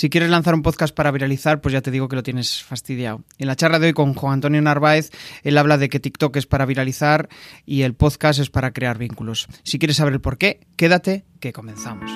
Si 0.00 0.08
quieres 0.08 0.30
lanzar 0.30 0.54
un 0.54 0.62
podcast 0.62 0.94
para 0.94 1.10
viralizar, 1.10 1.60
pues 1.60 1.74
ya 1.74 1.82
te 1.82 1.90
digo 1.90 2.08
que 2.08 2.16
lo 2.16 2.22
tienes 2.22 2.62
fastidiado. 2.62 3.22
En 3.36 3.48
la 3.48 3.54
charla 3.54 3.78
de 3.78 3.88
hoy 3.88 3.92
con 3.92 4.14
Juan 4.14 4.32
Antonio 4.32 4.62
Narváez, 4.62 5.10
él 5.42 5.58
habla 5.58 5.76
de 5.76 5.90
que 5.90 6.00
TikTok 6.00 6.34
es 6.36 6.46
para 6.46 6.64
viralizar 6.64 7.28
y 7.66 7.82
el 7.82 7.92
podcast 7.92 8.40
es 8.40 8.48
para 8.48 8.72
crear 8.72 8.96
vínculos. 8.96 9.46
Si 9.62 9.78
quieres 9.78 9.98
saber 9.98 10.14
el 10.14 10.22
por 10.22 10.38
qué, 10.38 10.60
quédate 10.76 11.26
que 11.38 11.52
comenzamos. 11.52 12.10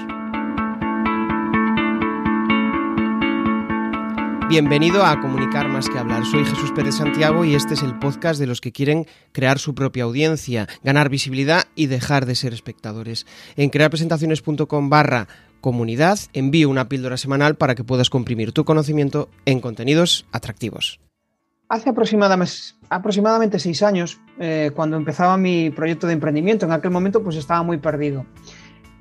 Bienvenido 4.48 5.04
a 5.04 5.20
Comunicar 5.20 5.68
más 5.68 5.90
que 5.90 5.98
hablar. 5.98 6.24
Soy 6.24 6.46
Jesús 6.46 6.72
Pérez 6.72 6.94
Santiago 6.94 7.44
y 7.44 7.54
este 7.54 7.74
es 7.74 7.82
el 7.82 7.98
podcast 7.98 8.40
de 8.40 8.46
los 8.46 8.62
que 8.62 8.72
quieren 8.72 9.06
crear 9.32 9.58
su 9.58 9.74
propia 9.74 10.04
audiencia, 10.04 10.68
ganar 10.82 11.10
visibilidad 11.10 11.64
y 11.74 11.88
dejar 11.88 12.24
de 12.24 12.34
ser 12.34 12.54
espectadores. 12.54 13.26
En 13.56 13.68
crearpresentaciones.com 13.68 14.88
barra 14.88 15.28
comunidad 15.64 16.18
envío 16.34 16.68
una 16.68 16.90
píldora 16.90 17.16
semanal 17.16 17.54
para 17.54 17.74
que 17.74 17.84
puedas 17.84 18.10
comprimir 18.10 18.52
tu 18.52 18.66
conocimiento 18.66 19.30
en 19.46 19.60
contenidos 19.60 20.26
atractivos. 20.30 21.00
Hace 21.70 21.88
aproximadamente, 21.88 23.58
seis 23.58 23.82
años, 23.82 24.20
eh, 24.38 24.72
cuando 24.76 24.98
empezaba 24.98 25.38
mi 25.38 25.70
proyecto 25.70 26.06
de 26.06 26.12
emprendimiento, 26.12 26.66
en 26.66 26.72
aquel 26.72 26.90
momento 26.90 27.22
pues 27.22 27.36
estaba 27.36 27.62
muy 27.62 27.78
perdido. 27.78 28.26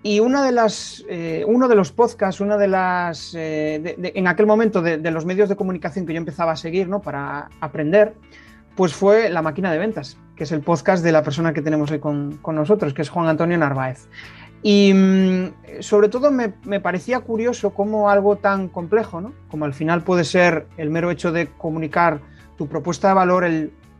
Y 0.03 0.21
una 0.21 0.41
de 0.41 0.53
las, 0.53 1.03
eh, 1.09 1.43
uno 1.45 1.67
de 1.67 1.75
los 1.75 1.91
podcasts, 1.91 2.39
una 2.39 2.55
de 2.55 2.69
las, 2.69 3.35
eh, 3.35 3.97
en 4.15 4.27
aquel 4.27 4.45
momento 4.45 4.81
de, 4.81 5.11
los 5.11 5.25
medios 5.25 5.49
de 5.49 5.57
comunicación 5.57 6.05
que 6.05 6.13
yo 6.13 6.17
empezaba 6.17 6.53
a 6.53 6.55
seguir 6.55 6.87
¿no? 6.87 7.01
para 7.01 7.49
aprender, 7.59 8.13
pues 8.77 8.93
fue 8.93 9.29
La 9.29 9.41
Máquina 9.41 9.69
de 9.69 9.79
Ventas, 9.79 10.17
que 10.37 10.45
es 10.45 10.51
el 10.53 10.61
podcast 10.61 11.03
de 11.03 11.11
la 11.11 11.23
persona 11.23 11.51
que 11.51 11.61
tenemos 11.61 11.91
hoy 11.91 11.99
con, 11.99 12.37
con 12.37 12.55
nosotros, 12.55 12.93
que 12.93 13.01
es 13.01 13.09
Juan 13.09 13.27
Antonio 13.27 13.57
Narváez. 13.57 14.07
Y 14.63 14.93
mm, 14.93 15.81
sobre 15.81 16.07
todo 16.07 16.31
me, 16.31 16.53
me, 16.63 16.79
parecía 16.79 17.19
curioso 17.19 17.71
cómo 17.73 18.09
algo 18.09 18.37
tan 18.37 18.69
complejo, 18.69 19.19
¿no? 19.19 19.33
como 19.49 19.65
al 19.65 19.73
final 19.73 20.03
puede 20.03 20.23
ser 20.23 20.67
el 20.77 20.89
mero 20.89 21.11
hecho 21.11 21.33
de 21.33 21.47
comunicar 21.47 22.21
tu 22.57 22.67
propuesta 22.67 23.09
de 23.09 23.13
valor, 23.13 23.45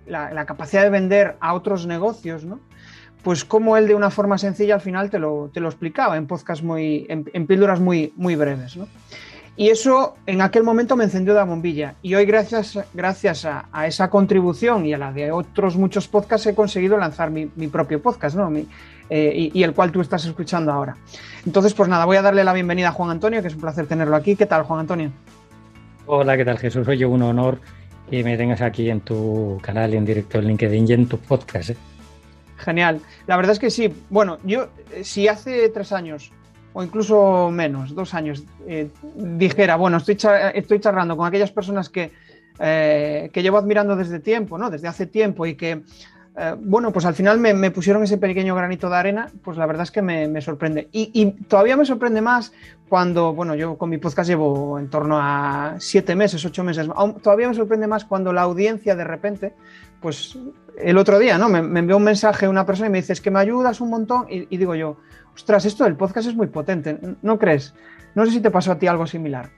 la, 0.08 0.46
capacidad 0.46 0.84
de 0.84 0.90
vender 0.90 1.36
a 1.42 1.54
otros 1.54 1.86
negocios, 1.86 2.46
¿no? 2.46 2.60
pues 3.24 3.46
como 3.46 3.78
él 3.78 3.88
de 3.88 3.96
una 3.96 4.10
forma 4.10 4.38
sencilla 4.38 4.76
al 4.76 4.82
final 4.82 5.10
te 5.10 5.20
lo, 5.20 5.50
te 5.54 5.60
lo 5.60 5.68
explicaba 5.70 6.18
en 6.18 6.28
podcast 6.28 6.62
muy, 6.64 7.06
en, 7.10 7.48
píldoras 7.48 7.80
muy, 7.80 8.14
muy 8.16 8.36
breves. 8.36 8.78
¿no? 8.78 8.88
Y 9.56 9.70
eso 9.70 10.16
en 10.26 10.42
aquel 10.42 10.64
momento 10.64 10.96
me 10.96 11.04
encendió 11.04 11.34
la 11.34 11.44
bombilla. 11.44 11.96
Y 12.02 12.16
hoy, 12.16 12.26
gracias, 12.26 12.80
gracias 12.94 13.46
a, 13.46 13.68
esa 13.86 14.10
contribución 14.10 14.86
y 14.86 14.94
a 14.94 14.98
la 14.98 15.12
de 15.12 15.32
otros 15.32 15.78
muchos 15.78 16.08
podcasts, 16.08 16.48
he 16.48 16.56
conseguido 16.56 16.98
lanzar 16.98 17.30
mi, 17.30 17.46
propio 17.68 18.02
podcast, 18.02 18.36
¿no? 18.36 18.52
Eh, 19.10 19.52
y, 19.54 19.64
el 19.64 19.74
cual 19.74 19.92
tú 19.92 20.02
estás 20.02 20.26
escuchando 20.26 20.72
ahora. 20.72 20.98
Entonces, 21.46 21.74
pues 21.76 21.88
nada, 21.88 22.06
voy 22.06 22.18
a 22.18 22.24
darle 22.24 22.44
la 22.44 22.54
bienvenida 22.54 22.90
a 22.90 22.92
Juan 22.92 23.12
Antonio, 23.12 23.42
que 23.42 23.50
es 23.50 23.54
un 23.54 23.62
placer 23.62 23.86
tenerlo 23.86 24.16
aquí. 24.16 24.36
¿Qué 24.36 24.48
tal, 24.48 24.64
Juan 24.64 24.80
Antonio? 24.80 25.12
Hola, 26.08 26.36
¿qué 26.36 26.46
tal, 26.46 26.58
Jesús? 26.58 26.88
Oye, 26.88 27.06
un 27.06 27.22
honor 27.22 27.60
que 28.10 28.24
me 28.24 28.36
tengas 28.38 28.62
aquí 28.62 28.90
en 28.90 29.02
tu 29.02 29.60
canal, 29.62 29.94
en 29.94 30.04
directo 30.04 30.40
en 30.40 30.48
LinkedIn 30.48 30.88
y 30.88 30.94
en 30.94 31.08
tu 31.08 31.20
podcast. 31.20 31.72
¿eh? 31.72 31.78
Genial. 32.58 33.02
La 33.28 33.38
verdad 33.38 33.52
es 33.52 33.60
que 33.60 33.70
sí. 33.70 33.94
Bueno, 34.10 34.40
yo, 34.44 34.70
si 35.04 35.28
hace 35.28 35.70
tres 35.70 35.92
años 35.92 36.32
o 36.74 36.84
incluso 36.84 37.50
menos, 37.52 37.96
dos 37.96 38.14
años, 38.14 38.44
eh, 38.68 38.90
dijera, 39.16 39.76
bueno, 39.76 39.98
estoy, 39.98 40.18
estoy 40.54 40.80
charlando 40.80 41.16
con 41.16 41.28
aquellas 41.28 41.52
personas 41.52 41.90
que, 41.90 42.12
eh, 42.60 43.30
que 43.32 43.42
llevo 43.42 43.58
admirando 43.58 43.96
desde 43.96 44.20
tiempo, 44.20 44.58
¿no? 44.58 44.70
Desde 44.70 44.88
hace 44.88 45.06
tiempo 45.06 45.46
y 45.46 45.56
que, 45.56 45.84
bueno, 46.62 46.92
pues 46.92 47.06
al 47.06 47.14
final 47.14 47.40
me, 47.40 47.70
pusieron 47.70 48.04
ese 48.04 48.18
pequeño 48.18 48.56
granito 48.56 48.90
de 48.90 48.96
arena, 48.96 49.30
pues 49.44 49.56
la 49.56 49.68
verdad 49.68 49.84
es 49.84 49.92
que 49.92 50.02
me, 50.02 50.42
sorprende. 50.42 50.90
Y, 50.92 51.12
y, 51.14 51.32
todavía 51.44 51.78
me 51.78 51.86
sorprende 51.86 52.22
más 52.22 52.52
cuando, 52.90 53.34
bueno, 53.34 53.54
yo 53.54 53.78
con 53.78 53.92
mi 53.92 54.00
podcast 54.00 54.30
llevo 54.30 54.80
en 54.80 54.90
torno 54.90 55.20
a 55.20 55.76
siete 55.78 56.16
meses, 56.16 56.44
ocho 56.44 56.64
meses, 56.64 56.88
todavía 57.22 57.48
me 57.48 57.54
sorprende 57.54 57.86
más 57.86 58.04
cuando 58.06 58.34
la 58.34 58.42
audiencia 58.42 58.96
de 58.96 59.04
repente, 59.04 59.54
pues 60.02 60.38
el 60.78 60.98
otro 60.98 61.20
día, 61.20 61.38
¿no? 61.38 61.50
Me, 61.50 61.60
envió 61.80 61.98
un 61.98 62.04
mensaje 62.04 62.48
una 62.48 62.66
persona 62.66 62.88
y 62.88 62.92
me 62.92 63.00
dice, 63.00 63.14
es 63.14 63.22
que 63.22 63.32
me 63.32 63.40
ayudas 63.40 63.82
un 63.82 63.90
montón. 63.90 64.26
Y, 64.30 64.58
digo 64.58 64.76
yo, 64.76 64.98
ostras, 65.36 65.66
esto 65.66 65.84
del 65.84 65.96
podcast 65.96 66.28
es 66.28 66.36
muy 66.36 66.48
potente, 66.48 66.98
¿no 67.22 67.38
crees? 67.38 67.74
No 68.16 68.26
sé 68.26 68.32
si 68.32 68.42
te 68.42 68.52
pasó 68.52 68.72
a 68.72 68.80
ti 68.80 68.88
algo 68.88 69.08
similar. 69.08 69.50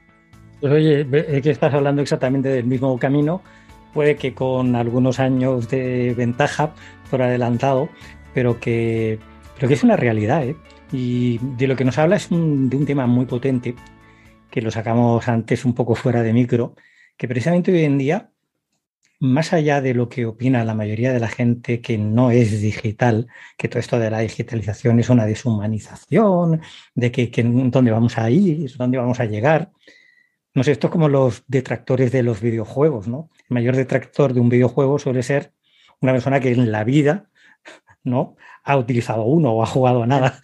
Pues 0.61 0.73
oye, 0.73 1.41
que 1.41 1.51
estás 1.51 1.73
hablando 1.73 2.01
exactamente 2.01 2.49
del 2.49 2.65
mismo 2.65 2.97
camino. 2.97 3.41
Puede 3.93 4.15
que 4.15 4.33
con 4.33 4.75
algunos 4.75 5.19
años 5.19 5.69
de 5.69 6.13
ventaja 6.17 6.73
por 7.09 7.21
adelantado, 7.21 7.89
pero 8.33 8.59
que, 8.59 9.19
pero 9.55 9.67
que 9.67 9.73
es 9.73 9.83
una 9.83 9.95
realidad. 9.95 10.45
¿eh? 10.45 10.55
Y 10.91 11.39
de 11.57 11.67
lo 11.67 11.75
que 11.75 11.85
nos 11.85 11.97
habla 11.97 12.15
es 12.15 12.29
de 12.29 12.35
un 12.35 12.85
tema 12.85 13.07
muy 13.07 13.25
potente, 13.25 13.75
que 14.49 14.61
lo 14.61 14.71
sacamos 14.71 15.27
antes 15.27 15.65
un 15.65 15.73
poco 15.73 15.95
fuera 15.95 16.23
de 16.23 16.33
micro, 16.33 16.75
que 17.17 17.27
precisamente 17.27 17.71
hoy 17.71 17.83
en 17.83 17.97
día 17.97 18.31
más 19.25 19.53
allá 19.53 19.81
de 19.81 19.93
lo 19.93 20.09
que 20.09 20.25
opina 20.25 20.63
la 20.63 20.73
mayoría 20.73 21.13
de 21.13 21.19
la 21.19 21.27
gente 21.27 21.81
que 21.81 21.97
no 21.97 22.31
es 22.31 22.61
digital, 22.61 23.27
que 23.57 23.67
todo 23.67 23.79
esto 23.79 23.99
de 23.99 24.09
la 24.09 24.19
digitalización 24.19 24.99
es 24.99 25.09
una 25.09 25.25
deshumanización, 25.25 26.61
de 26.95 27.11
que, 27.11 27.31
dónde 27.43 27.91
vamos 27.91 28.17
a 28.17 28.29
ir, 28.29 28.71
dónde 28.77 28.97
vamos 28.97 29.19
a 29.19 29.25
llegar. 29.25 29.71
No 30.53 30.63
sé, 30.63 30.71
esto 30.71 30.87
es 30.87 30.91
como 30.91 31.09
los 31.09 31.43
detractores 31.47 32.11
de 32.11 32.23
los 32.23 32.41
videojuegos, 32.41 33.07
¿no? 33.07 33.29
El 33.49 33.55
mayor 33.55 33.75
detractor 33.75 34.33
de 34.33 34.39
un 34.39 34.49
videojuego 34.49 34.99
suele 34.99 35.23
ser 35.23 35.53
una 36.01 36.13
persona 36.13 36.39
que 36.39 36.51
en 36.51 36.71
la 36.71 36.83
vida 36.83 37.29
no 38.03 38.35
ha 38.63 38.77
utilizado 38.77 39.23
uno 39.23 39.51
o 39.51 39.63
ha 39.63 39.65
jugado 39.65 40.03
a 40.03 40.07
nada 40.07 40.41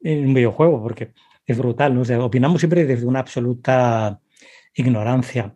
en 0.00 0.26
un 0.26 0.34
videojuego, 0.34 0.82
porque 0.82 1.12
es 1.46 1.58
brutal, 1.58 1.94
¿no? 1.94 2.24
opinamos 2.24 2.60
siempre 2.60 2.84
desde 2.84 3.06
una 3.06 3.20
absoluta 3.20 4.20
ignorancia. 4.74 5.54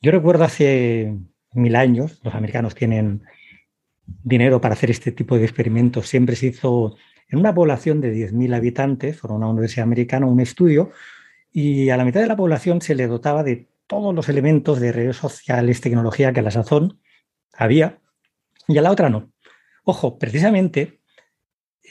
Yo 0.00 0.10
recuerdo 0.10 0.44
hace 0.44 1.16
mil 1.54 1.76
años, 1.76 2.20
los 2.22 2.34
americanos 2.34 2.74
tienen 2.74 3.22
dinero 4.22 4.60
para 4.60 4.74
hacer 4.74 4.90
este 4.90 5.12
tipo 5.12 5.36
de 5.36 5.44
experimentos. 5.44 6.08
Siempre 6.08 6.36
se 6.36 6.46
hizo 6.46 6.96
en 7.28 7.38
una 7.38 7.54
población 7.54 8.00
de 8.00 8.14
10.000 8.14 8.54
habitantes, 8.54 9.18
por 9.18 9.32
una 9.32 9.48
universidad 9.48 9.84
americana, 9.84 10.26
un 10.26 10.40
estudio, 10.40 10.90
y 11.50 11.90
a 11.90 11.96
la 11.96 12.04
mitad 12.04 12.20
de 12.20 12.26
la 12.26 12.36
población 12.36 12.80
se 12.80 12.94
le 12.94 13.06
dotaba 13.06 13.42
de 13.42 13.68
todos 13.86 14.14
los 14.14 14.28
elementos 14.28 14.80
de 14.80 14.92
redes 14.92 15.16
sociales, 15.16 15.80
tecnología 15.80 16.32
que 16.32 16.40
a 16.40 16.42
la 16.42 16.50
sazón 16.50 17.00
había, 17.52 17.98
y 18.68 18.78
a 18.78 18.82
la 18.82 18.90
otra 18.90 19.10
no. 19.10 19.30
Ojo, 19.84 20.18
precisamente 20.18 21.00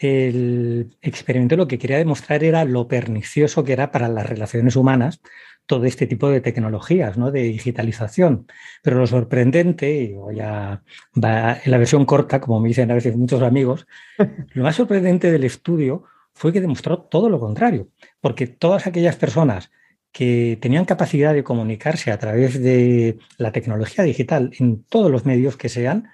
el 0.01 0.97
experimento 1.01 1.55
lo 1.55 1.67
que 1.67 1.77
quería 1.77 1.97
demostrar 1.97 2.43
era 2.43 2.63
lo 2.65 2.87
pernicioso 2.87 3.63
que 3.63 3.73
era 3.73 3.91
para 3.91 4.07
las 4.07 4.27
relaciones 4.27 4.75
humanas 4.75 5.21
todo 5.71 5.85
este 5.85 6.05
tipo 6.05 6.27
de 6.27 6.41
tecnologías, 6.41 7.17
¿no? 7.17 7.31
de 7.31 7.43
digitalización. 7.43 8.45
Pero 8.83 8.97
lo 8.97 9.07
sorprendente, 9.07 9.89
y 10.03 10.35
ya 10.35 10.83
va 11.15 11.61
en 11.63 11.71
la 11.71 11.77
versión 11.77 12.03
corta, 12.03 12.41
como 12.41 12.59
me 12.59 12.67
dicen 12.67 12.91
a 12.91 12.95
veces 12.95 13.15
muchos 13.15 13.41
amigos, 13.41 13.87
lo 14.53 14.63
más 14.63 14.75
sorprendente 14.75 15.31
del 15.31 15.45
estudio 15.45 16.03
fue 16.33 16.51
que 16.51 16.59
demostró 16.59 16.99
todo 16.99 17.29
lo 17.29 17.39
contrario, 17.39 17.87
porque 18.19 18.47
todas 18.47 18.85
aquellas 18.85 19.15
personas 19.15 19.71
que 20.11 20.57
tenían 20.61 20.83
capacidad 20.83 21.33
de 21.33 21.45
comunicarse 21.45 22.11
a 22.11 22.19
través 22.19 22.61
de 22.61 23.17
la 23.37 23.53
tecnología 23.53 24.03
digital 24.03 24.51
en 24.59 24.83
todos 24.83 25.09
los 25.09 25.25
medios 25.25 25.55
que 25.55 25.69
sean, 25.69 26.09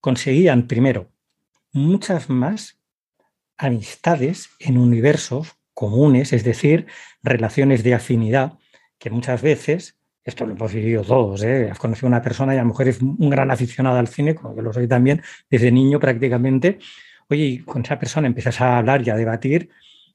conseguían 0.00 0.68
primero 0.68 1.10
muchas 1.70 2.30
más 2.30 2.78
amistades 3.58 4.48
en 4.58 4.78
universos 4.78 5.52
comunes, 5.74 6.32
es 6.32 6.44
decir, 6.44 6.86
relaciones 7.22 7.84
de 7.84 7.92
afinidad, 7.92 8.54
que 8.98 9.10
muchas 9.10 9.42
veces, 9.42 9.98
esto 10.24 10.46
lo 10.46 10.52
hemos 10.52 10.72
vivido 10.72 11.02
todos, 11.02 11.42
¿eh? 11.42 11.68
has 11.70 11.78
conocido 11.78 12.06
a 12.06 12.10
una 12.10 12.22
persona 12.22 12.54
y 12.54 12.58
a 12.58 12.62
lo 12.62 12.68
mejor 12.68 12.88
es 12.88 13.00
un 13.00 13.30
gran 13.30 13.50
aficionado 13.50 13.98
al 13.98 14.08
cine, 14.08 14.34
como 14.34 14.54
yo 14.56 14.62
lo 14.62 14.72
soy 14.72 14.88
también, 14.88 15.22
desde 15.50 15.70
niño 15.70 16.00
prácticamente, 16.00 16.78
oye, 17.28 17.62
con 17.64 17.82
esa 17.82 17.98
persona 17.98 18.26
empiezas 18.26 18.60
a 18.60 18.78
hablar 18.78 19.06
y 19.06 19.10
a 19.10 19.16
debatir 19.16 19.70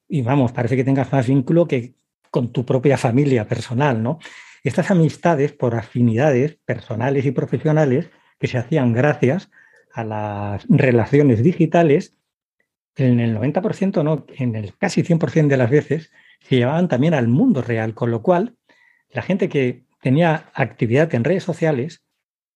y 0.08 0.22
vamos, 0.22 0.52
parece 0.52 0.76
que 0.76 0.84
tengas 0.84 1.12
más 1.12 1.28
vínculo 1.28 1.68
que 1.68 1.96
con 2.30 2.52
tu 2.52 2.66
propia 2.66 2.98
familia 2.98 3.48
personal, 3.48 4.02
¿no? 4.02 4.20
Estas 4.64 4.92
amistades 4.92 5.54
por 5.54 5.76
afinidades 5.76 6.58
personales 6.66 7.26
y 7.26 7.32
profesionales 7.32 8.10
que 8.40 8.48
se 8.48 8.58
hacían 8.58 8.94
gracias 8.94 9.50
a 9.94 10.04
las 10.04 10.66
relaciones 10.70 11.44
digitales, 11.44 12.16
en 12.96 13.20
el 13.20 13.38
90%, 13.38 14.04
no, 14.04 14.26
en 14.38 14.56
el 14.56 14.78
casi 14.78 15.04
100% 15.04 15.48
de 15.48 15.58
las 15.58 15.70
veces, 15.70 16.12
se 16.42 16.58
llevaban 16.58 16.88
también 16.88 17.14
al 17.14 17.28
mundo 17.28 17.62
real, 17.62 17.94
con 17.94 18.12
lo 18.12 18.22
cual 18.22 18.56
la 19.14 19.22
gente 19.22 19.50
que 19.50 19.86
tenía 20.02 20.50
actividad 20.54 21.14
en 21.14 21.24
redes 21.24 21.44
sociales 21.44 22.04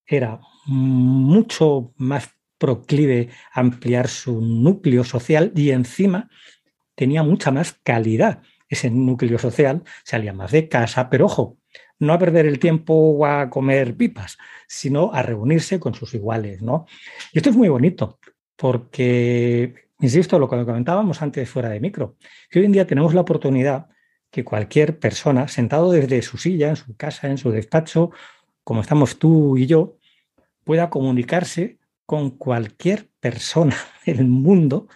era 0.05 0.39
mucho 0.65 1.93
más 1.97 2.31
proclive 2.57 3.29
a 3.53 3.59
ampliar 3.59 4.07
su 4.07 4.41
núcleo 4.41 5.03
social 5.03 5.51
y 5.55 5.71
encima 5.71 6.29
tenía 6.95 7.23
mucha 7.23 7.51
más 7.51 7.73
calidad 7.83 8.41
ese 8.67 8.89
núcleo 8.89 9.37
social, 9.37 9.83
salía 10.03 10.33
más 10.33 10.51
de 10.51 10.67
casa, 10.67 11.09
pero 11.09 11.25
ojo, 11.25 11.59
no 11.99 12.13
a 12.13 12.19
perder 12.19 12.45
el 12.45 12.59
tiempo 12.59 13.25
a 13.25 13.49
comer 13.49 13.95
pipas, 13.95 14.37
sino 14.67 15.13
a 15.13 15.21
reunirse 15.21 15.79
con 15.79 15.93
sus 15.93 16.13
iguales, 16.13 16.61
¿no? 16.61 16.85
Y 17.31 17.37
esto 17.37 17.51
es 17.51 17.55
muy 17.55 17.69
bonito, 17.69 18.19
porque, 18.55 19.73
insisto, 19.99 20.39
lo 20.39 20.49
que 20.49 20.65
comentábamos 20.65 21.21
antes 21.21 21.49
fuera 21.49 21.69
de 21.69 21.79
micro, 21.79 22.17
que 22.49 22.59
hoy 22.59 22.65
en 22.65 22.71
día 22.71 22.87
tenemos 22.87 23.13
la 23.13 23.21
oportunidad 23.21 23.87
que 24.35 24.43
cualquier 24.43 24.99
persona, 24.99 25.47
sentado 25.47 25.93
desde 25.93 26.21
su 26.21 26.37
silla, 26.37 26.67
en 26.67 26.75
su 26.75 26.93
casa, 26.97 27.29
en 27.29 27.37
su 27.37 27.51
despacho, 27.51 28.11
como 28.65 28.81
estamos 28.81 29.17
tú 29.17 29.55
y 29.55 29.65
yo, 29.65 29.95
pueda 30.65 30.89
comunicarse 30.89 31.77
con 32.05 32.31
cualquier 32.31 33.07
persona 33.21 33.77
del 34.05 34.25
mundo 34.25 34.89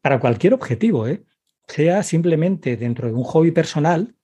para 0.00 0.20
cualquier 0.20 0.54
objetivo, 0.54 1.08
¿eh? 1.08 1.24
sea 1.66 2.04
simplemente 2.04 2.76
dentro 2.76 3.08
de 3.08 3.14
un 3.14 3.24
hobby 3.24 3.50
personal 3.50 4.14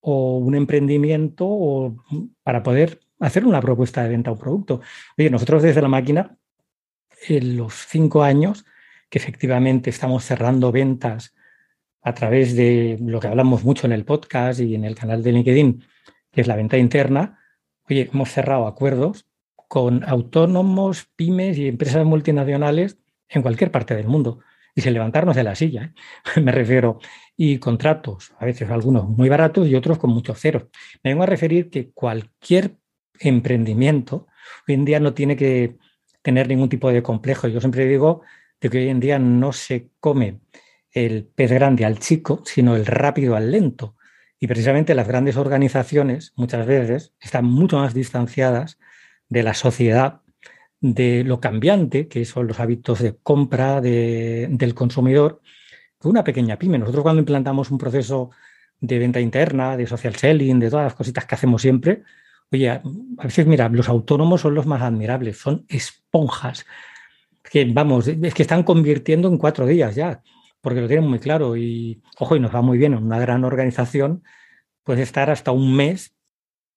o 0.00 0.38
un 0.38 0.54
emprendimiento 0.54 1.46
o 1.46 1.94
para 2.42 2.62
poder 2.62 2.98
hacer 3.20 3.44
una 3.44 3.60
propuesta 3.60 4.02
de 4.02 4.08
venta 4.08 4.30
o 4.30 4.38
producto. 4.38 4.80
Oye, 5.18 5.28
nosotros 5.28 5.62
desde 5.62 5.82
la 5.82 5.88
máquina, 5.88 6.38
en 7.28 7.58
los 7.58 7.74
cinco 7.74 8.22
años 8.22 8.64
que 9.10 9.18
efectivamente 9.18 9.90
estamos 9.90 10.24
cerrando 10.24 10.72
ventas 10.72 11.34
a 12.02 12.14
través 12.14 12.56
de 12.56 12.98
lo 13.00 13.20
que 13.20 13.28
hablamos 13.28 13.64
mucho 13.64 13.86
en 13.86 13.92
el 13.92 14.04
podcast 14.04 14.60
y 14.60 14.74
en 14.74 14.84
el 14.84 14.94
canal 14.94 15.22
de 15.22 15.32
LinkedIn, 15.32 15.84
que 16.30 16.40
es 16.40 16.46
la 16.46 16.56
venta 16.56 16.76
interna, 16.76 17.38
oye, 17.88 18.10
hemos 18.12 18.30
cerrado 18.30 18.66
acuerdos 18.66 19.26
con 19.68 20.04
autónomos, 20.04 21.08
pymes 21.16 21.56
y 21.58 21.68
empresas 21.68 22.04
multinacionales 22.04 22.98
en 23.28 23.42
cualquier 23.42 23.70
parte 23.70 23.94
del 23.94 24.08
mundo. 24.08 24.40
Y 24.74 24.80
sin 24.80 24.94
levantarnos 24.94 25.36
de 25.36 25.44
la 25.44 25.54
silla, 25.54 25.94
¿eh? 26.36 26.40
me 26.40 26.52
refiero. 26.52 26.98
Y 27.36 27.58
contratos, 27.58 28.32
a 28.38 28.44
veces 28.44 28.70
algunos 28.70 29.08
muy 29.08 29.28
baratos 29.28 29.68
y 29.68 29.74
otros 29.74 29.98
con 29.98 30.10
muchos 30.10 30.40
ceros. 30.40 30.64
Me 31.02 31.10
vengo 31.10 31.22
a 31.22 31.26
referir 31.26 31.70
que 31.70 31.90
cualquier 31.92 32.76
emprendimiento 33.18 34.26
hoy 34.66 34.74
en 34.74 34.84
día 34.84 35.00
no 35.00 35.14
tiene 35.14 35.36
que 35.36 35.76
tener 36.22 36.48
ningún 36.48 36.68
tipo 36.68 36.90
de 36.90 37.02
complejo. 37.02 37.48
Yo 37.48 37.60
siempre 37.60 37.86
digo 37.86 38.22
de 38.60 38.70
que 38.70 38.78
hoy 38.78 38.88
en 38.88 39.00
día 39.00 39.18
no 39.18 39.52
se 39.52 39.90
come 40.00 40.40
el 40.92 41.24
pez 41.24 41.50
grande 41.50 41.84
al 41.84 41.98
chico, 41.98 42.42
sino 42.44 42.76
el 42.76 42.86
rápido 42.86 43.34
al 43.34 43.50
lento. 43.50 43.96
Y 44.38 44.46
precisamente 44.46 44.94
las 44.94 45.08
grandes 45.08 45.36
organizaciones 45.36 46.32
muchas 46.36 46.66
veces 46.66 47.14
están 47.20 47.44
mucho 47.44 47.78
más 47.78 47.94
distanciadas 47.94 48.78
de 49.28 49.42
la 49.42 49.54
sociedad, 49.54 50.20
de 50.80 51.22
lo 51.24 51.40
cambiante 51.40 52.08
que 52.08 52.24
son 52.24 52.48
los 52.48 52.58
hábitos 52.58 52.98
de 53.00 53.16
compra 53.22 53.80
del 53.80 54.74
consumidor, 54.74 55.40
que 56.00 56.08
una 56.08 56.24
pequeña 56.24 56.58
pyme. 56.58 56.78
Nosotros 56.78 57.02
cuando 57.02 57.20
implantamos 57.20 57.70
un 57.70 57.78
proceso 57.78 58.30
de 58.80 58.98
venta 58.98 59.20
interna, 59.20 59.76
de 59.76 59.86
social 59.86 60.16
selling, 60.16 60.58
de 60.58 60.70
todas 60.70 60.86
las 60.86 60.94
cositas 60.94 61.24
que 61.24 61.36
hacemos 61.36 61.62
siempre, 61.62 62.02
oye, 62.50 62.68
a 62.68 62.82
veces, 63.22 63.46
mira, 63.46 63.68
los 63.68 63.88
autónomos 63.88 64.40
son 64.40 64.56
los 64.56 64.66
más 64.66 64.82
admirables, 64.82 65.38
son 65.38 65.64
esponjas, 65.68 66.66
que 67.48 67.64
vamos, 67.64 68.08
es 68.08 68.34
que 68.34 68.42
están 68.42 68.64
convirtiendo 68.64 69.28
en 69.28 69.38
cuatro 69.38 69.66
días 69.66 69.94
ya 69.94 70.20
porque 70.62 70.80
lo 70.80 70.88
tienen 70.88 71.08
muy 71.08 71.18
claro 71.18 71.56
y, 71.56 72.00
ojo, 72.18 72.36
y 72.36 72.40
nos 72.40 72.54
va 72.54 72.62
muy 72.62 72.78
bien 72.78 72.94
en 72.94 73.02
una 73.02 73.18
gran 73.18 73.44
organización, 73.44 74.22
puede 74.84 75.02
estar 75.02 75.28
hasta 75.28 75.50
un 75.50 75.76
mes 75.76 76.16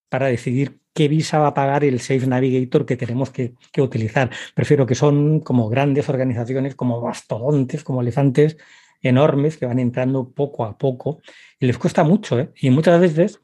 para 0.10 0.28
decidir 0.28 0.80
qué 0.94 1.08
visa 1.08 1.40
va 1.40 1.48
a 1.48 1.54
pagar 1.54 1.84
el 1.84 2.00
Safe 2.00 2.26
Navigator 2.26 2.86
que 2.86 2.98
tenemos 2.98 3.30
que, 3.30 3.54
utilizar. 3.78 4.32
Prefiero 4.56 4.86
que 4.86 4.96
son 4.96 5.40
como 5.40 5.70
grandes 5.70 6.10
organizaciones, 6.10 6.76
como 6.76 7.02
mastodontes, 7.02 7.84
como 7.84 8.02
elefantes 8.02 8.58
enormes 9.02 9.58
que 9.58 9.68
van 9.68 9.78
entrando 9.80 10.32
poco 10.32 10.66
a 10.66 10.78
poco 10.78 11.22
y 11.60 11.68
les 11.68 11.78
cuesta 11.78 12.04
mucho. 12.04 12.40
¿eh? 12.40 12.52
Y 12.56 12.72
muchas 12.72 13.00
veces, 13.00 13.42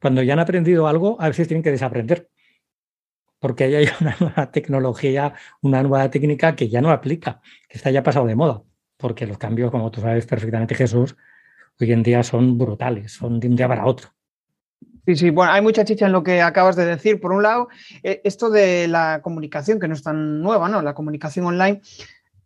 cuando 0.00 0.22
ya 0.22 0.32
han 0.32 0.38
aprendido 0.40 0.86
algo, 0.88 1.20
a 1.20 1.28
veces 1.28 1.48
tienen 1.48 1.62
que 1.62 1.70
desaprender 1.70 2.30
porque 3.40 3.64
ahí 3.64 3.74
hay 3.74 3.88
una 4.00 4.16
nueva 4.20 4.50
tecnología, 4.52 5.34
una 5.60 5.82
nueva 5.82 6.10
técnica 6.10 6.56
que 6.56 6.68
ya 6.70 6.80
no 6.80 6.90
aplica, 6.90 7.42
que 7.68 7.76
está 7.76 7.90
ya 7.90 8.02
pasado 8.02 8.26
de 8.26 8.36
moda 8.36 8.62
porque 9.02 9.26
los 9.26 9.36
cambios, 9.36 9.70
como 9.70 9.90
tú 9.90 10.00
sabes 10.00 10.24
perfectamente, 10.24 10.76
Jesús, 10.76 11.16
hoy 11.78 11.92
en 11.92 12.02
día 12.02 12.22
son 12.22 12.56
brutales, 12.56 13.12
son 13.12 13.40
de 13.40 13.48
un 13.48 13.56
día 13.56 13.68
para 13.68 13.84
otro. 13.84 14.08
Sí, 15.04 15.16
sí, 15.16 15.30
bueno, 15.30 15.52
hay 15.52 15.60
mucha 15.60 15.84
chicha 15.84 16.06
en 16.06 16.12
lo 16.12 16.22
que 16.22 16.40
acabas 16.40 16.76
de 16.76 16.86
decir. 16.86 17.20
Por 17.20 17.32
un 17.32 17.42
lado, 17.42 17.68
eh, 18.04 18.20
esto 18.22 18.48
de 18.48 18.86
la 18.86 19.20
comunicación, 19.20 19.80
que 19.80 19.88
no 19.88 19.94
es 19.94 20.02
tan 20.04 20.40
nueva, 20.40 20.68
¿no? 20.68 20.80
La 20.80 20.94
comunicación 20.94 21.44
online, 21.46 21.82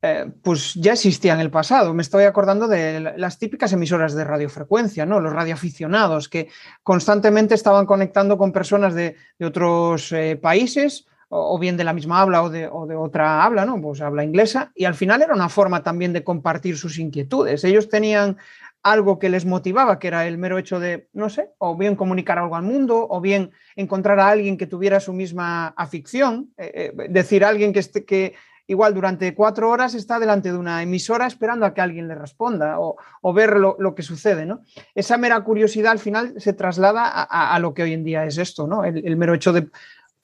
eh, 0.01 0.33
pues 0.43 0.73
ya 0.75 0.95
existía 0.95 1.35
en 1.35 1.41
el 1.41 1.51
pasado. 1.51 1.93
Me 1.93 2.01
estoy 2.01 2.25
acordando 2.25 2.67
de 2.67 3.13
las 3.19 3.39
típicas 3.39 3.75
emisoras 3.75 4.15
de 4.15 4.25
radiofrecuencia, 4.25 5.05
¿no? 5.05 5.21
Los 5.21 5.35
radioaficionados 5.35 6.31
que 6.31 6.49
constantemente 6.83 7.55
estaban 7.55 7.85
conectando 7.85 8.39
con 8.39 8.53
personas 8.53 8.95
de, 8.95 9.17
otros 9.39 10.11
eh, 10.13 10.39
países 10.41 11.07
o 11.29 11.59
bien 11.59 11.77
de 11.77 11.85
la 11.85 11.93
misma 11.93 12.21
habla 12.21 12.43
o 12.43 12.51
de, 12.51 12.69
otra 12.69 13.45
habla, 13.45 13.65
¿no? 13.65 13.81
Pues 13.81 14.01
habla 14.01 14.25
inglesa, 14.25 14.71
y 14.75 14.85
al 14.85 14.95
final 14.95 15.23
era 15.23 15.35
una 15.35 15.49
forma 15.49 15.83
también 15.83 16.13
de 16.13 16.25
compartir 16.25 16.77
sus 16.77 16.99
inquietudes. 16.99 17.65
Ellos 17.65 17.89
tenían 17.89 18.37
algo 18.83 19.19
que 19.19 19.29
les 19.29 19.45
motivaba, 19.45 19.99
que 19.99 20.07
era 20.07 20.27
el 20.27 20.39
mero 20.39 20.59
hecho 20.59 20.79
de, 20.79 21.09
no 21.13 21.29
sé, 21.29 21.51
o 21.59 21.77
bien 21.77 21.97
comunicar 21.97 22.39
algo 22.39 22.55
al 22.55 22.63
mundo, 22.63 23.07
o 23.11 23.21
bien 23.21 23.51
encontrar 23.75 24.21
a 24.21 24.29
alguien 24.29 24.57
que 24.57 24.69
tuviera 24.69 25.01
su 25.01 25.13
misma 25.13 25.69
afición, 25.69 26.53
eh, 26.57 26.93
eh, 26.97 27.07
decir 27.09 27.45
a 27.45 27.49
alguien 27.49 27.73
que, 27.73 27.81
esté, 27.81 28.05
que 28.05 28.35
igual 28.69 28.95
durante 28.95 29.35
cuatro 29.35 29.71
horas 29.71 29.95
está 29.95 30.21
delante 30.21 30.53
de 30.53 30.59
una 30.59 30.83
emisora 30.83 31.27
esperando 31.27 31.67
a 31.67 31.75
que 31.75 31.81
alguien 31.81 32.07
le 32.07 32.15
responda 32.15 32.77
o, 32.79 32.97
ver 33.33 33.57
lo, 33.57 33.95
que 33.97 34.03
sucede, 34.03 34.47
¿no? 34.47 34.61
Esa 34.95 35.17
mera 35.17 35.41
curiosidad 35.43 35.91
al 35.91 35.99
final 35.99 36.35
se 36.39 36.53
traslada 36.53 37.09
a, 37.09 37.59
lo 37.59 37.75
que 37.75 37.83
hoy 37.83 37.93
en 37.93 38.05
día 38.05 38.25
es 38.25 38.39
esto, 38.39 38.69
¿no? 38.69 38.85
el 38.85 39.17
mero 39.17 39.35
hecho 39.35 39.53
de 39.53 39.69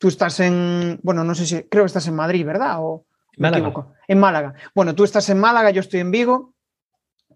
Tú 0.02 0.08
estás 0.08 0.40
en, 0.40 0.98
bueno, 1.04 1.22
no 1.22 1.32
sé 1.32 1.46
si, 1.46 1.62
creo 1.62 1.84
que 1.84 1.86
estás 1.86 2.08
en 2.08 2.16
Madrid, 2.16 2.44
¿verdad? 2.44 2.78
O 2.80 3.06
Málaga. 3.36 3.72
En 4.08 4.18
Málaga. 4.18 4.54
Bueno, 4.74 4.96
tú 4.96 5.04
estás 5.04 5.28
en 5.28 5.38
Málaga, 5.38 5.70
yo 5.70 5.78
estoy 5.78 6.00
en 6.00 6.10
Vigo, 6.10 6.54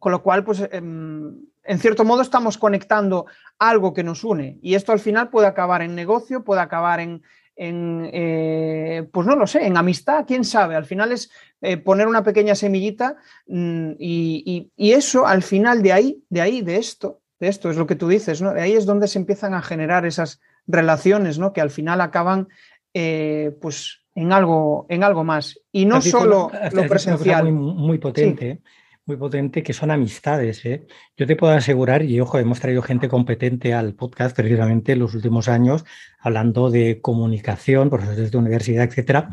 con 0.00 0.10
lo 0.10 0.20
cual, 0.20 0.42
pues, 0.42 0.68
em, 0.72 1.32
en, 1.62 1.78
cierto 1.78 2.04
modo 2.04 2.22
estamos 2.22 2.58
conectando 2.58 3.26
algo 3.60 3.94
que 3.94 4.02
nos 4.02 4.24
une 4.24 4.58
y 4.62 4.74
esto 4.74 4.90
al 4.90 4.98
final 4.98 5.30
puede 5.30 5.46
acabar 5.46 5.80
en 5.80 5.94
negocio, 5.94 6.42
puede 6.42 6.60
acabar 6.60 6.98
en, 6.98 7.22
eh, 7.56 9.08
pues 9.12 9.28
no 9.28 9.36
lo 9.36 9.46
sé, 9.46 9.64
en 9.64 9.76
amistad, 9.76 10.24
quién 10.26 10.44
sabe. 10.44 10.74
Al 10.74 10.86
final 10.86 11.12
es 11.12 11.30
eh, 11.60 11.76
poner 11.76 12.08
una 12.08 12.24
pequeña 12.24 12.56
semillita 12.56 13.14
mm, 13.46 13.92
y, 13.96 14.72
y, 14.74 14.92
eso 14.92 15.24
al 15.24 15.44
final 15.44 15.84
de 15.84 15.92
ahí, 15.92 16.24
de 16.30 16.40
ahí, 16.40 16.62
de 16.62 16.78
esto, 16.78 17.20
de 17.38 17.46
esto 17.46 17.70
es 17.70 17.76
lo 17.76 17.86
que 17.86 17.94
tú 17.94 18.08
dices, 18.08 18.42
¿no? 18.42 18.52
De 18.52 18.62
ahí 18.62 18.72
es 18.72 18.86
donde 18.86 19.06
se 19.06 19.20
empiezan 19.20 19.54
a 19.54 19.62
generar 19.62 20.04
esas 20.04 20.40
relaciones, 20.66 21.38
¿no? 21.38 21.52
Que 21.52 21.60
al 21.60 21.70
final 21.70 22.00
acaban 22.00 22.48
eh, 22.94 23.56
pues 23.60 24.06
en 24.14 24.32
algo, 24.32 24.86
en 24.88 25.04
algo 25.04 25.22
más. 25.22 25.60
Y 25.70 25.84
no 25.84 26.00
solo 26.00 26.50
lo 26.72 26.86
presencial. 26.88 27.52
Muy, 27.52 27.98
potente, 27.98 28.62
muy 29.04 29.16
potente, 29.16 29.62
que 29.62 29.72
son 29.72 29.90
amistades. 29.90 30.64
¿eh? 30.64 30.86
Yo 31.16 31.26
te 31.26 31.36
puedo 31.36 31.52
asegurar, 31.52 32.02
y 32.02 32.18
ojo, 32.20 32.38
hemos 32.38 32.58
traído 32.58 32.82
gente 32.82 33.08
competente 33.08 33.74
al 33.74 33.94
podcast 33.94 34.34
precisamente 34.34 34.92
en 34.92 35.00
los 35.00 35.14
últimos 35.14 35.48
años, 35.48 35.84
hablando 36.18 36.70
de 36.70 37.00
comunicación, 37.00 37.90
profesores 37.90 38.30
de 38.30 38.38
universidad, 38.38 38.84
etcétera, 38.84 39.30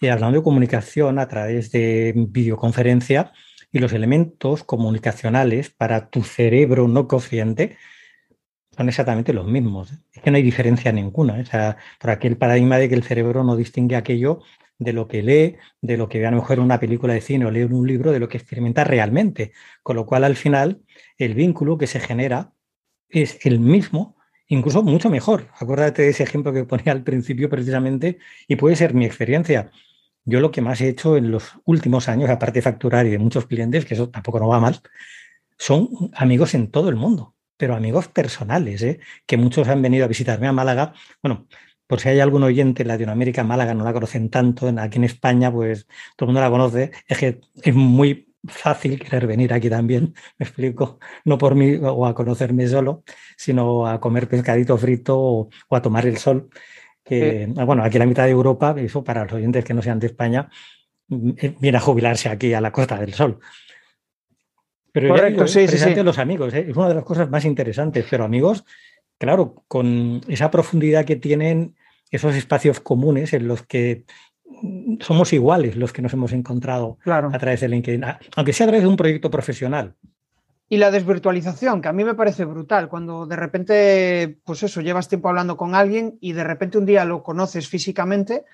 y 0.00 0.08
hablando 0.08 0.38
de 0.38 0.44
comunicación 0.44 1.18
a 1.18 1.28
través 1.28 1.70
de 1.70 2.14
videoconferencia 2.16 3.32
y 3.70 3.80
los 3.80 3.92
elementos 3.92 4.64
comunicacionales 4.64 5.68
para 5.68 6.08
tu 6.08 6.22
cerebro 6.22 6.88
no 6.88 7.06
consciente 7.08 7.76
son 8.76 8.88
exactamente 8.88 9.32
los 9.32 9.46
mismos. 9.46 9.92
Es 10.12 10.22
que 10.22 10.30
no 10.30 10.36
hay 10.36 10.42
diferencia 10.42 10.92
ninguna. 10.92 11.34
O 11.34 11.44
sea, 11.44 11.76
por 12.00 12.10
aquel 12.10 12.36
paradigma 12.36 12.78
de 12.78 12.88
que 12.88 12.94
el 12.94 13.02
cerebro 13.02 13.44
no 13.44 13.56
distingue 13.56 13.96
aquello 13.96 14.40
de 14.78 14.92
lo 14.92 15.06
que 15.08 15.22
lee, 15.22 15.56
de 15.80 15.96
lo 15.96 16.08
que 16.08 16.18
ve 16.18 16.26
a 16.26 16.30
lo 16.30 16.38
mejor 16.38 16.58
en 16.58 16.64
una 16.64 16.80
película 16.80 17.14
de 17.14 17.20
cine 17.20 17.46
o 17.46 17.50
lee 17.50 17.62
un 17.62 17.86
libro, 17.86 18.12
de 18.12 18.18
lo 18.18 18.28
que 18.28 18.38
experimenta 18.38 18.84
realmente. 18.84 19.52
Con 19.82 19.96
lo 19.96 20.06
cual, 20.06 20.24
al 20.24 20.36
final, 20.36 20.82
el 21.18 21.34
vínculo 21.34 21.78
que 21.78 21.86
se 21.86 22.00
genera 22.00 22.52
es 23.08 23.44
el 23.46 23.60
mismo, 23.60 24.16
incluso 24.48 24.82
mucho 24.82 25.10
mejor. 25.10 25.48
Acuérdate 25.58 26.02
de 26.02 26.08
ese 26.08 26.24
ejemplo 26.24 26.52
que 26.52 26.64
ponía 26.64 26.92
al 26.92 27.04
principio 27.04 27.48
precisamente, 27.48 28.18
y 28.48 28.56
puede 28.56 28.76
ser 28.76 28.94
mi 28.94 29.04
experiencia. 29.06 29.70
Yo 30.24 30.40
lo 30.40 30.50
que 30.50 30.62
más 30.62 30.80
he 30.80 30.88
hecho 30.88 31.16
en 31.16 31.30
los 31.30 31.52
últimos 31.64 32.08
años, 32.08 32.30
aparte 32.30 32.58
de 32.58 32.62
facturar 32.62 33.06
y 33.06 33.10
de 33.10 33.18
muchos 33.18 33.46
clientes, 33.46 33.84
que 33.84 33.94
eso 33.94 34.08
tampoco 34.10 34.40
no 34.40 34.48
va 34.48 34.58
mal, 34.58 34.80
son 35.58 35.88
amigos 36.14 36.54
en 36.54 36.70
todo 36.70 36.88
el 36.88 36.96
mundo 36.96 37.33
pero 37.56 37.74
amigos 37.74 38.08
personales, 38.08 38.82
¿eh? 38.82 39.00
que 39.26 39.36
muchos 39.36 39.68
han 39.68 39.82
venido 39.82 40.04
a 40.04 40.08
visitarme 40.08 40.46
a 40.46 40.52
Málaga. 40.52 40.94
Bueno, 41.22 41.46
por 41.86 42.00
si 42.00 42.08
hay 42.08 42.20
algún 42.20 42.42
oyente 42.42 42.82
en 42.82 42.88
Latinoamérica, 42.88 43.44
Málaga 43.44 43.74
no 43.74 43.84
la 43.84 43.92
conocen 43.92 44.30
tanto, 44.30 44.68
aquí 44.78 44.98
en 44.98 45.04
España, 45.04 45.52
pues 45.52 45.86
todo 46.16 46.26
el 46.26 46.28
mundo 46.28 46.40
la 46.40 46.50
conoce, 46.50 46.92
es 47.06 47.18
que 47.18 47.40
es 47.62 47.74
muy 47.74 48.34
fácil 48.46 48.98
querer 48.98 49.26
venir 49.26 49.52
aquí 49.52 49.70
también, 49.70 50.14
me 50.38 50.46
explico, 50.46 50.98
no 51.24 51.38
por 51.38 51.54
mí 51.54 51.76
o 51.82 52.06
a 52.06 52.14
conocerme 52.14 52.66
solo, 52.68 53.04
sino 53.36 53.86
a 53.86 54.00
comer 54.00 54.28
pescadito 54.28 54.76
frito 54.78 55.18
o, 55.18 55.48
a 55.70 55.82
tomar 55.82 56.06
el 56.06 56.18
sol. 56.18 56.48
Que, 57.04 57.46
Bueno, 57.48 57.84
aquí 57.84 57.96
en 57.96 58.00
la 58.00 58.06
mitad 58.06 58.24
de 58.24 58.30
Europa, 58.30 58.74
eso 58.78 59.04
para 59.04 59.24
los 59.24 59.32
oyentes 59.34 59.64
que 59.64 59.74
no 59.74 59.82
sean 59.82 59.98
de 59.98 60.06
España, 60.06 60.48
mm, 61.08 61.30
eh, 61.36 61.54
viene 61.60 61.78
a 61.78 61.80
jubilarse 61.80 62.28
aquí 62.30 62.54
a 62.54 62.60
la 62.60 62.72
Costa 62.72 62.98
del 62.98 63.12
Sol. 63.12 63.40
Pero 64.94 65.08
Correcto, 65.08 65.48
sí, 65.48 65.66
sí, 65.66 65.94
los 66.04 66.18
amigos, 66.18 66.54
¿eh? 66.54 66.66
es 66.68 66.76
una 66.76 66.86
de 66.86 66.94
las 66.94 67.02
cosas 67.02 67.28
más 67.28 67.44
interesantes, 67.44 68.06
pero 68.08 68.22
amigos, 68.22 68.64
claro, 69.18 69.64
con 69.66 70.20
esa 70.28 70.52
profundidad 70.52 71.04
que 71.04 71.16
tienen 71.16 71.74
esos 72.12 72.36
espacios 72.36 72.78
comunes 72.78 73.32
en 73.32 73.48
los 73.48 73.64
que 73.64 74.04
somos 75.00 75.32
iguales 75.32 75.74
los 75.74 75.92
que 75.92 76.00
nos 76.00 76.12
hemos 76.12 76.32
encontrado 76.32 76.98
a 77.04 77.38
través 77.40 77.62
de 77.62 77.68
LinkedIn, 77.70 78.04
aunque 78.36 78.52
sea 78.52 78.66
a 78.66 78.68
través 78.68 78.84
de 78.84 78.88
un 78.88 78.96
proyecto 78.96 79.32
profesional. 79.32 79.96
Y 80.68 80.76
la 80.76 80.92
desvirtualización, 80.92 81.82
que 81.82 81.88
a 81.88 81.92
mí 81.92 82.04
me 82.04 82.14
parece 82.14 82.44
brutal, 82.44 82.88
cuando 82.88 83.26
de 83.26 83.34
repente, 83.34 84.38
pues 84.44 84.62
eso, 84.62 84.80
llevas 84.80 85.08
tiempo 85.08 85.28
hablando 85.28 85.56
con 85.56 85.74
alguien 85.74 86.18
y 86.20 86.34
de 86.34 86.44
repente 86.44 86.78
un 86.78 86.86
día 86.86 87.04
lo 87.04 87.24
conoces 87.24 87.68
físicamente 87.68 88.44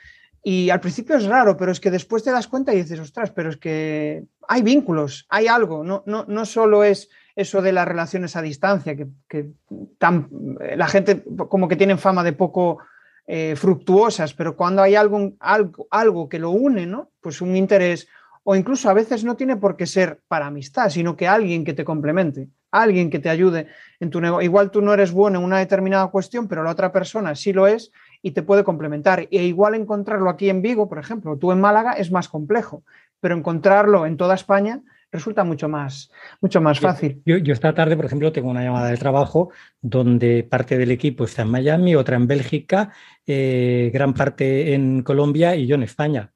y 0.43 0.71
al 0.71 0.81
principio 0.81 1.17
es 1.17 1.27
raro, 1.27 1.57
pero 1.57 1.71
es 1.71 1.81
que 1.81 1.91
después 1.91 2.25
te 2.25 2.31
das 2.31 2.49
cuenta 2.49 2.73
y 2.73 2.79
dices, 2.79 2.99
ostras, 2.99 3.31
pero 3.31 3.51
es 3.51 3.57
que 3.59 4.25
hay 4.49 4.63
vínculos, 4.63 5.27
hay 5.29 5.49
algo, 5.49 5.85
no, 5.85 6.03
no, 6.07 6.25
no 6.27 6.45
solo 6.47 6.83
es 6.83 7.11
eso 7.37 7.61
de 7.63 7.73
las 7.73 7.87
relaciones 7.87 8.37
a 8.37 8.43
distancia, 8.43 8.97
que, 8.97 9.51
la 9.99 10.87
gente 10.89 11.23
como 11.49 11.69
que 11.69 11.77
tienen 11.77 11.99
fama 11.99 12.25
de 12.25 12.33
poco 12.33 12.79
eh, 13.27 13.55
fructuosas, 13.55 14.35
pero 14.35 14.57
cuando 14.57 14.83
hay 14.83 14.95
algo, 14.95 15.33
algo, 15.41 15.87
algo 15.91 16.29
que 16.29 16.39
lo 16.39 16.51
une, 16.51 16.87
¿no? 16.87 17.11
Pues 17.21 17.41
un 17.41 17.55
interés, 17.55 18.09
o 18.43 18.57
incluso 18.57 18.89
a 18.89 18.95
veces 18.95 19.25
no 19.25 19.37
tiene 19.37 19.57
por 19.57 19.77
qué 19.77 19.87
ser 19.87 20.21
para 20.27 20.47
amistad, 20.47 20.89
sino 20.89 21.17
que 21.17 21.29
alguien 21.29 21.65
que 21.65 21.75
te 21.75 21.85
complemente, 21.85 22.49
alguien 22.71 23.11
que 23.11 23.19
te 23.19 23.29
ayude 23.29 23.69
en 24.01 24.11
tu 24.11 24.21
negocio. 24.21 24.45
Igual 24.45 24.71
tú 24.71 24.81
no 24.81 24.95
eres 24.95 25.13
bueno 25.13 25.39
en 25.39 25.45
una 25.45 25.59
determinada 25.59 26.09
cuestión, 26.09 26.49
pero 26.49 26.63
la 26.63 26.71
otra 26.71 26.93
persona 26.93 27.35
sí 27.35 27.53
lo 27.53 27.67
es 27.67 27.93
y 28.23 28.33
te 28.33 28.43
puede 28.43 28.65
complementar. 28.65 29.29
E 29.31 29.45
igual 29.45 29.75
encontrarlo 29.75 30.31
aquí 30.31 30.51
en 30.51 30.63
Vigo, 30.63 30.89
por 30.89 30.99
ejemplo, 30.99 31.37
tú 31.37 31.53
en 31.53 31.61
Málaga 31.61 31.93
es 31.93 32.11
más 32.11 32.29
complejo, 32.29 32.85
pero 33.21 33.37
encontrarlo 33.37 34.07
en 34.07 34.17
toda 34.17 34.35
España 34.35 34.83
resulta 35.13 35.45
mucho 35.45 35.69
más, 35.69 36.11
mucho 36.41 36.61
más 36.61 36.79
fácil. 36.79 37.23
Yo, 37.25 37.37
esta 37.53 37.75
tarde, 37.75 37.97
por 37.97 38.05
ejemplo, 38.05 38.33
tengo 38.33 38.51
una 38.51 38.63
llamada 38.63 38.91
de 38.91 38.97
trabajo 38.97 39.51
donde 39.81 40.45
parte 40.45 40.79
del 40.79 40.91
equipo 40.91 41.25
está 41.25 41.43
en 41.43 41.51
Miami, 41.51 41.95
otra 41.95 42.17
en 42.17 42.27
Bélgica, 42.27 42.93
eh, 43.27 43.91
gran 43.93 44.15
parte 44.15 44.75
en 44.75 45.03
Colombia 45.03 45.57
y 45.57 45.67
yo 45.67 45.75
en 45.75 45.83
España. 45.83 46.33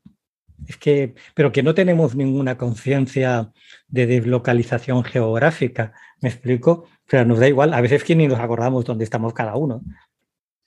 Es 0.67 0.77
que, 0.77 1.15
pero 1.35 1.53
que 1.53 1.63
no 1.63 1.75
tenemos 1.75 2.17
ninguna 2.17 2.57
conciencia 2.57 3.53
de 3.89 4.07
deslocalización 4.07 5.05
geográfica, 5.05 5.93
¿me 6.21 6.31
explico? 6.31 6.87
O 7.07 7.11
sea, 7.11 7.25
nos 7.25 7.39
da 7.39 7.49
igual, 7.49 7.75
a 7.75 7.81
veces 7.81 8.03
que 8.03 8.17
ni 8.17 8.27
nos 8.27 8.41
acordamos 8.41 8.85
dónde 8.85 9.05
estamos 9.05 9.35
cada 9.35 9.57
uno. 9.57 9.83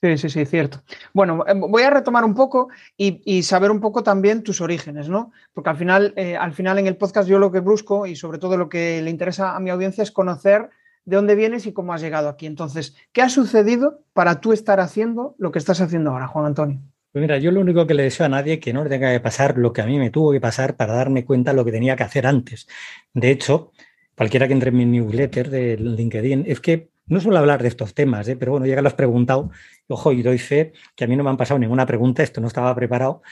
Sí, 0.00 0.16
sí, 0.16 0.28
sí, 0.28 0.46
cierto. 0.46 0.82
Bueno, 1.12 1.44
eh, 1.48 1.54
voy 1.54 1.82
a 1.82 1.90
retomar 1.90 2.24
un 2.24 2.34
poco 2.34 2.68
y, 2.96 3.42
saber 3.42 3.72
un 3.72 3.80
poco 3.80 4.04
también 4.04 4.44
tus 4.44 4.60
orígenes, 4.60 5.08
¿no? 5.08 5.32
Porque 5.52 5.70
al 5.70 5.76
final, 5.76 6.12
eh, 6.16 6.36
al 6.36 6.52
final 6.52 6.78
en 6.78 6.86
el 6.86 6.96
podcast 6.96 7.28
yo 7.28 7.40
lo 7.40 7.50
que 7.50 7.58
busco 7.58 8.06
y 8.06 8.14
sobre 8.14 8.38
todo 8.38 8.56
lo 8.56 8.68
que 8.68 9.02
le 9.02 9.10
interesa 9.10 9.56
a 9.56 9.60
mi 9.60 9.70
audiencia 9.70 10.02
es 10.02 10.12
conocer 10.12 10.70
de 11.04 11.16
dónde 11.16 11.34
vienes 11.34 11.66
y 11.66 11.72
cómo 11.72 11.92
has 11.92 12.00
llegado 12.00 12.28
aquí. 12.28 12.46
Entonces, 12.46 12.94
¿qué 13.12 13.22
ha 13.22 13.28
sucedido 13.28 14.04
para 14.12 14.40
tú 14.40 14.52
estar 14.52 14.78
haciendo 14.78 15.34
lo 15.38 15.50
que 15.50 15.58
estás 15.58 15.80
haciendo 15.80 16.10
ahora, 16.10 16.28
Juan 16.28 16.46
Antonio? 16.46 16.80
Pues 17.10 17.22
mira, 17.22 17.38
yo 17.38 17.50
lo 17.50 17.60
único 17.60 17.86
que 17.86 17.94
le 17.94 18.04
deseo 18.04 18.26
a 18.26 18.28
nadie 18.28 18.54
es 18.54 18.60
que 18.60 18.72
no 18.72 18.84
le 18.84 18.90
tenga 18.90 19.10
que 19.10 19.18
pasar 19.18 19.58
lo 19.58 19.72
que 19.72 19.80
a 19.80 19.86
mí 19.86 19.98
me 19.98 20.10
tuvo 20.10 20.30
que 20.30 20.40
pasar 20.40 20.76
para 20.76 20.94
darme 20.94 21.24
cuenta 21.24 21.50
de 21.50 21.56
lo 21.56 21.64
que 21.64 21.72
tenía 21.72 21.96
que 21.96 22.04
hacer 22.04 22.26
antes. 22.26 22.68
De 23.14 23.30
hecho, 23.30 23.72
cualquiera 24.14 24.46
que 24.46 24.52
entre 24.52 24.68
en 24.68 24.76
mi 24.76 24.84
newsletter 24.84 25.50
de 25.50 25.76
LinkedIn, 25.78 26.44
es 26.46 26.60
que 26.60 26.90
no 27.08 27.20
suelo 27.20 27.38
hablar 27.38 27.62
de 27.62 27.68
estos 27.68 27.94
temas, 27.94 28.28
¿eh? 28.28 28.36
pero 28.36 28.52
bueno, 28.52 28.66
ya 28.66 28.76
que 28.76 28.82
lo 28.82 28.88
has 28.88 28.94
preguntado, 28.94 29.50
ojo, 29.88 30.12
y 30.12 30.22
doy 30.22 30.38
fe 30.38 30.72
que 30.96 31.04
a 31.04 31.06
mí 31.06 31.16
no 31.16 31.24
me 31.24 31.30
han 31.30 31.36
pasado 31.36 31.58
ninguna 31.58 31.86
pregunta, 31.86 32.22
esto 32.22 32.40
no 32.40 32.48
estaba 32.48 32.74
preparado, 32.74 33.22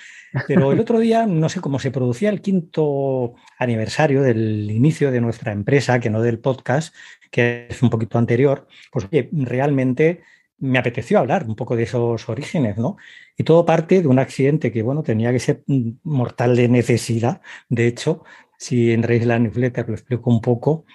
pero 0.49 0.73
el 0.73 0.80
otro 0.80 0.99
día, 0.99 1.26
no 1.26 1.49
sé 1.49 1.61
cómo 1.61 1.78
se 1.78 1.90
producía 1.90 2.30
el 2.30 2.40
quinto 2.40 3.35
aniversario 3.59 4.23
del 4.23 4.71
inicio 4.71 5.11
de 5.11 5.21
nuestra 5.21 5.52
empresa, 5.52 6.00
que 6.00 6.11
no 6.11 6.23
del 6.23 6.38
podcast, 6.38 6.95
que 7.30 7.66
es 7.68 7.83
un 7.83 7.90
poquito 7.90 8.18
anterior, 8.18 8.66
pues 8.90 9.09
realmente 9.33 10.23
me 10.59 10.78
apeteció 10.78 11.18
hablar 11.18 11.45
un 11.47 11.54
poco 11.54 11.76
de 11.76 11.83
esos 11.83 12.28
orígenes, 12.28 12.78
¿no? 12.78 12.97
Y 13.37 13.45
todo 13.45 13.66
parte 13.66 14.00
de 14.00 14.09
un 14.09 14.18
accidente 14.18 14.73
que, 14.73 14.83
bueno, 14.83 15.02
tenía 15.02 15.33
que 15.33 15.38
ser 15.38 15.62
mortal 16.02 16.56
de 16.56 16.68
necesidad. 16.68 17.42
De 17.68 17.87
hecho, 17.87 18.25
si 18.59 18.92
en 18.92 19.02
Reis 19.02 19.26
la 19.26 19.38
newsletter 19.38 19.88
lo 19.88 19.95
explico 19.95 20.30
un 20.30 20.40
poco, 20.40 20.87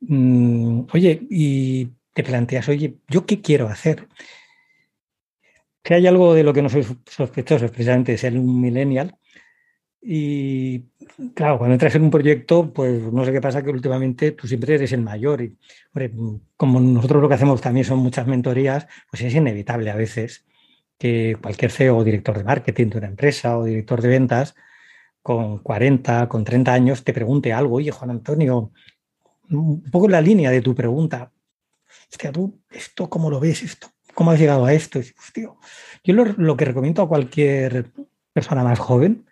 mm, 0.00 0.82
oye, 0.92 1.26
y 1.30 1.90
te 2.12 2.22
planteas, 2.22 2.68
oye, 2.68 2.98
¿yo 3.08 3.26
qué 3.26 3.40
quiero 3.40 3.68
hacer? 3.68 4.08
Que 5.82 5.94
hay 5.94 6.06
algo 6.06 6.34
de 6.34 6.42
lo 6.42 6.52
que 6.52 6.62
no 6.62 6.68
soy 6.68 6.86
sospechoso, 7.06 7.68
precisamente 7.68 8.18
ser 8.18 8.36
un 8.38 8.60
millennial. 8.60 9.16
Y 10.02 10.86
claro, 11.34 11.58
cuando 11.58 11.74
entras 11.74 11.94
en 11.94 12.02
un 12.02 12.10
proyecto, 12.10 12.72
pues 12.72 13.00
no 13.12 13.24
sé 13.24 13.32
qué 13.32 13.40
pasa, 13.40 13.62
que 13.62 13.70
últimamente 13.70 14.32
tú 14.32 14.46
siempre 14.46 14.74
eres 14.74 14.92
el 14.92 15.02
mayor. 15.02 15.42
Y 15.42 15.56
como 16.56 16.80
nosotros 16.80 17.22
lo 17.22 17.28
que 17.28 17.34
hacemos 17.34 17.60
también 17.60 17.84
son 17.84 17.98
muchas 17.98 18.26
mentorías, 18.26 18.86
pues 19.10 19.22
es 19.22 19.34
inevitable 19.34 19.90
a 19.90 19.96
veces 19.96 20.46
que 20.98 21.36
cualquier 21.40 21.70
CEO 21.70 21.98
o 21.98 22.04
director 22.04 22.36
de 22.36 22.44
marketing 22.44 22.88
de 22.88 22.98
una 22.98 23.06
empresa 23.08 23.58
o 23.58 23.64
director 23.64 24.02
de 24.02 24.08
ventas 24.08 24.54
con 25.22 25.58
40, 25.58 26.28
con 26.28 26.44
30 26.44 26.72
años 26.72 27.04
te 27.04 27.12
pregunte 27.12 27.52
algo, 27.52 27.76
oye, 27.76 27.90
Juan 27.90 28.10
Antonio, 28.10 28.72
un 29.50 29.82
poco 29.90 30.08
la 30.08 30.20
línea 30.20 30.50
de 30.50 30.62
tu 30.62 30.74
pregunta, 30.74 31.32
hostia, 32.10 32.32
tú, 32.32 32.60
esto, 32.70 33.08
¿cómo 33.08 33.30
lo 33.30 33.40
ves? 33.40 33.62
Esto, 33.62 33.90
¿Cómo 34.14 34.30
has 34.30 34.38
llegado 34.38 34.64
a 34.64 34.72
esto? 34.72 35.00
yo 36.04 36.14
lo, 36.14 36.56
que 36.56 36.64
recomiendo 36.64 37.02
a 37.02 37.08
cualquier 37.08 37.92
persona 38.32 38.64
más 38.64 38.78
joven 38.78 39.26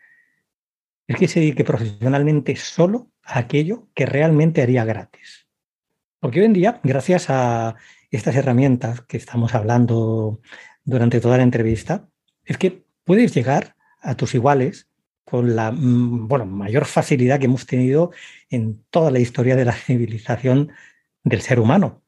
es 1.06 1.16
que 1.16 1.28
se 1.28 1.40
dedique 1.40 1.64
profesionalmente 1.64 2.54
solo 2.56 3.10
a 3.22 3.38
aquello 3.38 3.88
que 3.94 4.06
realmente 4.06 4.62
haría 4.62 4.84
gratis. 4.84 5.46
Porque 6.20 6.40
hoy 6.40 6.46
en 6.46 6.52
día, 6.52 6.80
gracias 6.82 7.26
a 7.28 7.76
estas 8.10 8.36
herramientas 8.36 9.02
que 9.02 9.16
estamos 9.16 9.54
hablando 9.54 10.40
durante 10.84 11.20
toda 11.20 11.36
la 11.36 11.42
entrevista, 11.42 12.08
es 12.44 12.58
que 12.58 12.84
puedes 13.04 13.34
llegar 13.34 13.76
a 14.00 14.16
tus 14.16 14.34
iguales 14.34 14.88
con 15.24 15.54
la 15.54 15.70
mm, 15.70 16.28
bueno, 16.28 16.46
mayor 16.46 16.86
facilidad 16.86 17.38
que 17.38 17.46
hemos 17.46 17.66
tenido 17.66 18.10
en 18.48 18.82
toda 18.90 19.10
la 19.10 19.18
historia 19.18 19.56
de 19.56 19.64
la 19.64 19.72
civilización 19.72 20.72
del 21.24 21.42
ser 21.42 21.60
humano. 21.60 22.02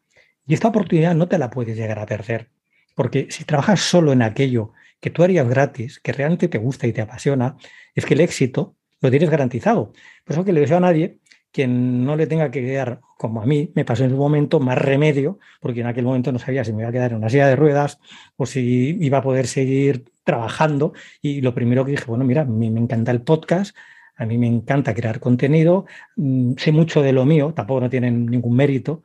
Y 0.46 0.54
esta 0.54 0.68
oportunidad 0.68 1.14
no 1.14 1.28
te 1.28 1.38
la 1.38 1.50
puedes 1.50 1.76
llegar 1.76 1.98
a 1.98 2.06
perder, 2.06 2.50
porque 2.94 3.28
si 3.30 3.44
trabajas 3.44 3.80
solo 3.80 4.12
en 4.12 4.22
aquello 4.22 4.72
que 5.00 5.10
tú 5.10 5.22
harías 5.22 5.48
gratis, 5.48 6.00
que 6.00 6.12
realmente 6.12 6.48
te 6.48 6.58
gusta 6.58 6.86
y 6.86 6.92
te 6.92 7.00
apasiona, 7.00 7.56
es 7.94 8.04
que 8.04 8.14
el 8.14 8.20
éxito 8.20 8.76
lo 9.00 9.10
tienes 9.10 9.30
garantizado. 9.30 9.92
Por 10.24 10.34
eso 10.34 10.44
que 10.44 10.52
le 10.52 10.60
deseo 10.60 10.76
a 10.76 10.80
nadie 10.80 11.20
que 11.52 11.66
no 11.66 12.16
le 12.16 12.26
tenga 12.26 12.50
que 12.50 12.60
quedar, 12.62 13.00
como 13.18 13.42
a 13.42 13.46
mí 13.46 13.72
me 13.74 13.84
pasó 13.84 14.04
en 14.04 14.12
un 14.12 14.18
momento, 14.18 14.60
más 14.60 14.78
remedio, 14.78 15.38
porque 15.60 15.80
en 15.80 15.88
aquel 15.88 16.04
momento 16.04 16.30
no 16.30 16.38
sabía 16.38 16.64
si 16.64 16.72
me 16.72 16.82
iba 16.82 16.90
a 16.90 16.92
quedar 16.92 17.10
en 17.10 17.18
una 17.18 17.28
silla 17.28 17.48
de 17.48 17.56
ruedas 17.56 17.98
o 18.36 18.46
si 18.46 18.96
iba 19.00 19.18
a 19.18 19.22
poder 19.22 19.46
seguir 19.46 20.04
trabajando. 20.22 20.92
Y 21.20 21.40
lo 21.40 21.54
primero 21.54 21.84
que 21.84 21.92
dije, 21.92 22.04
bueno, 22.06 22.24
mira, 22.24 22.42
a 22.42 22.44
mí 22.44 22.70
me 22.70 22.80
encanta 22.80 23.10
el 23.10 23.22
podcast, 23.22 23.76
a 24.16 24.26
mí 24.26 24.38
me 24.38 24.46
encanta 24.46 24.94
crear 24.94 25.18
contenido, 25.18 25.86
mm, 26.16 26.52
sé 26.56 26.72
mucho 26.72 27.02
de 27.02 27.12
lo 27.12 27.24
mío, 27.24 27.52
tampoco 27.54 27.80
no 27.80 27.90
tienen 27.90 28.26
ningún 28.26 28.54
mérito, 28.54 29.02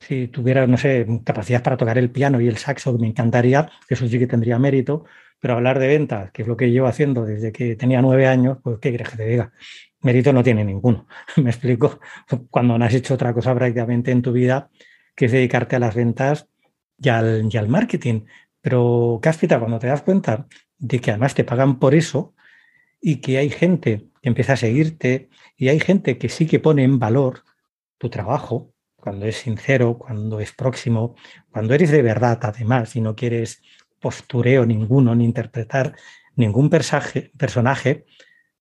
si 0.00 0.28
tuviera, 0.28 0.66
no 0.66 0.76
sé, 0.76 1.06
capacidad 1.24 1.62
para 1.62 1.76
tocar 1.76 1.98
el 1.98 2.10
piano 2.10 2.40
y 2.40 2.48
el 2.48 2.56
saxo, 2.56 2.96
me 2.98 3.08
encantaría, 3.08 3.70
eso 3.88 4.06
sí 4.06 4.18
que 4.18 4.26
tendría 4.26 4.58
mérito, 4.58 5.04
pero 5.40 5.54
hablar 5.54 5.78
de 5.78 5.88
ventas, 5.88 6.30
que 6.32 6.42
es 6.42 6.48
lo 6.48 6.56
que 6.56 6.70
llevo 6.70 6.86
haciendo 6.86 7.24
desde 7.24 7.52
que 7.52 7.76
tenía 7.76 8.02
nueve 8.02 8.26
años, 8.26 8.58
pues 8.62 8.78
¿qué 8.80 8.92
crees 8.92 9.10
que 9.10 9.16
te 9.16 9.26
diga? 9.26 9.52
Mérito 10.00 10.32
no 10.32 10.42
tiene 10.42 10.64
ninguno. 10.64 11.06
Me 11.36 11.50
explico. 11.50 12.00
Cuando 12.50 12.78
no 12.78 12.84
has 12.84 12.94
hecho 12.94 13.14
otra 13.14 13.32
cosa 13.34 13.54
prácticamente 13.54 14.10
en 14.10 14.22
tu 14.22 14.32
vida, 14.32 14.70
que 15.14 15.26
es 15.26 15.32
dedicarte 15.32 15.76
a 15.76 15.80
las 15.80 15.94
ventas 15.94 16.48
y 16.98 17.08
al, 17.08 17.48
y 17.50 17.56
al 17.56 17.68
marketing. 17.68 18.22
Pero 18.60 19.18
cáspita, 19.22 19.58
cuando 19.58 19.78
te 19.78 19.88
das 19.88 20.02
cuenta 20.02 20.46
de 20.78 21.00
que 21.00 21.10
además 21.10 21.34
te 21.34 21.44
pagan 21.44 21.78
por 21.78 21.94
eso 21.94 22.34
y 23.00 23.16
que 23.16 23.38
hay 23.38 23.50
gente 23.50 24.08
que 24.22 24.28
empieza 24.28 24.54
a 24.54 24.56
seguirte 24.56 25.28
y 25.56 25.68
hay 25.68 25.80
gente 25.80 26.18
que 26.18 26.28
sí 26.28 26.46
que 26.46 26.60
pone 26.60 26.84
en 26.84 26.98
valor 26.98 27.44
tu 27.98 28.08
trabajo, 28.10 28.72
cuando 29.00 29.26
es 29.26 29.36
sincero, 29.36 29.96
cuando 29.96 30.40
es 30.40 30.52
próximo, 30.52 31.14
cuando 31.50 31.74
eres 31.74 31.90
de 31.90 32.02
verdad, 32.02 32.38
además, 32.42 32.96
y 32.96 33.00
no 33.00 33.14
quieres 33.14 33.62
postureo 34.00 34.66
ninguno 34.66 35.14
ni 35.14 35.24
interpretar 35.24 35.94
ningún 36.36 36.70
personaje, 36.70 38.04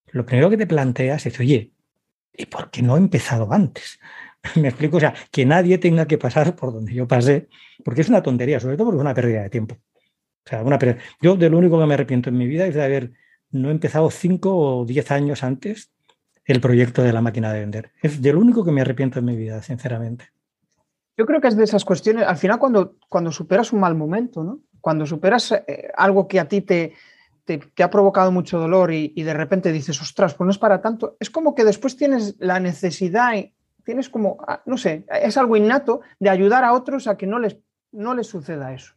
lo 0.08 0.26
primero 0.26 0.50
que 0.50 0.58
te 0.58 0.68
planteas 0.68 1.26
es, 1.26 1.40
oye, 1.40 1.72
¿y 2.34 2.46
por 2.46 2.70
qué 2.70 2.82
no 2.82 2.96
he 2.96 3.00
empezado 3.00 3.52
antes? 3.52 4.00
Me 4.56 4.70
explico, 4.70 4.98
o 4.98 5.00
sea, 5.00 5.14
que 5.32 5.46
nadie 5.46 5.78
tenga 5.78 6.08
que 6.08 6.18
pasar 6.18 6.56
por 6.56 6.74
donde 6.74 6.94
yo 6.94 7.08
pasé, 7.08 7.50
porque 7.84 8.02
es 8.02 8.10
una 8.10 8.24
tontería, 8.24 8.60
sobre 8.60 8.78
todo 8.78 8.88
porque 8.88 8.98
es 8.98 9.02
una 9.02 9.14
pérdida 9.14 9.44
de 9.44 9.50
tiempo. 9.50 9.76
O 9.76 10.50
sea, 10.50 10.64
una 10.64 10.80
Yo 11.22 11.36
de 11.36 11.50
lo 11.50 11.58
único 11.58 11.80
que 11.80 11.86
me 11.86 11.94
arrepiento 11.96 12.30
en 12.30 12.38
mi 12.38 12.48
vida 12.48 12.66
es 12.68 12.76
de 12.76 12.84
haber 12.84 13.12
no 13.52 13.70
empezado 13.70 14.10
cinco 14.10 14.56
o 14.56 14.86
diez 14.86 15.12
años 15.12 15.44
antes 15.44 15.92
el 16.48 16.62
proyecto 16.62 17.04
de 17.04 17.14
la 17.14 17.22
máquina 17.22 17.54
de 17.54 17.60
vender. 17.60 17.92
Es 18.02 18.22
de 18.22 18.34
lo 18.34 18.40
único 18.40 18.64
que 18.64 18.72
me 18.72 18.82
arrepiento 18.82 19.20
en 19.20 19.26
mi 19.26 19.36
vida, 19.36 19.62
sinceramente. 19.62 20.32
Yo 21.18 21.26
creo 21.26 21.42
que 21.42 21.48
es 21.48 21.58
de 21.58 21.64
esas 21.64 21.84
cuestiones, 21.84 22.26
al 22.26 22.38
final 22.38 22.58
cuando, 22.58 22.96
cuando 23.10 23.32
superas 23.32 23.74
un 23.74 23.82
mal 23.82 23.96
momento, 23.96 24.44
¿no? 24.44 24.62
cuando 24.82 25.06
superas 25.06 25.52
eh, 25.52 25.92
algo 25.98 26.28
que 26.28 26.40
a 26.40 26.48
ti 26.48 26.62
te, 26.62 26.94
te, 27.44 27.84
ha 27.84 27.90
provocado 27.90 28.32
mucho 28.32 28.60
dolor 28.60 28.94
y, 28.94 29.10
de 29.24 29.34
repente 29.34 29.72
dices, 29.72 30.00
ostras, 30.02 30.36
pues 30.36 30.46
no 30.46 30.52
es 30.52 30.58
para 30.58 30.82
tanto, 30.82 31.18
es 31.20 31.30
como 31.30 31.56
que 31.56 31.64
después 31.64 31.98
tienes 31.98 32.36
la 32.40 32.60
necesidad, 32.60 33.34
tienes 33.84 34.10
como, 34.10 34.38
ah, 34.48 34.62
no 34.66 34.78
sé, 34.78 35.06
es 35.10 35.38
algo 35.38 35.56
innato 35.56 36.02
de 36.20 36.30
ayudar 36.30 36.64
a 36.64 36.74
otros 36.74 37.08
a 37.08 37.18
que 37.18 37.26
no 37.26 37.40
les, 37.40 37.58
no 37.92 38.14
les 38.14 38.28
suceda 38.28 38.74
eso. 38.74 38.94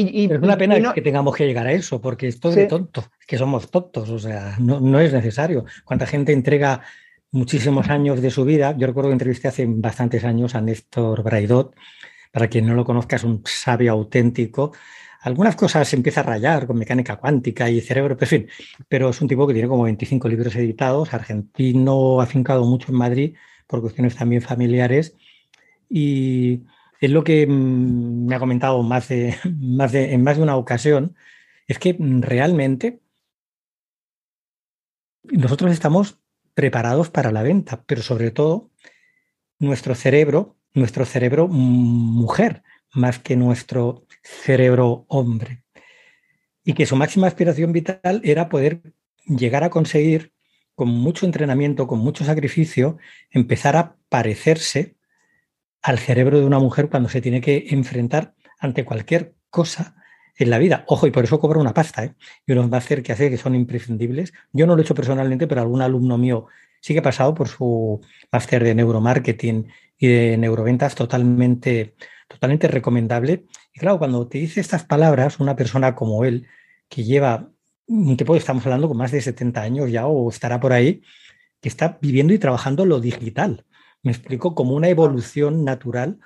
Y, 0.00 0.32
es 0.32 0.38
una 0.40 0.56
pena 0.56 0.92
que 0.92 1.02
tengamos 1.02 1.34
que 1.34 1.44
llegar 1.44 1.66
a 1.66 1.72
eso, 1.72 2.00
porque 2.00 2.28
es 2.28 2.38
todo 2.38 2.52
de 2.52 2.66
tonto, 2.66 3.04
que 3.26 3.36
somos 3.36 3.70
tontos, 3.70 4.08
o 4.10 4.18
sea, 4.18 4.56
no, 4.60 4.78
no, 4.78 5.00
es 5.00 5.12
necesario. 5.12 5.64
¿Cuánta 5.84 6.06
gente 6.06 6.32
entrega 6.32 6.82
muchísimos 7.30 7.88
años 7.90 8.20
de 8.20 8.30
su 8.30 8.44
vida. 8.44 8.74
Yo 8.76 8.86
recuerdo 8.86 9.10
que 9.10 9.14
entrevisté 9.14 9.48
hace 9.48 9.66
bastantes 9.68 10.24
años 10.24 10.54
a 10.54 10.60
Néstor 10.60 11.22
Braidot. 11.22 11.74
Para 12.32 12.48
quien 12.48 12.66
no 12.66 12.74
lo 12.74 12.84
conozca, 12.84 13.16
es 13.16 13.24
un 13.24 13.42
sabio 13.44 13.92
auténtico. 13.92 14.72
Algunas 15.22 15.56
cosas 15.56 15.88
se 15.88 15.96
empieza 15.96 16.20
a 16.20 16.24
rayar 16.24 16.66
con 16.66 16.78
mecánica 16.78 17.16
cuántica 17.16 17.68
y 17.68 17.80
cerebro, 17.80 18.16
pero, 18.16 18.26
en 18.26 18.42
fin, 18.42 18.50
pero 18.88 19.08
es 19.08 19.20
un 19.20 19.28
tipo 19.28 19.46
que 19.46 19.54
tiene 19.54 19.68
como 19.68 19.82
25 19.84 20.28
libros 20.28 20.54
editados, 20.54 21.12
argentino, 21.12 22.20
afincado 22.20 22.64
mucho 22.64 22.92
en 22.92 22.98
Madrid 22.98 23.34
por 23.66 23.80
cuestiones 23.80 24.14
también 24.14 24.42
familiares. 24.42 25.16
Y 25.90 26.62
es 27.00 27.10
lo 27.10 27.24
que 27.24 27.46
mm, 27.46 28.26
me 28.26 28.34
ha 28.34 28.38
comentado 28.38 28.82
más 28.82 29.08
de, 29.08 29.36
en 29.44 30.22
más 30.22 30.36
de 30.36 30.42
una 30.42 30.56
ocasión, 30.56 31.16
es 31.66 31.78
que 31.78 31.96
realmente 31.98 33.00
nosotros 35.24 35.72
estamos 35.72 36.18
preparados 36.54 37.10
para 37.10 37.30
la 37.30 37.42
venta, 37.42 37.84
pero 37.86 38.02
sobre 38.02 38.30
todo 38.30 38.70
nuestro 39.58 39.94
cerebro, 39.94 40.56
nuestro 40.74 41.04
cerebro 41.04 41.46
mujer, 41.48 42.62
más 42.92 43.18
que 43.18 43.36
nuestro 43.36 44.06
cerebro 44.22 45.04
hombre. 45.08 45.64
Y 46.64 46.72
que 46.72 46.86
su 46.86 46.96
máxima 46.96 47.26
aspiración 47.26 47.72
vital 47.72 48.20
era 48.24 48.48
poder 48.48 48.80
llegar 49.26 49.62
a 49.64 49.70
conseguir, 49.70 50.32
con 50.74 50.88
mucho 50.88 51.26
entrenamiento, 51.26 51.86
con 51.86 51.98
mucho 51.98 52.24
sacrificio, 52.24 52.98
empezar 53.30 53.76
a 53.76 53.96
parecerse 54.08 54.97
al 55.82 55.98
cerebro 55.98 56.38
de 56.38 56.46
una 56.46 56.58
mujer 56.58 56.88
cuando 56.88 57.08
se 57.08 57.20
tiene 57.20 57.40
que 57.40 57.66
enfrentar 57.70 58.34
ante 58.58 58.84
cualquier 58.84 59.34
cosa 59.50 59.96
en 60.36 60.50
la 60.50 60.58
vida. 60.58 60.84
Ojo, 60.86 61.06
y 61.06 61.10
por 61.10 61.24
eso 61.24 61.40
cobra 61.40 61.58
una 61.58 61.74
pasta, 61.74 62.04
¿eh? 62.04 62.14
Y 62.46 62.52
unos 62.52 62.70
máster 62.70 63.02
que 63.02 63.12
hace 63.12 63.30
que 63.30 63.36
son 63.36 63.54
imprescindibles. 63.54 64.32
Yo 64.52 64.66
no 64.66 64.74
lo 64.74 64.80
he 64.80 64.84
hecho 64.84 64.94
personalmente, 64.94 65.46
pero 65.46 65.60
algún 65.60 65.82
alumno 65.82 66.16
mío 66.16 66.46
sí 66.80 66.92
que 66.92 67.00
ha 67.00 67.02
pasado 67.02 67.34
por 67.34 67.48
su 67.48 68.00
máster 68.30 68.62
de 68.62 68.74
neuromarketing 68.74 69.68
y 69.98 70.06
de 70.06 70.36
neuroventas 70.36 70.94
totalmente, 70.94 71.94
totalmente 72.28 72.68
recomendable. 72.68 73.46
Y 73.74 73.80
claro, 73.80 73.98
cuando 73.98 74.28
te 74.28 74.38
dice 74.38 74.60
estas 74.60 74.84
palabras, 74.84 75.40
una 75.40 75.56
persona 75.56 75.94
como 75.94 76.24
él, 76.24 76.46
que 76.88 77.02
lleva 77.02 77.50
un 77.86 78.16
tipo, 78.16 78.36
estamos 78.36 78.64
hablando 78.66 78.88
con 78.88 78.96
más 78.96 79.10
de 79.10 79.20
70 79.20 79.60
años 79.60 79.90
ya, 79.90 80.06
o 80.06 80.30
estará 80.30 80.60
por 80.60 80.72
ahí, 80.72 81.02
que 81.60 81.68
está 81.68 81.98
viviendo 82.00 82.32
y 82.32 82.38
trabajando 82.38 82.84
lo 82.86 83.00
digital. 83.00 83.64
Me 84.02 84.12
explico 84.12 84.54
como 84.54 84.74
una 84.74 84.88
evolución 84.88 85.64
natural 85.64 86.18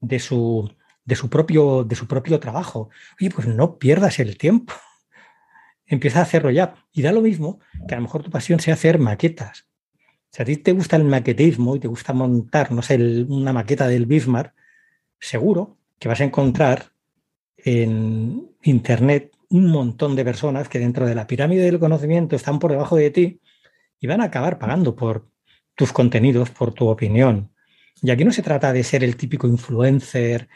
de 0.00 0.18
su, 0.18 0.70
de 1.04 1.16
su 1.16 1.28
propio, 1.28 1.84
de 1.84 1.96
su 1.96 2.06
propio 2.06 2.40
trabajo. 2.40 2.90
Oye, 3.20 3.30
pues 3.30 3.46
no 3.46 3.78
pierdas 3.78 4.18
el 4.18 4.38
tiempo. 4.38 4.74
Empieza 5.86 6.20
a 6.20 6.22
hacerlo 6.22 6.50
ya. 6.50 6.74
Y 6.92 7.02
da 7.02 7.12
lo 7.12 7.20
mismo 7.20 7.60
que 7.86 7.94
a 7.94 7.98
lo 7.98 8.02
mejor 8.02 8.22
tu 8.22 8.30
pasión 8.30 8.60
sea 8.60 8.74
hacer 8.74 8.98
maquetas. 8.98 9.66
Si 10.30 10.42
a 10.42 10.44
ti 10.44 10.56
te 10.56 10.72
gusta 10.72 10.96
el 10.96 11.04
maquetismo 11.04 11.74
y 11.76 11.80
te 11.80 11.88
gusta 11.88 12.12
montar, 12.12 12.70
no 12.70 12.82
sé, 12.82 12.96
una 13.28 13.52
maqueta 13.52 13.88
del 13.88 14.06
Bismarck, 14.06 14.54
seguro 15.18 15.76
que 15.98 16.08
vas 16.08 16.20
a 16.20 16.24
encontrar 16.24 16.92
en 17.56 18.48
Internet 18.62 19.36
un 19.50 19.66
montón 19.66 20.14
de 20.14 20.24
personas 20.24 20.68
que 20.68 20.78
dentro 20.78 21.06
de 21.06 21.14
la 21.14 21.26
pirámide 21.26 21.64
del 21.64 21.80
conocimiento 21.80 22.36
están 22.36 22.58
por 22.58 22.70
debajo 22.70 22.96
de 22.96 23.10
ti 23.10 23.40
y 23.98 24.06
van 24.06 24.20
a 24.20 24.24
acabar 24.24 24.58
pagando 24.58 24.94
por 24.94 25.29
tus 25.80 25.94
contenidos, 25.94 26.50
por 26.50 26.74
tu 26.74 26.88
opinión. 26.88 27.48
Y 28.02 28.10
aquí 28.10 28.22
no 28.22 28.32
se 28.32 28.42
trata 28.42 28.70
de 28.70 28.84
ser 28.84 29.02
el 29.02 29.16
típico 29.16 29.46
influencer 29.46 30.46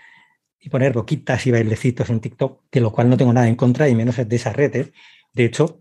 y 0.60 0.68
poner 0.68 0.92
boquitas 0.92 1.46
y 1.46 1.50
bailecitos 1.50 2.10
en 2.10 2.20
TikTok, 2.20 2.60
de 2.70 2.80
lo 2.82 2.92
cual 2.92 3.08
no 3.08 3.16
tengo 3.16 3.32
nada 3.32 3.48
en 3.48 3.56
contra 3.56 3.88
y 3.88 3.94
menos 3.94 4.16
de 4.16 4.36
esa 4.36 4.52
red. 4.52 4.76
¿eh? 4.76 4.92
De 5.32 5.46
hecho, 5.46 5.80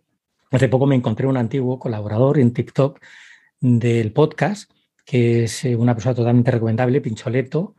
hace 0.50 0.70
poco 0.70 0.86
me 0.86 0.96
encontré 0.96 1.28
un 1.28 1.36
antiguo 1.36 1.78
colaborador 1.78 2.40
en 2.40 2.54
TikTok 2.54 3.02
del 3.60 4.14
podcast, 4.14 4.72
que 5.06 5.44
es 5.44 5.66
eh, 5.66 5.76
una 5.76 5.94
persona 5.94 6.16
totalmente 6.16 6.52
recomendable, 6.52 7.02
Pincholeto, 7.02 7.76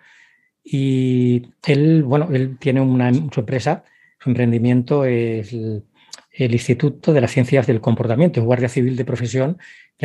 y 0.63 1.47
él, 1.67 2.03
bueno, 2.03 2.29
él 2.31 2.59
tiene 2.59 2.83
una, 2.83 3.11
su 3.11 3.41
empresa, 3.41 3.85
su 4.19 4.29
emprendimiento 4.29 5.07
es 5.07 5.51
el, 5.55 5.85
el 6.31 6.53
Instituto 6.53 7.15
de 7.15 7.23
las 7.23 7.31
Ciencias 7.31 7.67
del 7.67 7.81
Comportamiento, 7.81 8.41
es 8.41 8.45
guardia 8.45 8.69
civil 8.69 8.97
de 8.97 9.07
profesión 9.07 9.57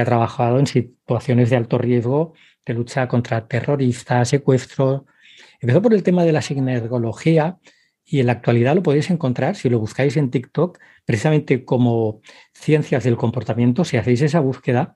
ha 0.01 0.05
trabajado 0.05 0.59
en 0.59 0.67
situaciones 0.67 1.49
de 1.49 1.55
alto 1.57 1.77
riesgo 1.77 2.33
de 2.65 2.73
lucha 2.73 3.07
contra 3.07 3.47
terroristas, 3.47 4.29
secuestros, 4.29 5.03
Empezó 5.59 5.81
por 5.81 5.93
el 5.93 6.03
tema 6.03 6.23
de 6.23 6.31
la 6.31 6.41
sinergología 6.41 7.57
y 8.05 8.19
en 8.21 8.27
la 8.27 8.33
actualidad 8.33 8.75
lo 8.75 8.83
podéis 8.83 9.09
encontrar, 9.09 9.55
si 9.55 9.69
lo 9.69 9.79
buscáis 9.79 10.17
en 10.17 10.31
TikTok, 10.31 10.79
precisamente 11.05 11.65
como 11.65 12.21
ciencias 12.53 13.03
del 13.03 13.17
comportamiento, 13.17 13.83
si 13.83 13.97
hacéis 13.97 14.21
esa 14.21 14.39
búsqueda 14.39 14.95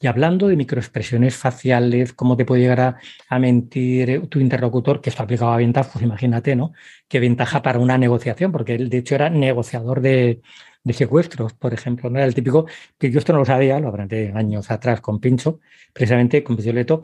y 0.00 0.06
hablando 0.06 0.48
de 0.48 0.56
microexpresiones 0.56 1.36
faciales, 1.36 2.12
cómo 2.12 2.36
te 2.36 2.44
puede 2.44 2.62
llegar 2.62 2.98
a, 3.28 3.38
mentir 3.38 4.28
tu 4.28 4.38
interlocutor, 4.38 5.00
que 5.00 5.10
esto 5.10 5.24
aplicaba 5.24 5.54
a 5.54 5.58
ventas, 5.58 5.88
pues 5.92 6.04
imagínate, 6.04 6.54
¿no? 6.54 6.72
Qué 7.08 7.18
ventaja 7.18 7.62
para 7.62 7.80
una 7.80 7.98
negociación, 7.98 8.52
porque 8.52 8.76
él 8.76 8.90
de 8.90 8.98
hecho 8.98 9.16
era 9.16 9.28
negociador 9.28 10.00
de, 10.00 10.40
secuestros, 10.92 11.52
por 11.54 11.74
ejemplo, 11.74 12.10
no 12.10 12.18
era 12.18 12.26
el 12.26 12.34
típico, 12.34 12.66
que 12.98 13.10
yo 13.10 13.18
esto 13.18 13.32
no 13.32 13.40
lo 13.40 13.44
sabía, 13.44 13.80
lo 13.80 13.88
aprendí 13.88 14.30
años 14.34 14.70
atrás 14.70 15.00
con 15.00 15.20
Pincho, 15.20 15.60
precisamente 15.92 16.42
con 16.42 16.56
Piccioletto, 16.56 17.02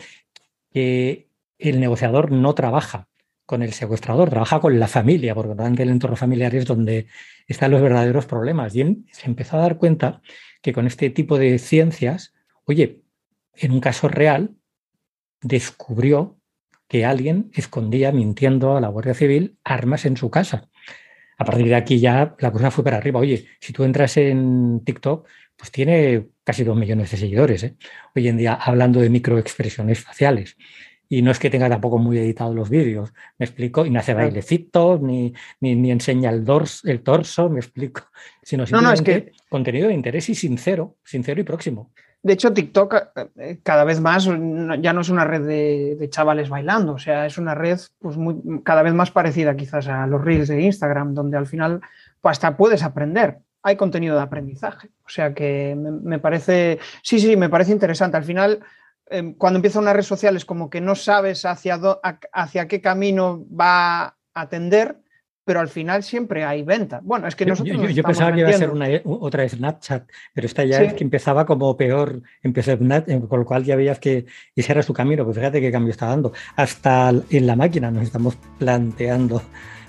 que 0.73 1.29
el 1.59 1.81
negociador 1.81 2.33
no 2.33 2.55
trabaja 2.55 3.09
con 3.47 3.63
el 3.63 3.73
secuestrador, 3.73 4.31
trabaja 4.31 4.61
con 4.61 4.79
la 4.79 4.89
familia, 4.89 5.35
porque 5.35 5.55
realmente 5.55 5.83
el 5.83 5.91
entorno 5.91 6.17
familiar 6.17 6.55
es 6.55 6.65
donde 6.65 7.07
están 7.47 7.71
los 7.71 7.83
verdaderos 7.83 8.27
problemas. 8.27 8.75
Y 8.75 9.05
se 9.13 9.27
empezó 9.27 9.57
a 9.57 9.61
dar 9.61 9.77
cuenta 9.77 10.23
que 10.63 10.73
con 10.73 10.87
este 10.87 11.11
tipo 11.11 11.39
de 11.39 11.59
ciencias, 11.59 12.33
oye, 12.65 13.03
en 13.55 13.73
un 13.73 13.81
caso 13.81 14.09
real, 14.09 14.57
descubrió 15.43 16.39
que 16.89 17.05
alguien 17.05 17.51
escondía, 17.55 18.13
mintiendo 18.13 18.77
a 18.77 18.81
la 18.81 18.89
Guardia 18.89 19.15
Civil, 19.15 19.59
armas 19.63 20.07
en 20.07 20.17
su 20.17 20.31
casa. 20.31 20.69
A 21.39 21.45
partir 21.45 21.67
de 21.67 21.75
aquí 21.75 21.99
ya 21.99 22.35
la 22.39 22.53
cosa 22.53 22.71
fue 22.71 22.85
para 22.85 22.99
arriba. 22.99 23.21
Oye, 23.21 23.47
si 23.61 23.73
tú 23.73 23.85
entras 23.85 24.17
en 24.17 24.83
TikTok, 24.85 25.27
pues 25.57 25.71
tiene 25.71 26.29
casi 26.45 26.65
dos 26.65 26.77
millones 26.77 27.11
de 27.11 27.17
seguidores. 27.17 27.63
¿eh? 27.65 27.77
Hoy 28.15 28.29
en 28.29 28.37
día 28.37 28.55
hablando 28.55 29.01
de 29.01 29.11
microexpresiones 29.11 30.01
faciales 30.01 30.57
y 31.09 31.23
no 31.23 31.31
es 31.31 31.39
que 31.39 31.51
tenga 31.51 31.69
tampoco 31.69 31.99
muy 31.99 32.19
editados 32.19 32.55
los 32.55 32.71
vídeos, 32.71 33.13
me 33.39 33.47
explico, 33.47 33.85
y 33.87 33.91
no 33.91 34.01
hace 34.01 34.15
bailecitos, 34.15 35.01
ni, 35.01 35.33
ni, 35.61 35.91
enseña 35.91 36.31
el, 36.31 36.45
dorso, 36.45 36.89
el 36.89 37.03
torso, 37.03 37.49
me 37.51 37.61
explico, 37.61 38.03
sino 38.43 38.67
simplemente 38.67 39.33
contenido 39.49 39.89
de 39.89 39.95
interés 39.95 40.29
y 40.29 40.35
sincero, 40.35 40.97
sincero 41.05 41.41
y 41.41 41.45
próximo. 41.45 41.93
De 42.25 42.33
hecho, 42.33 42.53
TikTok 42.53 42.95
eh, 43.37 43.61
cada 43.63 43.85
vez 43.85 44.01
más 44.01 44.25
ya 44.25 44.93
no 44.93 45.01
es 45.01 45.09
una 45.09 45.25
red 45.25 45.47
de, 45.47 46.09
chavales 46.11 46.49
bailando, 46.49 46.95
o 46.95 46.99
sea, 46.99 47.27
es 47.27 47.39
una 47.39 47.55
red 47.55 47.79
pues, 48.01 48.17
muy, 48.17 48.63
cada 48.65 48.83
vez 48.83 48.95
más 48.95 49.13
parecida 49.13 49.55
quizás 49.55 49.87
a 49.87 50.09
los 50.09 50.25
reels 50.25 50.49
de 50.49 50.61
Instagram, 50.61 51.15
donde 51.15 51.37
al 51.37 51.47
final 51.47 51.81
pues, 52.21 52.33
hasta 52.33 52.57
puedes 52.57 52.83
aprender. 52.83 53.39
Hay 53.63 53.77
contenido 53.77 54.17
de 54.17 54.23
aprendizaje. 54.23 54.89
O 55.07 55.09
sea 55.09 55.33
que 55.33 55.77
me, 55.79 55.91
me 55.93 56.19
parece, 56.19 56.81
sí, 57.03 57.21
sí, 57.21 57.37
me 57.37 57.49
parece 57.49 57.73
interesante. 57.73 58.17
Al 58.17 58.25
final, 58.25 58.61
Em, 59.07 59.35
cuando 59.35 59.59
empieza 59.59 59.81
una 59.81 59.93
red 59.93 60.03
social 60.03 60.37
es 60.37 60.45
como 60.45 60.71
que 60.71 60.81
no 60.81 60.95
sabes 60.95 61.45
hacia, 61.45 61.79
hacia 62.33 62.69
qué 62.69 62.81
camino 62.81 63.45
va 63.49 64.03
a 64.05 64.17
atender, 64.35 64.99
pero 65.45 65.61
al 65.61 65.69
final 65.69 66.03
siempre 66.03 66.45
hay 66.45 66.63
venta. 66.63 67.01
Bueno, 67.03 67.27
es 67.27 67.37
que 67.37 67.45
nosotros. 67.47 67.95
Yo, 67.95 68.03
pensaba 68.03 68.33
que 68.33 68.41
iba 68.41 68.49
a 68.49 68.53
ser 68.55 68.71
una, 68.71 68.89
otra 69.05 69.49
Snapchat, 69.49 70.09
pero 70.33 70.47
esta 70.47 70.65
ya 70.65 70.83
es 70.83 70.95
que 70.95 71.05
empezaba 71.05 71.45
como 71.45 71.77
peor, 71.77 72.23
empezó 72.43 72.73
eh, 72.73 73.23
con 73.29 73.41
lo 73.41 73.45
cual 73.45 73.65
ya 73.65 73.77
veías 73.77 73.99
que 73.99 74.27
ese 74.57 74.73
era 74.73 74.83
su 74.83 74.93
camino. 74.93 75.25
Pues 75.25 75.37
fíjate 75.37 75.61
qué 75.61 75.71
cambio 75.71 75.91
está 75.91 76.07
dando. 76.07 76.33
Hasta 76.57 77.13
en 77.31 77.47
la 77.47 77.57
máquina 77.57 77.91
nos 77.91 78.05
estamos 78.05 78.37
planteando 78.59 79.43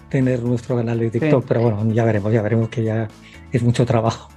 tener 0.09 0.43
nuestro 0.43 0.75
canal 0.75 0.99
de 0.99 1.09
TikTok, 1.09 1.45
pero 1.47 1.61
bueno, 1.61 1.93
ya 1.93 2.03
veremos, 2.03 2.31
ya 2.33 2.41
veremos 2.41 2.69
que 2.69 2.83
ya 2.83 3.07
es 3.51 3.63
mucho 3.63 3.85
trabajo. 3.85 4.34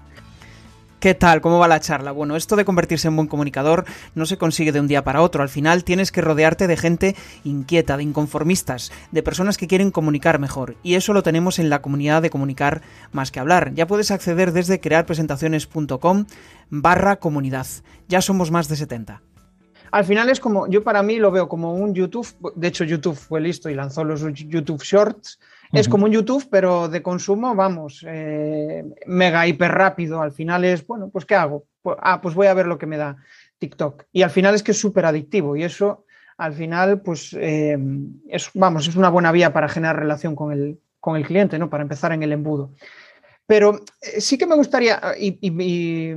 ¿Qué 1.00 1.14
tal? 1.14 1.40
¿Cómo 1.40 1.60
va 1.60 1.68
la 1.68 1.78
charla? 1.78 2.10
Bueno, 2.10 2.34
esto 2.34 2.56
de 2.56 2.64
convertirse 2.64 3.06
en 3.06 3.14
buen 3.14 3.28
comunicador 3.28 3.84
no 4.16 4.26
se 4.26 4.36
consigue 4.36 4.72
de 4.72 4.80
un 4.80 4.88
día 4.88 5.04
para 5.04 5.22
otro. 5.22 5.44
Al 5.44 5.48
final 5.48 5.84
tienes 5.84 6.10
que 6.10 6.22
rodearte 6.22 6.66
de 6.66 6.76
gente 6.76 7.14
inquieta, 7.44 7.96
de 7.96 8.02
inconformistas, 8.02 8.90
de 9.12 9.22
personas 9.22 9.58
que 9.58 9.68
quieren 9.68 9.92
comunicar 9.92 10.40
mejor. 10.40 10.74
Y 10.82 10.96
eso 10.96 11.12
lo 11.12 11.22
tenemos 11.22 11.60
en 11.60 11.70
la 11.70 11.82
comunidad 11.82 12.20
de 12.20 12.30
comunicar 12.30 12.82
más 13.12 13.30
que 13.30 13.38
hablar. 13.38 13.74
Ya 13.74 13.86
puedes 13.86 14.10
acceder 14.10 14.50
desde 14.50 14.80
crearpresentaciones.com 14.80 16.26
barra 16.68 17.20
comunidad. 17.20 17.68
Ya 18.08 18.20
somos 18.20 18.50
más 18.50 18.66
de 18.66 18.74
70. 18.74 19.22
Al 19.92 20.04
final 20.04 20.28
es 20.30 20.40
como, 20.40 20.66
yo 20.66 20.82
para 20.82 21.04
mí 21.04 21.18
lo 21.20 21.30
veo 21.30 21.48
como 21.48 21.74
un 21.74 21.94
YouTube, 21.94 22.26
de 22.56 22.68
hecho 22.68 22.82
YouTube 22.82 23.16
fue 23.16 23.40
listo 23.40 23.70
y 23.70 23.74
lanzó 23.74 24.02
los 24.02 24.22
YouTube 24.34 24.82
Shorts, 24.82 25.38
es 25.72 25.88
como 25.88 26.06
un 26.06 26.12
YouTube, 26.12 26.48
pero 26.50 26.88
de 26.88 27.02
consumo, 27.02 27.54
vamos, 27.54 28.04
eh, 28.06 28.84
mega 29.06 29.46
hiper 29.46 29.72
rápido. 29.72 30.22
Al 30.22 30.32
final 30.32 30.64
es, 30.64 30.86
bueno, 30.86 31.10
pues 31.10 31.24
¿qué 31.24 31.34
hago? 31.34 31.64
Pues, 31.82 31.96
ah, 32.00 32.20
pues 32.20 32.34
voy 32.34 32.46
a 32.46 32.54
ver 32.54 32.66
lo 32.66 32.78
que 32.78 32.86
me 32.86 32.96
da 32.96 33.16
TikTok. 33.58 34.04
Y 34.12 34.22
al 34.22 34.30
final 34.30 34.54
es 34.54 34.62
que 34.62 34.72
es 34.72 34.80
súper 34.80 35.04
adictivo 35.06 35.56
y 35.56 35.64
eso 35.64 36.04
al 36.38 36.52
final, 36.52 37.00
pues, 37.00 37.36
eh, 37.38 37.76
es, 38.28 38.50
vamos, 38.54 38.86
es 38.86 38.94
una 38.94 39.10
buena 39.10 39.32
vía 39.32 39.52
para 39.52 39.68
generar 39.68 39.98
relación 39.98 40.36
con 40.36 40.52
el, 40.52 40.78
con 41.00 41.16
el 41.16 41.26
cliente, 41.26 41.58
¿no? 41.58 41.68
Para 41.68 41.82
empezar 41.82 42.12
en 42.12 42.22
el 42.22 42.32
embudo. 42.32 42.74
Pero 43.44 43.80
eh, 44.00 44.20
sí 44.20 44.38
que 44.38 44.46
me 44.46 44.54
gustaría, 44.54 45.00
y, 45.18 46.12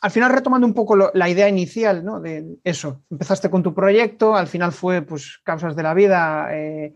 al 0.00 0.10
final 0.10 0.32
retomando 0.32 0.66
un 0.66 0.74
poco 0.74 1.10
la 1.12 1.28
idea 1.28 1.48
inicial, 1.48 2.04
¿no? 2.04 2.20
De 2.20 2.56
eso, 2.62 3.02
empezaste 3.10 3.50
con 3.50 3.62
tu 3.62 3.74
proyecto, 3.74 4.36
al 4.36 4.46
final 4.46 4.72
fue 4.72 5.02
pues 5.02 5.40
causas 5.44 5.76
de 5.76 5.82
la 5.82 5.92
vida, 5.92 6.48
eh, 6.52 6.94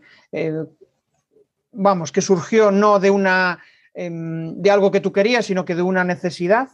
vamos, 1.75 2.11
que 2.11 2.21
surgió 2.21 2.71
no 2.71 2.99
de 2.99 3.11
una 3.11 3.59
em, 3.93 4.55
de 4.61 4.71
algo 4.71 4.91
que 4.91 5.01
tú 5.01 5.11
querías, 5.11 5.45
sino 5.45 5.65
que 5.65 5.75
de 5.75 5.81
una 5.81 6.03
necesidad. 6.03 6.69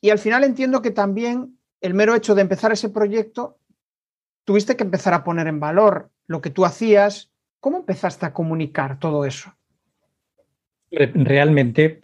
Y 0.00 0.10
al 0.10 0.18
final 0.18 0.44
entiendo 0.44 0.82
que 0.82 0.90
también 0.90 1.58
el 1.80 1.94
mero 1.94 2.14
hecho 2.14 2.34
de 2.34 2.42
empezar 2.42 2.72
ese 2.72 2.88
proyecto, 2.88 3.58
tuviste 4.44 4.76
que 4.76 4.84
empezar 4.84 5.14
a 5.14 5.24
poner 5.24 5.46
en 5.46 5.60
valor 5.60 6.10
lo 6.26 6.40
que 6.40 6.50
tú 6.50 6.64
hacías. 6.64 7.30
¿Cómo 7.60 7.78
empezaste 7.78 8.26
a 8.26 8.32
comunicar 8.32 8.98
todo 8.98 9.24
eso? 9.24 9.54
Realmente 10.90 12.00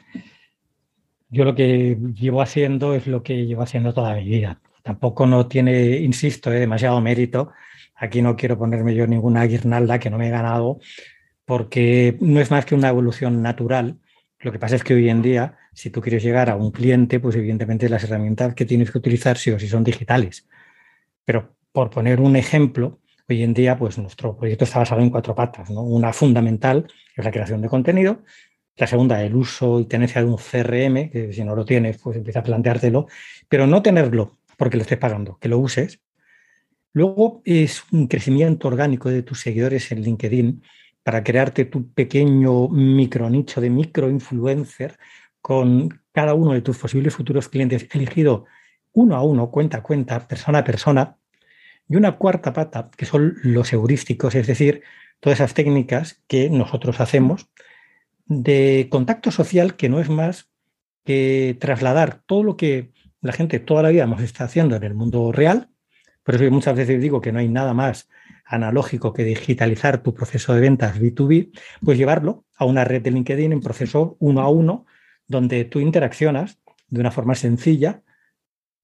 yo 1.29 1.45
lo 1.45 1.55
que 1.55 1.99
llevo 2.15 2.41
haciendo 2.41 2.95
es 2.95 3.07
lo 3.07 3.23
que 3.23 3.47
llevo 3.47 3.63
haciendo 3.63 3.93
toda 3.93 4.15
mi 4.15 4.25
vida. 4.25 4.61
Tampoco 4.83 5.27
no 5.27 5.47
tiene, 5.47 5.99
insisto, 5.99 6.53
eh, 6.53 6.61
demasiado 6.61 7.01
mérito. 7.01 7.53
Aquí 7.97 8.23
no 8.23 8.37
quiero 8.37 8.57
ponerme 8.57 8.95
yo 8.95 9.07
ninguna 9.07 9.45
guirnalda 9.45 9.99
que 9.99 10.09
no 10.09 10.19
me 10.19 10.29
he 10.29 10.31
ganado, 10.31 10.79
porque 11.49 12.19
no 12.21 12.41
es 12.41 12.51
más 12.51 12.67
que 12.67 12.75
una 12.75 12.91
evolución 12.91 13.41
natural. 13.41 13.99
Lo 14.39 14.53
que 14.53 14.59
pasa 14.59 14.77
es 14.77 14.85
que 14.85 14.93
hoy 14.93 15.09
en 15.09 15.23
día, 15.23 15.57
si 15.73 15.89
tú 15.89 16.03
quieres 16.03 16.23
llegar 16.23 16.51
a 16.51 16.57
un 16.57 16.73
cliente, 16.73 17.21
pues 17.21 17.37
evidentemente 17.37 17.89
las 17.89 18.05
herramientas 18.05 18.55
que 18.55 18.67
tienes 18.67 18.91
que 18.91 18.99
utilizar 18.99 19.39
sí 19.39 19.51
o 19.51 19.59
sí 19.59 19.67
son 19.67 19.83
digitales. 19.83 20.47
Pero 21.25 21.57
por 21.73 21.89
poner 21.89 22.21
un 22.21 22.37
ejemplo, 22.37 23.01
hoy 23.27 23.43
en 23.43 23.55
día, 23.55 23.79
pues 23.79 23.97
nuestro 23.97 24.37
proyecto 24.37 24.65
está 24.65 24.81
basado 24.81 25.01
en 25.01 25.09
cuatro 25.09 25.35
patas. 25.35 25.71
¿no? 25.71 25.81
Una 25.85 26.13
fundamental 26.13 26.87
es 27.17 27.25
la 27.25 27.31
creación 27.31 27.63
de 27.63 27.71
contenido, 27.71 28.23
la 28.77 28.87
segunda, 28.87 29.23
el 29.25 29.35
uso 29.35 29.81
y 29.81 29.87
tenencia 29.87 30.21
de 30.21 30.27
un 30.27 30.37
CRM, 30.37 31.11
que 31.11 31.33
si 31.33 31.45
no 31.45 31.57
lo 31.57 31.65
tienes, 31.65 31.97
pues 31.97 32.19
empieza 32.19 32.41
a 32.41 32.43
planteártelo, 32.43 33.07
pero 33.49 33.67
no 33.67 33.81
tenerlo 33.81 34.37
porque 34.59 34.77
lo 34.77 34.83
estés 34.83 34.99
pagando, 34.99 35.39
que 35.39 35.49
lo 35.49 35.59
uses. 35.59 36.03
Luego 36.93 37.41
es 37.47 37.85
un 37.91 38.07
crecimiento 38.07 38.69
orgánico 38.69 39.09
de 39.09 39.23
tus 39.23 39.41
seguidores 39.41 39.91
en 39.93 40.03
LinkedIn 40.03 40.63
para 41.09 41.25
crearte 41.25 41.65
tu 41.65 41.91
pequeño 41.95 42.69
micronicho 42.69 43.63
de 43.63 43.71
microinfluencer 43.71 44.99
con 45.41 46.03
cada 46.13 46.35
uno 46.35 46.53
de 46.53 46.61
tus 46.61 46.77
posibles 46.77 47.15
futuros 47.15 47.49
clientes 47.49 47.89
elegido 47.95 48.45
uno 48.93 49.17
a 49.17 49.23
uno, 49.23 49.51
cuenta 49.51 49.79
a 49.79 49.83
cuenta, 49.83 50.29
persona 50.29 50.59
a 50.59 50.65
persona. 50.65 51.17
Y 51.89 51.97
una 51.97 52.19
cuarta 52.19 52.53
pata, 52.53 52.91
que 52.95 53.07
son 53.07 53.37
los 53.43 53.73
heurísticos, 53.73 54.35
es 54.35 54.47
decir, 54.47 54.83
todas 55.19 55.41
esas 55.41 55.55
técnicas 55.55 56.23
que 56.27 56.51
nosotros 56.51 57.01
hacemos 57.01 57.49
de 58.27 58.89
contacto 58.91 59.31
social 59.31 59.77
que 59.77 59.89
no 59.89 60.01
es 60.01 60.11
más 60.11 60.51
que 61.07 61.57
trasladar 61.59 62.21
todo 62.27 62.43
lo 62.43 62.59
que 62.59 62.93
la 63.23 63.33
gente 63.33 63.61
toda 63.61 63.83
la 63.83 63.89
vida 63.89 64.03
hemos 64.03 64.21
estado 64.21 64.45
haciendo 64.45 64.77
en 64.77 64.83
el 64.83 64.93
mundo 64.93 65.33
real. 65.33 65.71
Por 66.23 66.35
eso 66.35 66.51
muchas 66.51 66.77
veces 66.77 67.01
digo 67.01 67.23
que 67.23 67.33
no 67.33 67.39
hay 67.39 67.49
nada 67.49 67.73
más 67.73 68.11
analógico 68.49 69.13
que 69.13 69.25
digitalizar 69.25 70.03
tu 70.03 70.15
proceso 70.15 70.55
de 70.55 70.61
ventas 70.61 70.99
B2B, 70.99 71.51
pues 71.85 71.99
llevarlo 71.99 72.45
a 72.57 72.65
una 72.65 72.85
red 72.85 73.03
de 73.03 73.11
LinkedIn 73.11 73.53
en 73.53 73.61
proceso 73.61 74.17
uno 74.21 74.41
a 74.41 74.49
uno, 74.49 74.87
donde 75.27 75.65
tú 75.65 75.81
interaccionas 75.81 76.59
de 76.89 77.01
una 77.01 77.11
forma 77.11 77.35
sencilla 77.35 78.03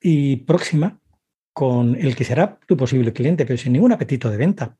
y 0.01 0.37
próxima 0.37 1.01
con 1.53 1.97
el 1.97 2.15
que 2.15 2.25
será 2.25 2.59
tu 2.67 2.77
posible 2.77 3.13
cliente, 3.13 3.47
pero 3.47 3.57
sin 3.57 3.73
ningún 3.73 3.93
apetito 3.93 4.31
de 4.31 4.37
venta, 4.37 4.77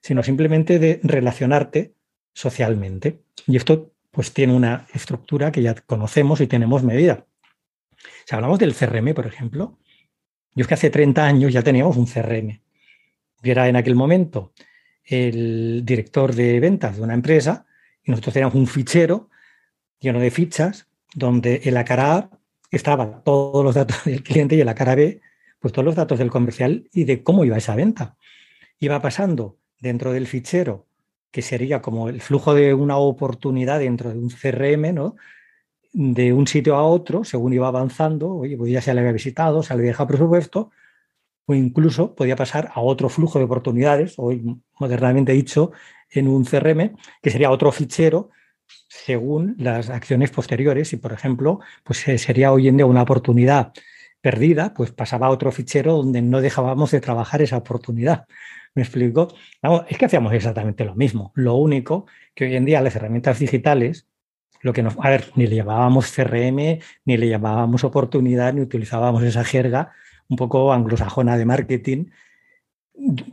sino 0.00 0.22
simplemente 0.22 0.78
de 0.78 1.00
relacionarte 1.02 1.94
socialmente. 2.32 3.22
Y 3.46 3.56
esto 3.56 3.92
pues 4.10 4.32
tiene 4.32 4.54
una 4.54 4.86
estructura 4.94 5.52
que 5.52 5.62
ya 5.62 5.74
conocemos 5.74 6.40
y 6.40 6.46
tenemos 6.46 6.82
medida. 6.82 7.26
Si 8.24 8.34
hablamos 8.34 8.58
del 8.58 8.74
CRM, 8.74 9.14
por 9.14 9.26
ejemplo, 9.26 9.78
yo 10.54 10.62
es 10.62 10.68
que 10.68 10.74
hace 10.74 10.90
30 10.90 11.24
años 11.24 11.52
ya 11.52 11.62
teníamos 11.62 11.96
un 11.96 12.06
CRM. 12.06 12.60
Era 13.42 13.68
en 13.68 13.76
aquel 13.76 13.94
momento 13.94 14.52
el 15.04 15.82
director 15.84 16.34
de 16.34 16.60
ventas 16.60 16.96
de 16.96 17.02
una 17.02 17.14
empresa 17.14 17.66
y 18.04 18.10
nosotros 18.10 18.34
teníamos 18.34 18.54
un 18.54 18.66
fichero 18.66 19.30
lleno 19.98 20.20
de 20.20 20.30
fichas 20.30 20.88
donde 21.14 21.62
en 21.64 21.74
la 21.74 21.84
cara 21.84 22.16
A 22.16 22.30
estaban 22.70 23.22
todos 23.24 23.64
los 23.64 23.74
datos 23.74 24.02
del 24.04 24.22
cliente 24.22 24.56
y 24.56 24.60
en 24.60 24.66
la 24.66 24.74
cara 24.74 24.94
B, 24.94 25.20
pues 25.60 25.72
todos 25.72 25.84
los 25.84 25.94
datos 25.94 26.18
del 26.18 26.30
comercial 26.30 26.88
y 26.92 27.04
de 27.04 27.22
cómo 27.22 27.44
iba 27.44 27.56
esa 27.56 27.76
venta. 27.76 28.16
Iba 28.78 29.00
pasando 29.00 29.58
dentro 29.78 30.12
del 30.12 30.26
fichero 30.26 30.86
que 31.30 31.42
sería 31.42 31.80
como 31.80 32.08
el 32.08 32.20
flujo 32.20 32.54
de 32.54 32.74
una 32.74 32.98
oportunidad 32.98 33.80
dentro 33.80 34.10
de 34.10 34.18
un 34.18 34.28
CRM, 34.28 34.94
¿no? 34.94 35.16
De 35.92 36.32
un 36.32 36.46
sitio 36.46 36.76
a 36.76 36.82
otro, 36.82 37.24
según 37.24 37.54
iba 37.54 37.68
avanzando, 37.68 38.36
oye, 38.36 38.56
pues 38.56 38.70
ya 38.70 38.82
se 38.82 38.92
le 38.92 39.00
había 39.00 39.12
visitado, 39.12 39.62
se 39.62 39.72
le 39.72 39.80
había 39.80 39.90
dejado 39.92 40.08
presupuesto, 40.08 40.70
o 41.46 41.54
incluso 41.54 42.14
podía 42.14 42.36
pasar 42.36 42.70
a 42.74 42.80
otro 42.80 43.08
flujo 43.08 43.38
de 43.38 43.44
oportunidades, 43.44 44.14
hoy 44.16 44.42
modernamente 44.78 45.32
dicho, 45.32 45.72
en 46.10 46.28
un 46.28 46.44
CRM, 46.44 46.96
que 47.22 47.30
sería 47.30 47.50
otro 47.50 47.72
fichero 47.72 48.30
según 48.88 49.54
las 49.58 49.90
acciones 49.90 50.30
posteriores. 50.30 50.92
Y, 50.92 50.96
por 50.96 51.12
ejemplo, 51.12 51.60
pues 51.84 52.06
eh, 52.08 52.18
sería 52.18 52.52
hoy 52.52 52.68
en 52.68 52.76
día 52.76 52.86
una 52.86 53.02
oportunidad 53.02 53.72
perdida, 54.20 54.72
pues 54.74 54.92
pasaba 54.92 55.26
a 55.26 55.30
otro 55.30 55.50
fichero 55.50 55.96
donde 55.96 56.22
no 56.22 56.40
dejábamos 56.40 56.90
de 56.92 57.00
trabajar 57.00 57.42
esa 57.42 57.56
oportunidad. 57.56 58.26
¿Me 58.74 58.82
explico? 58.82 59.28
es 59.88 59.98
que 59.98 60.06
hacíamos 60.06 60.32
exactamente 60.32 60.84
lo 60.84 60.94
mismo. 60.94 61.32
Lo 61.34 61.56
único 61.56 62.06
que 62.34 62.44
hoy 62.44 62.56
en 62.56 62.64
día 62.64 62.80
las 62.80 62.96
herramientas 62.96 63.38
digitales, 63.38 64.08
lo 64.62 64.72
que 64.72 64.82
nos. 64.82 64.96
A 64.98 65.10
ver, 65.10 65.30
ni 65.34 65.46
le 65.46 65.56
llamábamos 65.56 66.10
CRM, 66.12 66.78
ni 67.04 67.16
le 67.16 67.28
llamábamos 67.28 67.84
oportunidad, 67.84 68.54
ni 68.54 68.62
utilizábamos 68.62 69.22
esa 69.24 69.44
jerga 69.44 69.92
un 70.32 70.36
poco 70.36 70.72
anglosajona 70.72 71.36
de 71.36 71.44
marketing, 71.44 72.06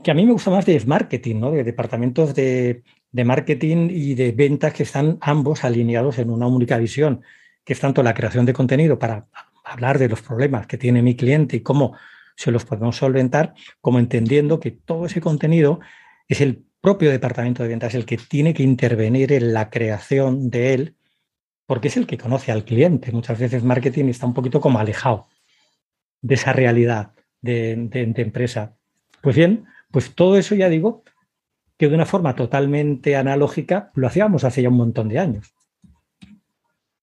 que 0.04 0.12
a 0.12 0.14
mí 0.14 0.26
me 0.26 0.34
gusta 0.34 0.52
más 0.52 0.66
de 0.66 0.82
marketing, 0.86 1.40
¿no? 1.40 1.52
De 1.52 1.64
departamentos 1.64 2.36
de, 2.36 2.84
de 3.12 3.24
marketing 3.24 3.90
y 3.90 4.16
de 4.16 4.32
ventas 4.34 4.74
que 4.74 4.84
están 4.84 5.18
ambos 5.22 5.64
alineados 5.64 6.20
en 6.20 6.30
una 6.30 6.48
única 6.48 6.78
visión, 6.78 7.22
que 7.64 7.74
es 7.74 7.80
tanto 7.80 8.04
la 8.04 8.14
creación 8.14 8.46
de 8.46 8.54
contenido 8.54 9.00
para 9.00 9.28
hablar 9.64 9.98
de 9.98 10.10
los 10.10 10.22
problemas 10.22 10.68
que 10.68 10.78
tiene 10.78 11.02
mi 11.02 11.16
cliente 11.16 11.58
y 11.58 11.62
cómo 11.62 11.96
se 12.36 12.52
los 12.52 12.66
podemos 12.66 12.98
solventar, 12.98 13.54
como 13.82 14.00
entendiendo 14.00 14.60
que 14.60 14.72
todo 14.72 15.06
ese 15.06 15.22
contenido 15.22 15.80
es 16.28 16.42
el 16.42 16.64
propio 16.82 17.12
departamento 17.12 17.64
de 17.64 17.70
ventas 17.70 17.96
el 17.96 18.06
que 18.06 18.18
tiene 18.18 18.54
que 18.54 18.64
intervenir 18.64 19.32
en 19.34 19.54
la 19.54 19.70
creación 19.70 20.50
de 20.50 20.74
él, 20.74 20.96
porque 21.66 21.90
es 21.90 21.98
el 21.98 22.08
que 22.08 22.18
conoce 22.18 22.52
al 22.52 22.66
cliente. 22.66 23.12
Muchas 23.12 23.40
veces 23.40 23.64
marketing 23.64 24.06
está 24.06 24.26
un 24.26 24.34
poquito 24.34 24.60
como 24.60 24.80
alejado 24.80 25.28
de 26.22 26.36
esa 26.36 26.54
realidad 26.54 27.12
de, 27.42 27.90
empresa. 28.16 28.76
Pues 29.22 29.36
bien, 29.36 29.66
pues 29.92 30.16
todo 30.16 30.38
eso 30.38 30.56
ya 30.56 30.70
digo 30.70 31.04
que 31.78 31.88
de 31.88 31.96
una 31.96 32.06
forma 32.06 32.36
totalmente 32.36 33.16
analógica 33.16 33.92
lo 33.96 34.08
hacíamos 34.08 34.44
hace 34.44 34.62
ya 34.62 34.70
un 34.70 34.78
montón 34.78 35.08
de 35.10 35.20
años. 35.20 35.54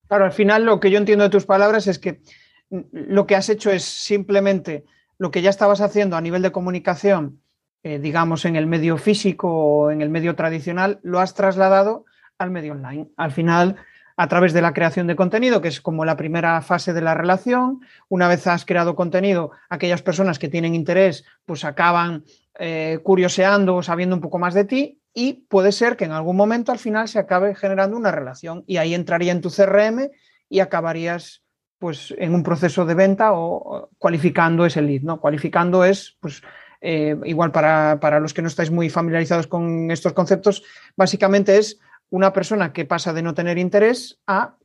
Claro, 0.07 0.25
al 0.25 0.31
final 0.31 0.65
lo 0.65 0.79
que 0.79 0.91
yo 0.91 0.97
entiendo 0.97 1.23
de 1.23 1.29
tus 1.29 1.45
palabras 1.45 1.87
es 1.87 1.99
que 1.99 2.21
lo 2.69 3.25
que 3.27 3.35
has 3.35 3.49
hecho 3.49 3.71
es 3.71 3.83
simplemente 3.83 4.85
lo 5.17 5.31
que 5.31 5.41
ya 5.41 5.49
estabas 5.49 5.81
haciendo 5.81 6.15
a 6.15 6.21
nivel 6.21 6.41
de 6.41 6.51
comunicación, 6.51 7.41
eh, 7.83 7.99
digamos, 7.99 8.45
en 8.45 8.55
el 8.55 8.67
medio 8.67 8.97
físico 8.97 9.49
o 9.49 9.91
en 9.91 10.01
el 10.01 10.09
medio 10.09 10.35
tradicional, 10.35 10.99
lo 11.03 11.19
has 11.19 11.33
trasladado 11.33 12.05
al 12.37 12.51
medio 12.51 12.73
online. 12.73 13.09
Al 13.17 13.31
final, 13.31 13.77
a 14.17 14.27
través 14.27 14.51
de 14.51 14.63
la 14.63 14.73
creación 14.73 15.05
de 15.05 15.15
contenido, 15.15 15.61
que 15.61 15.67
es 15.67 15.79
como 15.79 16.03
la 16.03 16.17
primera 16.17 16.59
fase 16.61 16.91
de 16.91 17.01
la 17.01 17.13
relación. 17.13 17.81
Una 18.09 18.27
vez 18.27 18.47
has 18.47 18.65
creado 18.65 18.95
contenido, 18.95 19.51
aquellas 19.69 20.01
personas 20.01 20.39
que 20.39 20.49
tienen 20.49 20.73
interés, 20.73 21.23
pues 21.45 21.63
acaban 21.63 22.25
eh, 22.57 22.99
curioseando 23.03 23.75
o 23.75 23.83
sabiendo 23.83 24.15
un 24.15 24.21
poco 24.21 24.39
más 24.39 24.55
de 24.55 24.65
ti 24.65 24.99
y 25.13 25.45
puede 25.47 25.71
ser 25.71 25.95
que 25.95 26.05
en 26.05 26.11
algún 26.11 26.35
momento 26.35 26.71
al 26.71 26.79
final 26.79 27.07
se 27.07 27.19
acabe 27.19 27.53
generando 27.53 27.95
una 27.95 28.11
relación 28.11 28.63
y 28.65 28.77
ahí 28.77 28.95
entraría 28.95 29.31
en 29.31 29.41
tu 29.41 29.51
CRM 29.51 30.09
y 30.49 30.59
acabarías 30.59 31.43
pues 31.77 32.13
en 32.17 32.33
un 32.33 32.41
proceso 32.41 32.85
de 32.85 32.95
venta 32.95 33.33
o 33.33 33.91
cualificando 33.99 34.65
ese 34.65 34.81
lead, 34.81 35.03
¿no? 35.03 35.19
Cualificando 35.19 35.85
es, 35.85 36.17
pues, 36.19 36.41
eh, 36.81 37.15
igual 37.25 37.51
para, 37.51 37.99
para, 37.99 38.19
los 38.19 38.33
que 38.33 38.41
no 38.41 38.47
estáis 38.47 38.71
muy 38.71 38.89
familiarizados 38.89 39.45
con 39.45 39.91
estos 39.91 40.13
conceptos, 40.13 40.63
básicamente 40.95 41.57
es 41.59 41.79
una 42.09 42.33
persona 42.33 42.73
que 42.73 42.85
pasa 42.85 43.13
de 43.13 43.21
no 43.21 43.33
tener 43.33 43.57
interés 43.57 44.19
a 44.27 44.55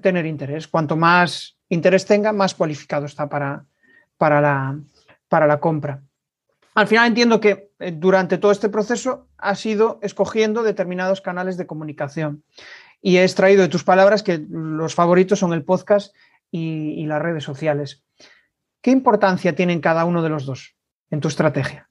tener 0.00 0.26
interés. 0.26 0.68
Cuanto 0.68 0.96
más 0.96 1.56
interés 1.68 2.06
tenga, 2.06 2.32
más 2.32 2.54
cualificado 2.54 3.06
está 3.06 3.28
para, 3.28 3.64
para, 4.16 4.40
la, 4.40 5.60
compra. 5.60 6.02
Al 6.74 6.86
final 6.86 7.08
entiendo 7.08 7.40
que 7.40 7.70
eh, 7.78 7.92
durante 7.92 8.38
todo 8.38 8.52
este 8.52 8.68
proceso 8.68 9.28
has 9.38 9.64
ido 9.66 9.98
escogiendo 10.02 10.62
determinados 10.62 11.20
canales 11.20 11.56
de 11.56 11.66
comunicación 11.66 12.44
y 13.00 13.16
he 13.16 13.22
extraído 13.24 13.62
de 13.62 13.68
tus 13.68 13.84
palabras 13.84 14.22
que 14.22 14.44
los 14.48 14.94
favoritos 14.94 15.38
son 15.38 15.52
el 15.52 15.64
podcast 15.64 16.14
y, 16.50 17.04
las 17.06 17.20
redes 17.20 17.44
sociales. 17.44 18.04
¿Qué 18.80 18.90
importancia 18.90 19.54
tienen 19.54 19.80
cada 19.80 20.04
uno 20.04 20.22
de 20.22 20.28
los 20.28 20.44
dos 20.46 20.76
en 21.10 21.20
tu 21.20 21.28
estrategia? 21.28 21.88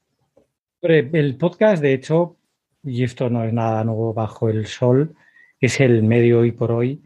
El 0.82 1.38
podcast, 1.38 1.82
de 1.82 1.94
hecho, 1.94 2.38
y 2.84 3.04
esto 3.04 3.30
no 3.30 3.44
es 3.44 3.54
nada 3.54 3.84
nuevo 3.84 4.13
bajo 4.13 4.50
el 4.50 4.65
sol, 4.67 5.15
es 5.60 5.80
el 5.80 6.04
medio 6.04 6.39
hoy 6.39 6.52
por 6.52 6.72
hoy 6.72 7.02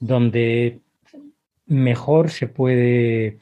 donde 0.00 0.80
mejor 1.66 2.30
se 2.30 2.46
puede 2.46 3.38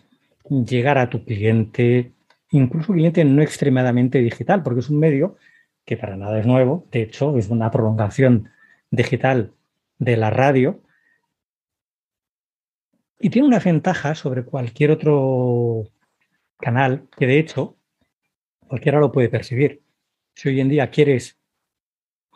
llegar 0.49 0.99
a 0.99 1.11
tu 1.11 1.25
cliente, 1.25 2.12
incluso 2.51 2.92
cliente 2.92 3.25
no 3.25 3.42
extremadamente 3.42 4.18
digital, 4.18 4.62
porque 4.62 4.81
es 4.81 4.90
un 4.90 4.99
medio 4.99 5.37
que 5.85 5.96
para 5.96 6.16
nada 6.16 6.40
es 6.40 6.46
nuevo, 6.46 6.87
de 6.90 7.03
hecho 7.03 7.37
es 7.37 7.49
una 7.49 7.70
prolongación 7.70 8.51
digital 8.90 9.53
de 9.99 10.16
la 10.16 10.31
radio 10.31 10.81
y 13.18 13.31
tiene 13.31 13.49
una 13.49 13.61
ventaja 13.61 14.14
sobre 14.14 14.44
cualquier 14.44 14.90
otro 14.90 15.85
canal 16.59 17.07
que 17.16 17.27
de 17.27 17.38
hecho 17.38 17.77
cualquiera 18.66 18.99
lo 18.99 19.12
puede 19.12 19.29
percibir. 19.29 19.83
Si 20.35 20.49
hoy 20.49 20.61
en 20.61 20.68
día 20.68 20.90
quieres, 20.90 21.38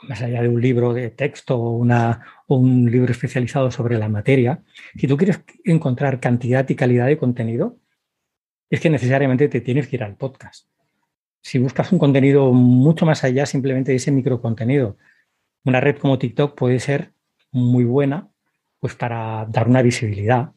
más 0.02 0.22
allá 0.22 0.42
de 0.42 0.48
un 0.48 0.60
libro 0.60 0.92
de 0.92 1.10
texto 1.10 1.58
o, 1.58 1.84
un 2.48 2.90
libro 2.90 3.12
especializado 3.12 3.70
sobre 3.70 3.98
la 3.98 4.08
materia, 4.08 4.62
si 4.96 5.06
tú 5.06 5.16
quieres 5.16 5.42
encontrar 5.64 6.20
cantidad 6.20 6.68
y 6.68 6.74
calidad 6.74 7.06
de 7.06 7.18
contenido, 7.18 7.78
es 8.68 8.80
que 8.80 8.90
necesariamente 8.90 9.48
te 9.48 9.60
tienes 9.60 9.88
que 9.88 9.96
ir 9.96 10.02
al 10.02 10.16
podcast. 10.16 10.66
Si 11.42 11.58
buscas 11.58 11.92
un 11.92 11.98
contenido 11.98 12.52
mucho 12.52 13.06
más 13.06 13.24
allá 13.24 13.46
simplemente 13.46 13.92
de 13.92 13.96
ese 13.96 14.12
microcontenido, 14.12 14.96
una 15.64 15.80
red 15.80 15.98
como 15.98 16.18
TikTok 16.18 16.56
puede 16.56 16.80
ser 16.80 17.12
muy 17.50 17.84
buena 17.84 18.28
pues 18.78 18.94
para 18.94 19.46
dar 19.46 19.68
una 19.68 19.82
visibilidad 19.82 20.52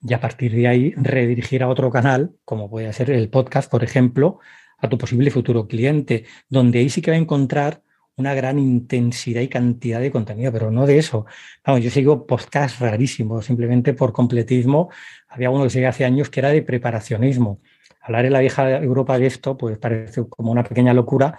y 0.00 0.14
a 0.14 0.20
partir 0.20 0.52
de 0.52 0.68
ahí 0.68 0.94
redirigir 0.96 1.62
a 1.62 1.68
otro 1.68 1.90
canal, 1.90 2.34
como 2.44 2.70
puede 2.70 2.92
ser 2.92 3.10
el 3.10 3.28
podcast, 3.28 3.70
por 3.70 3.82
ejemplo, 3.82 4.38
a 4.78 4.88
tu 4.88 4.96
posible 4.96 5.30
futuro 5.30 5.66
cliente, 5.66 6.24
donde 6.48 6.78
ahí 6.78 6.88
sí 6.88 7.02
que 7.02 7.10
va 7.10 7.16
a 7.16 7.20
encontrar 7.20 7.82
una 8.18 8.34
gran 8.34 8.58
intensidad 8.58 9.40
y 9.40 9.48
cantidad 9.48 10.00
de 10.00 10.10
contenido, 10.10 10.52
pero 10.52 10.70
no 10.70 10.86
de 10.86 10.98
eso. 10.98 11.26
Vamos, 11.64 11.82
yo 11.82 11.90
sigo 11.90 12.26
podcasts 12.26 12.80
rarísimos, 12.80 13.46
simplemente 13.46 13.94
por 13.94 14.12
completismo. 14.12 14.90
Había 15.28 15.50
uno 15.50 15.64
que 15.64 15.70
seguía 15.70 15.90
hace 15.90 16.04
años 16.04 16.28
que 16.30 16.40
era 16.40 16.50
de 16.50 16.62
preparacionismo. 16.62 17.60
Hablar 18.00 18.26
en 18.26 18.32
la 18.32 18.40
vieja 18.40 18.70
Europa 18.78 19.18
de 19.18 19.26
esto, 19.26 19.56
pues 19.56 19.78
parece 19.78 20.26
como 20.28 20.50
una 20.50 20.64
pequeña 20.64 20.94
locura, 20.94 21.38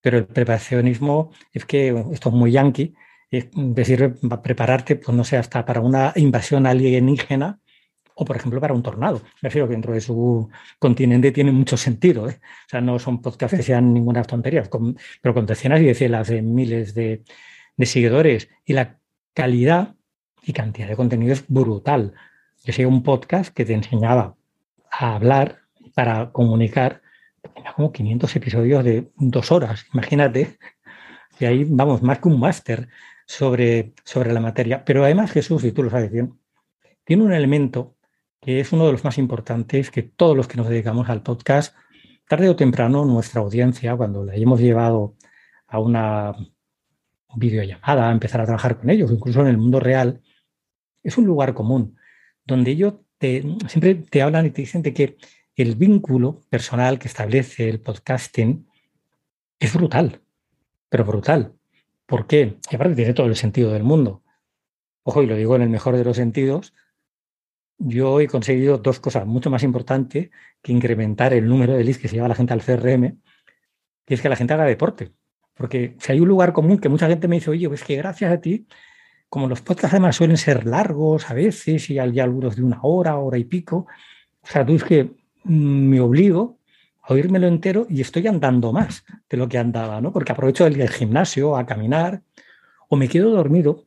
pero 0.00 0.18
el 0.18 0.26
preparacionismo 0.26 1.32
es 1.52 1.64
que 1.64 1.88
esto 2.12 2.28
es 2.28 2.34
muy 2.34 2.52
yankee, 2.52 2.94
es 3.30 3.48
decir, 3.54 4.16
prepararte, 4.42 4.96
pues 4.96 5.16
no 5.16 5.24
sé, 5.24 5.36
hasta 5.36 5.64
para 5.64 5.80
una 5.80 6.12
invasión 6.16 6.66
alienígena 6.66 7.59
o, 8.20 8.24
por 8.26 8.36
ejemplo, 8.36 8.60
para 8.60 8.74
un 8.74 8.82
tornado. 8.82 9.22
Me 9.40 9.48
refiero 9.48 9.66
que 9.66 9.72
dentro 9.72 9.94
de 9.94 10.00
su 10.02 10.50
continente 10.78 11.32
tiene 11.32 11.52
mucho 11.52 11.78
sentido. 11.78 12.28
¿eh? 12.28 12.38
O 12.66 12.68
sea, 12.68 12.82
no 12.82 12.98
son 12.98 13.22
podcasts 13.22 13.56
que 13.56 13.62
sean 13.62 13.94
ninguna 13.94 14.22
tontería, 14.24 14.62
pero 15.22 15.34
con 15.34 15.46
decenas 15.46 15.80
y 15.80 15.86
decenas 15.86 16.28
de 16.28 16.42
miles 16.42 16.92
de, 16.94 17.22
seguidores. 17.78 18.50
Y 18.66 18.74
la 18.74 18.98
calidad 19.32 19.94
y 20.42 20.52
cantidad 20.52 20.86
de 20.86 20.96
contenido 20.96 21.32
es 21.32 21.48
brutal. 21.48 22.12
Yo 22.62 22.74
sigo 22.74 22.90
un 22.90 23.02
podcast 23.02 23.54
que 23.54 23.64
te 23.64 23.72
enseñaba 23.72 24.36
a 24.90 25.14
hablar 25.14 25.60
para 25.94 26.30
comunicar. 26.30 27.00
Tenía 27.54 27.72
como 27.72 27.90
500 27.90 28.36
episodios 28.36 28.84
de 28.84 29.10
dos 29.16 29.50
horas, 29.50 29.86
imagínate. 29.94 30.58
Y 31.38 31.46
ahí 31.46 31.64
vamos, 31.66 32.02
más 32.02 32.18
que 32.18 32.28
un 32.28 32.38
máster 32.38 32.88
sobre, 33.24 33.94
sobre 34.04 34.30
la 34.34 34.40
materia. 34.40 34.84
Pero 34.84 35.04
además, 35.04 35.32
Jesús, 35.32 35.64
y 35.64 35.72
tú 35.72 35.82
lo 35.84 35.88
sabes 35.88 36.12
bien, 36.12 36.38
tiene 37.04 37.22
un 37.22 37.32
elemento 37.32 37.96
que 38.40 38.60
es 38.60 38.72
uno 38.72 38.86
de 38.86 38.92
los 38.92 39.04
más 39.04 39.18
importantes 39.18 39.90
que 39.90 40.02
todos 40.02 40.36
los 40.36 40.48
que 40.48 40.56
nos 40.56 40.68
dedicamos 40.68 41.08
al 41.08 41.22
podcast, 41.22 41.74
tarde 42.28 42.48
o 42.48 42.56
temprano 42.56 43.04
nuestra 43.04 43.40
audiencia, 43.40 43.96
cuando 43.96 44.24
la 44.24 44.34
hemos 44.34 44.60
llevado 44.60 45.16
a 45.66 45.78
una 45.78 46.34
videollamada, 47.36 48.08
a 48.08 48.12
empezar 48.12 48.40
a 48.40 48.46
trabajar 48.46 48.78
con 48.78 48.90
ellos, 48.90 49.10
incluso 49.10 49.40
en 49.42 49.48
el 49.48 49.58
mundo 49.58 49.78
real, 49.78 50.22
es 51.02 51.18
un 51.18 51.26
lugar 51.26 51.54
común, 51.54 51.96
donde 52.44 52.72
ellos 52.72 52.94
te, 53.18 53.44
siempre 53.68 53.94
te 53.94 54.22
hablan 54.22 54.46
y 54.46 54.50
te 54.50 54.62
dicen 54.62 54.82
de 54.82 54.94
que 54.94 55.16
el 55.54 55.76
vínculo 55.76 56.40
personal 56.48 56.98
que 56.98 57.08
establece 57.08 57.68
el 57.68 57.80
podcasting 57.80 58.66
es 59.58 59.74
brutal, 59.74 60.22
pero 60.88 61.04
brutal. 61.04 61.54
¿Por 62.06 62.26
qué? 62.26 62.58
Y 62.70 62.74
aparte 62.74 62.96
tiene 62.96 63.14
todo 63.14 63.26
el 63.26 63.36
sentido 63.36 63.72
del 63.72 63.84
mundo. 63.84 64.22
Ojo, 65.02 65.22
y 65.22 65.26
lo 65.26 65.36
digo 65.36 65.54
en 65.56 65.62
el 65.62 65.68
mejor 65.68 65.96
de 65.96 66.04
los 66.04 66.16
sentidos, 66.16 66.72
yo 67.80 68.20
he 68.20 68.28
conseguido 68.28 68.78
dos 68.78 69.00
cosas 69.00 69.26
mucho 69.26 69.50
más 69.50 69.62
importantes 69.62 70.30
que 70.62 70.72
incrementar 70.72 71.32
el 71.32 71.48
número 71.48 71.74
de 71.74 71.82
leads 71.82 71.98
que 71.98 72.08
se 72.08 72.16
lleva 72.16 72.28
la 72.28 72.34
gente 72.34 72.52
al 72.52 72.62
CRM, 72.62 73.18
que 74.04 74.14
es 74.14 74.20
que 74.20 74.28
la 74.28 74.36
gente 74.36 74.52
haga 74.52 74.64
deporte. 74.64 75.12
Porque 75.54 75.96
si 75.98 76.12
hay 76.12 76.20
un 76.20 76.28
lugar 76.28 76.52
común 76.52 76.78
que 76.78 76.90
mucha 76.90 77.08
gente 77.08 77.26
me 77.26 77.36
dice, 77.36 77.50
oye, 77.50 77.68
pues 77.68 77.82
que 77.82 77.96
gracias 77.96 78.30
a 78.30 78.40
ti, 78.40 78.66
como 79.30 79.48
los 79.48 79.62
podcasts 79.62 79.94
además 79.94 80.16
suelen 80.16 80.36
ser 80.36 80.66
largos 80.66 81.30
a 81.30 81.34
veces 81.34 81.88
y 81.88 81.98
hay 81.98 82.20
algunos 82.20 82.56
de 82.56 82.62
una 82.62 82.80
hora, 82.82 83.16
hora 83.16 83.38
y 83.38 83.44
pico, 83.44 83.86
o 84.42 84.46
sea, 84.46 84.64
tú 84.64 84.74
es 84.74 84.84
que 84.84 85.04
mm, 85.44 85.88
me 85.88 86.00
obligo 86.00 86.58
a 87.02 87.14
oírmelo 87.14 87.46
entero 87.46 87.86
y 87.88 88.02
estoy 88.02 88.26
andando 88.26 88.72
más 88.72 89.04
de 89.28 89.36
lo 89.38 89.48
que 89.48 89.56
andaba, 89.56 90.00
¿no? 90.02 90.12
Porque 90.12 90.32
aprovecho 90.32 90.66
el 90.66 90.88
gimnasio 90.90 91.56
a 91.56 91.64
caminar 91.64 92.22
o 92.88 92.96
me 92.96 93.08
quedo 93.08 93.30
dormido 93.30 93.86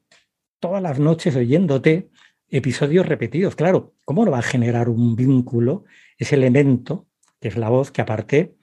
todas 0.59 0.81
las 0.81 0.97
noches 0.97 1.35
oyéndote 1.35 2.09
episodios 2.57 3.07
repetidos. 3.07 3.55
Claro, 3.55 3.95
¿cómo 4.05 4.23
no 4.23 4.31
va 4.31 4.39
a 4.39 4.43
generar 4.43 4.87
un 4.87 5.15
vínculo 5.15 5.85
ese 6.17 6.35
elemento 6.35 7.07
que 7.41 7.47
es 7.47 7.57
la 7.57 7.69
voz 7.69 7.91
que 7.91 8.01
aparte 8.01 8.55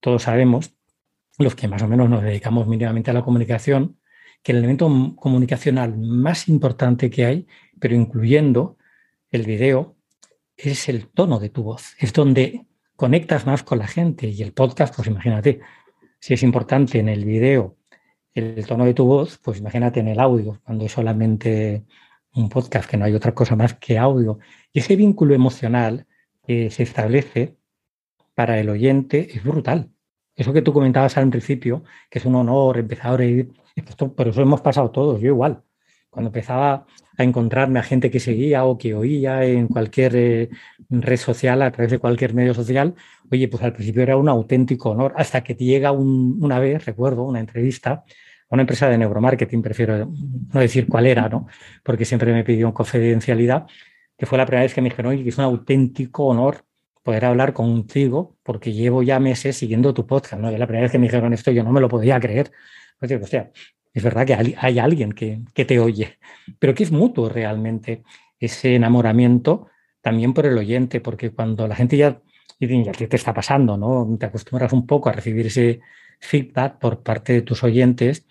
todos 0.00 0.24
sabemos, 0.24 0.74
los 1.38 1.54
que 1.54 1.66
más 1.66 1.82
o 1.82 1.88
menos 1.88 2.10
nos 2.10 2.22
dedicamos 2.22 2.68
mínimamente 2.68 3.10
a 3.10 3.14
la 3.14 3.22
comunicación, 3.22 3.98
que 4.42 4.52
el 4.52 4.58
elemento 4.58 5.14
comunicacional 5.16 5.96
más 5.96 6.48
importante 6.48 7.08
que 7.08 7.24
hay, 7.24 7.46
pero 7.80 7.94
incluyendo 7.94 8.76
el 9.30 9.46
video, 9.46 9.96
es 10.56 10.88
el 10.88 11.08
tono 11.08 11.40
de 11.40 11.48
tu 11.48 11.62
voz. 11.62 11.94
Es 11.98 12.12
donde 12.12 12.66
conectas 12.96 13.46
más 13.46 13.62
con 13.62 13.78
la 13.78 13.86
gente 13.86 14.28
y 14.28 14.42
el 14.42 14.52
podcast, 14.52 14.94
pues 14.94 15.08
imagínate, 15.08 15.60
si 16.20 16.34
es 16.34 16.42
importante 16.42 16.98
en 16.98 17.08
el 17.08 17.24
video 17.24 17.76
el 18.34 18.66
tono 18.66 18.84
de 18.84 18.94
tu 18.94 19.04
voz, 19.04 19.38
pues 19.38 19.58
imagínate 19.58 20.00
en 20.00 20.08
el 20.08 20.20
audio, 20.20 20.60
cuando 20.64 20.84
es 20.84 20.92
solamente 20.92 21.84
un 22.34 22.48
podcast, 22.48 22.88
que 22.88 22.96
no 22.96 23.04
hay 23.04 23.14
otra 23.14 23.34
cosa 23.34 23.56
más 23.56 23.74
que 23.74 23.98
audio. 23.98 24.38
Y 24.72 24.80
ese 24.80 24.96
vínculo 24.96 25.34
emocional 25.34 26.06
que 26.46 26.70
se 26.70 26.82
establece 26.82 27.56
para 28.34 28.58
el 28.58 28.68
oyente 28.70 29.28
es 29.34 29.44
brutal. 29.44 29.90
Eso 30.34 30.52
que 30.52 30.62
tú 30.62 30.72
comentabas 30.72 31.16
al 31.18 31.28
principio, 31.28 31.84
que 32.10 32.18
es 32.18 32.24
un 32.24 32.34
honor 32.34 32.78
empezar 32.78 33.20
a 33.20 33.24
ir, 33.24 33.52
pero 34.16 34.30
eso 34.30 34.42
hemos 34.42 34.60
pasado 34.60 34.90
todos, 34.90 35.20
yo 35.20 35.28
igual. 35.28 35.62
Cuando 36.08 36.28
empezaba 36.28 36.86
a 37.16 37.24
encontrarme 37.24 37.78
a 37.78 37.82
gente 37.82 38.10
que 38.10 38.20
seguía 38.20 38.64
o 38.64 38.78
que 38.78 38.94
oía 38.94 39.44
en 39.44 39.68
cualquier 39.68 40.16
eh, 40.16 40.50
red 40.88 41.16
social, 41.16 41.62
a 41.62 41.70
través 41.70 41.90
de 41.90 41.98
cualquier 41.98 42.34
medio 42.34 42.54
social, 42.54 42.94
oye, 43.30 43.48
pues 43.48 43.62
al 43.62 43.72
principio 43.72 44.02
era 44.02 44.16
un 44.16 44.28
auténtico 44.28 44.90
honor, 44.90 45.12
hasta 45.16 45.42
que 45.44 45.54
te 45.54 45.64
llega 45.64 45.92
una 45.92 46.58
vez, 46.58 46.84
recuerdo, 46.84 47.24
una 47.24 47.40
entrevista 47.40 48.04
una 48.54 48.62
empresa 48.62 48.88
de 48.88 48.98
neuromarketing, 48.98 49.62
prefiero 49.62 50.06
no 50.06 50.60
decir 50.60 50.86
cuál 50.86 51.06
era, 51.06 51.28
¿no? 51.28 51.46
Porque 51.82 52.04
siempre 52.04 52.32
me 52.32 52.44
pidió 52.44 52.72
confidencialidad, 52.74 53.66
que 54.16 54.26
fue 54.26 54.38
la 54.38 54.46
primera 54.46 54.62
vez 54.62 54.74
que 54.74 54.82
me 54.82 54.90
dijeron, 54.90 55.12
oye, 55.12 55.28
es 55.28 55.38
un 55.38 55.44
auténtico 55.44 56.26
honor 56.26 56.64
poder 57.02 57.24
hablar 57.24 57.52
contigo, 57.52 58.36
porque 58.42 58.72
llevo 58.72 59.02
ya 59.02 59.18
meses 59.18 59.56
siguiendo 59.56 59.92
tu 59.94 60.06
podcast, 60.06 60.40
¿no? 60.40 60.52
Y 60.52 60.56
la 60.56 60.66
primera 60.66 60.82
vez 60.82 60.92
que 60.92 60.98
me 60.98 61.06
dijeron 61.06 61.32
esto, 61.32 61.50
yo 61.50 61.64
no 61.64 61.72
me 61.72 61.80
lo 61.80 61.88
podía 61.88 62.20
creer. 62.20 62.52
Pues 62.98 63.10
o 63.10 63.26
sea, 63.26 63.50
es 63.92 64.02
verdad 64.02 64.26
que 64.26 64.56
hay 64.58 64.78
alguien 64.78 65.12
que, 65.12 65.40
que 65.54 65.64
te 65.64 65.80
oye, 65.80 66.18
pero 66.58 66.74
que 66.74 66.84
es 66.84 66.92
mutuo 66.92 67.28
realmente 67.28 68.02
ese 68.38 68.74
enamoramiento 68.74 69.68
también 70.02 70.34
por 70.34 70.46
el 70.46 70.58
oyente, 70.58 71.00
porque 71.00 71.30
cuando 71.30 71.66
la 71.66 71.76
gente 71.76 71.96
ya, 71.96 72.20
ya 72.58 72.92
¿qué 72.92 73.06
te 73.06 73.16
está 73.16 73.32
pasando? 73.32 73.76
¿no? 73.76 74.16
Te 74.18 74.26
acostumbras 74.26 74.72
un 74.72 74.86
poco 74.86 75.08
a 75.08 75.12
recibir 75.12 75.46
ese 75.46 75.80
feedback 76.22 76.78
por 76.78 77.02
parte 77.02 77.34
de 77.34 77.42
tus 77.42 77.62
oyentes 77.62 78.26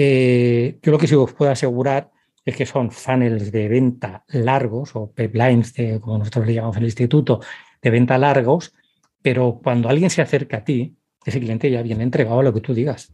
eh, 0.00 0.78
yo 0.82 0.92
lo 0.92 0.98
que 0.98 1.08
sí 1.08 1.14
os 1.16 1.32
puedo 1.32 1.50
asegurar 1.50 2.12
es 2.44 2.56
que 2.56 2.66
son 2.66 2.90
funnels 2.90 3.50
de 3.50 3.68
venta 3.68 4.24
largos 4.28 4.94
o 4.94 5.10
pipelines, 5.12 5.74
de, 5.74 5.98
como 6.00 6.18
nosotros 6.18 6.46
le 6.46 6.54
llamamos 6.54 6.76
en 6.76 6.82
el 6.84 6.88
instituto, 6.88 7.40
de 7.82 7.90
venta 7.90 8.16
largos, 8.16 8.72
pero 9.22 9.60
cuando 9.60 9.88
alguien 9.88 10.08
se 10.08 10.22
acerca 10.22 10.58
a 10.58 10.64
ti, 10.64 10.96
ese 11.24 11.40
cliente 11.40 11.68
ya 11.68 11.82
viene 11.82 12.04
entregado 12.04 12.38
a 12.38 12.42
lo 12.42 12.54
que 12.54 12.60
tú 12.60 12.74
digas. 12.74 13.12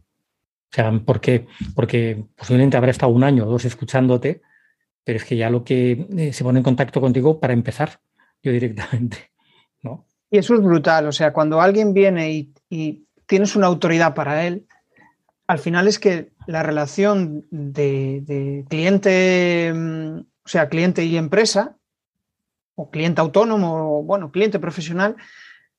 O 0.71 0.75
sea, 0.75 0.91
¿por 1.03 1.19
qué? 1.19 1.47
Porque 1.73 2.23
posiblemente 2.35 2.77
habrá 2.77 2.91
estado 2.91 3.11
un 3.11 3.23
año 3.23 3.45
o 3.45 3.49
dos 3.49 3.65
escuchándote, 3.65 4.41
pero 5.03 5.17
es 5.17 5.25
que 5.25 5.37
ya 5.37 5.49
lo 5.49 5.63
que 5.63 6.07
eh, 6.15 6.33
se 6.33 6.43
pone 6.43 6.59
en 6.59 6.63
contacto 6.63 7.01
contigo 7.01 7.39
para 7.39 7.53
empezar, 7.53 7.99
yo 8.43 8.51
directamente, 8.51 9.31
¿no? 9.81 10.05
Y 10.29 10.37
eso 10.37 10.53
es 10.53 10.61
brutal, 10.61 11.07
o 11.07 11.11
sea, 11.11 11.33
cuando 11.33 11.61
alguien 11.61 11.93
viene 11.93 12.31
y 12.69 13.05
tienes 13.25 13.55
una 13.55 13.67
autoridad 13.67 14.13
para 14.13 14.45
él, 14.45 14.67
al 15.47 15.59
final 15.59 15.87
es 15.87 15.99
que 15.99 16.31
la 16.47 16.63
relación 16.63 17.45
de, 17.51 18.65
cliente, 18.69 19.71
mm, 19.73 20.17
o 20.19 20.47
sea, 20.47 20.69
cliente 20.69 21.05
y 21.05 21.17
empresa, 21.17 21.77
o 22.75 22.89
cliente 22.89 23.21
autónomo, 23.21 23.99
o 23.99 24.03
bueno, 24.03 24.31
cliente 24.31 24.59
profesional, 24.59 25.15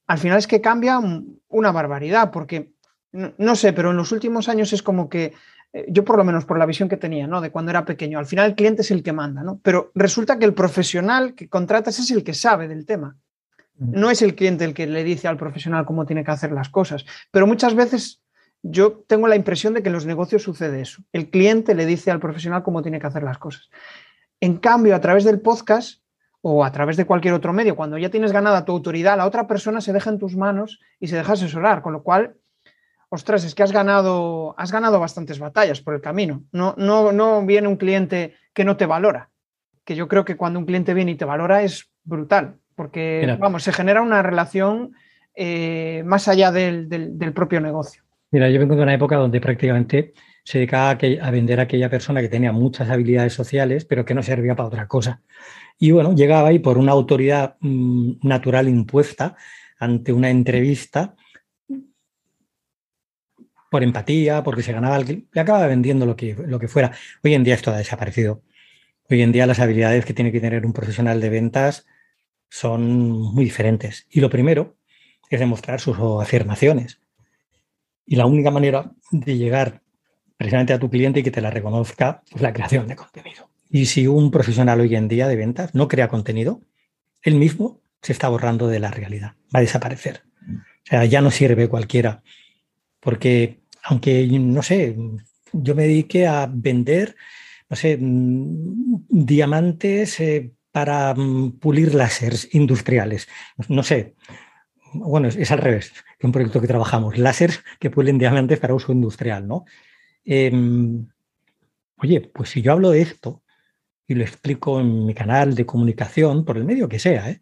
al 0.06 0.18
final 0.18 0.38
es 0.38 0.46
que 0.46 0.60
cambia 0.60 1.00
una 1.48 1.72
barbaridad, 1.72 2.30
porque 2.30 2.72
no, 3.12 3.56
sé, 3.56 3.72
pero 3.72 3.90
en 3.90 3.96
los 3.96 4.12
últimos 4.12 4.48
años 4.48 4.72
es 4.72 4.82
como 4.82 5.08
que 5.08 5.32
eh, 5.72 5.86
yo 5.88 6.04
por 6.04 6.16
lo 6.16 6.24
menos 6.24 6.44
por 6.44 6.58
la 6.58 6.66
visión 6.66 6.88
que 6.88 6.96
tenía, 6.96 7.26
¿no? 7.26 7.40
De 7.40 7.50
cuando 7.50 7.70
era 7.70 7.84
pequeño, 7.84 8.18
al 8.18 8.26
final 8.26 8.46
el 8.46 8.54
cliente 8.54 8.82
es 8.82 8.90
el 8.90 9.02
que 9.02 9.12
manda, 9.12 9.42
¿no? 9.42 9.58
Pero 9.62 9.90
resulta 9.94 10.38
que 10.38 10.44
el 10.44 10.54
profesional 10.54 11.34
que 11.34 11.48
contratas 11.48 11.98
es 11.98 12.10
el 12.10 12.22
que 12.24 12.34
sabe 12.34 12.68
del 12.68 12.86
tema. 12.86 13.16
No 13.78 14.10
es 14.10 14.22
el 14.22 14.34
cliente 14.34 14.64
el 14.64 14.74
que 14.74 14.86
le 14.86 15.04
dice 15.04 15.28
al 15.28 15.36
profesional 15.36 15.84
cómo 15.84 16.06
tiene 16.06 16.24
que 16.24 16.30
hacer 16.30 16.52
las 16.52 16.68
cosas, 16.68 17.04
pero 17.30 17.46
muchas 17.46 17.74
veces 17.74 18.22
yo 18.62 19.04
tengo 19.06 19.28
la 19.28 19.36
impresión 19.36 19.74
de 19.74 19.82
que 19.82 19.88
en 19.88 19.94
los 19.94 20.06
negocios 20.06 20.42
sucede 20.42 20.80
eso. 20.80 21.02
El 21.12 21.30
cliente 21.30 21.74
le 21.74 21.86
dice 21.86 22.10
al 22.10 22.20
profesional 22.20 22.62
cómo 22.62 22.82
tiene 22.82 22.98
que 22.98 23.06
hacer 23.06 23.22
las 23.22 23.38
cosas. 23.38 23.68
En 24.40 24.56
cambio, 24.56 24.94
a 24.94 25.00
través 25.00 25.24
del 25.24 25.40
podcast 25.40 26.02
o 26.40 26.64
a 26.64 26.72
través 26.72 26.96
de 26.96 27.06
cualquier 27.06 27.34
otro 27.34 27.52
medio, 27.52 27.76
cuando 27.76 27.98
ya 27.98 28.10
tienes 28.10 28.32
ganada 28.32 28.64
tu 28.64 28.72
autoridad, 28.72 29.16
la 29.16 29.26
otra 29.26 29.46
persona 29.46 29.80
se 29.80 29.92
deja 29.92 30.10
en 30.10 30.18
tus 30.18 30.36
manos 30.36 30.80
y 31.00 31.08
se 31.08 31.16
deja 31.16 31.32
asesorar, 31.32 31.82
con 31.82 31.92
lo 31.92 32.02
cual, 32.02 32.36
ostras, 33.08 33.44
es 33.44 33.54
que 33.54 33.62
has 33.62 33.72
ganado, 33.72 34.54
has 34.58 34.72
ganado 34.72 35.00
bastantes 35.00 35.38
batallas 35.38 35.80
por 35.80 35.94
el 35.94 36.00
camino. 36.00 36.44
No, 36.52 36.74
no, 36.76 37.12
no 37.12 37.44
viene 37.44 37.68
un 37.68 37.76
cliente 37.76 38.34
que 38.52 38.64
no 38.64 38.76
te 38.76 38.86
valora, 38.86 39.30
que 39.84 39.96
yo 39.96 40.08
creo 40.08 40.24
que 40.24 40.36
cuando 40.36 40.58
un 40.58 40.66
cliente 40.66 40.94
viene 40.94 41.12
y 41.12 41.16
te 41.16 41.24
valora 41.24 41.62
es 41.62 41.90
brutal, 42.04 42.58
porque, 42.76 43.36
vamos, 43.40 43.64
se 43.64 43.72
genera 43.72 44.02
una 44.02 44.22
relación 44.22 44.92
eh, 45.34 46.02
más 46.06 46.28
allá 46.28 46.52
del, 46.52 46.88
del 46.88 47.32
propio 47.32 47.60
negocio. 47.60 48.02
Mira, 48.30 48.50
yo 48.50 48.60
vengo 48.60 48.76
de 48.76 48.82
una 48.82 48.94
época 48.94 49.16
donde 49.16 49.40
prácticamente 49.40 50.12
se 50.46 50.58
dedicaba 50.58 50.90
a, 50.90 51.30
vender 51.32 51.58
a 51.58 51.64
aquella 51.64 51.90
persona 51.90 52.20
que 52.20 52.28
tenía 52.28 52.52
muchas 52.52 52.88
habilidades 52.88 53.32
sociales, 53.32 53.84
pero 53.84 54.04
que 54.04 54.14
no 54.14 54.22
servía 54.22 54.54
para 54.54 54.68
otra 54.68 54.86
cosa. 54.86 55.20
Y 55.76 55.90
bueno, 55.90 56.14
llegaba 56.14 56.52
y 56.52 56.60
por 56.60 56.78
una 56.78 56.92
autoridad 56.92 57.56
mm, 57.58 58.18
natural 58.22 58.68
impuesta 58.68 59.36
ante 59.80 60.12
una 60.12 60.30
entrevista, 60.30 61.16
por 63.68 63.82
empatía, 63.82 64.44
porque 64.44 64.62
se 64.62 64.72
ganaba, 64.72 65.00
le 65.00 65.26
acaba 65.34 65.66
vendiendo 65.66 66.06
lo 66.06 66.14
que, 66.14 66.36
lo 66.46 66.60
que 66.60 66.68
fuera. 66.68 66.92
Hoy 67.24 67.34
en 67.34 67.42
día 67.42 67.54
esto 67.54 67.72
ha 67.72 67.76
desaparecido. 67.76 68.42
Hoy 69.10 69.22
en 69.22 69.32
día 69.32 69.46
las 69.46 69.58
habilidades 69.58 70.04
que 70.04 70.14
tiene 70.14 70.30
que 70.30 70.40
tener 70.40 70.64
un 70.64 70.72
profesional 70.72 71.20
de 71.20 71.28
ventas 71.28 71.86
son 72.48 73.34
muy 73.34 73.44
diferentes. 73.44 74.06
Y 74.10 74.20
lo 74.20 74.30
primero 74.30 74.76
es 75.30 75.40
demostrar 75.40 75.80
sus 75.80 75.96
afirmaciones. 76.20 77.00
Y 78.04 78.16
la 78.16 78.26
única 78.26 78.50
manera 78.50 78.92
de 79.10 79.36
llegar 79.36 79.82
precisamente 80.36 80.72
a 80.72 80.78
tu 80.78 80.90
cliente 80.90 81.20
y 81.20 81.22
que 81.22 81.30
te 81.30 81.40
la 81.40 81.50
reconozca 81.50 82.22
es 82.34 82.40
la 82.40 82.52
creación 82.52 82.86
de 82.86 82.96
contenido. 82.96 83.50
Y 83.70 83.86
si 83.86 84.06
un 84.06 84.30
profesional 84.30 84.80
hoy 84.80 84.94
en 84.94 85.08
día 85.08 85.26
de 85.26 85.36
ventas 85.36 85.74
no 85.74 85.88
crea 85.88 86.08
contenido, 86.08 86.62
él 87.22 87.34
mismo 87.34 87.80
se 88.02 88.12
está 88.12 88.28
borrando 88.28 88.68
de 88.68 88.78
la 88.78 88.90
realidad, 88.90 89.34
va 89.54 89.58
a 89.58 89.62
desaparecer. 89.62 90.22
O 90.48 90.88
sea, 90.88 91.04
ya 91.04 91.20
no 91.20 91.30
sirve 91.32 91.68
cualquiera. 91.68 92.22
Porque, 93.00 93.60
aunque, 93.82 94.26
no 94.26 94.62
sé, 94.62 94.96
yo 95.52 95.74
me 95.74 95.82
dediqué 95.82 96.26
a 96.26 96.48
vender, 96.52 97.16
no 97.68 97.76
sé, 97.76 97.98
mm, 98.00 99.06
diamantes 99.08 100.20
eh, 100.20 100.52
para 100.76 101.14
mm, 101.14 101.52
pulir 101.52 101.94
láseres 101.94 102.54
industriales. 102.54 103.28
No 103.68 103.82
sé, 103.82 104.14
bueno, 104.92 105.28
es, 105.28 105.50
al 105.50 105.56
revés, 105.56 105.94
que 106.18 106.26
un 106.26 106.32
proyecto 106.32 106.60
que 106.60 106.66
trabajamos, 106.66 107.16
láser 107.16 107.52
que 107.80 107.88
pueden 107.88 108.18
diamantes 108.18 108.60
para 108.60 108.74
uso 108.74 108.92
industrial, 108.92 109.48
¿no? 109.48 109.64
Em, 110.22 111.08
oye, 111.96 112.20
pues 112.20 112.50
si 112.50 112.60
yo 112.60 112.72
hablo 112.72 112.90
de 112.90 113.00
esto 113.00 113.42
y 114.06 114.16
lo 114.16 114.22
explico 114.22 114.78
en 114.78 115.06
mi 115.06 115.14
canal 115.14 115.54
de 115.54 115.64
comunicación, 115.64 116.44
por 116.44 116.58
el 116.58 116.64
medio 116.64 116.90
que 116.90 116.98
sea, 116.98 117.30
¿eh? 117.30 117.40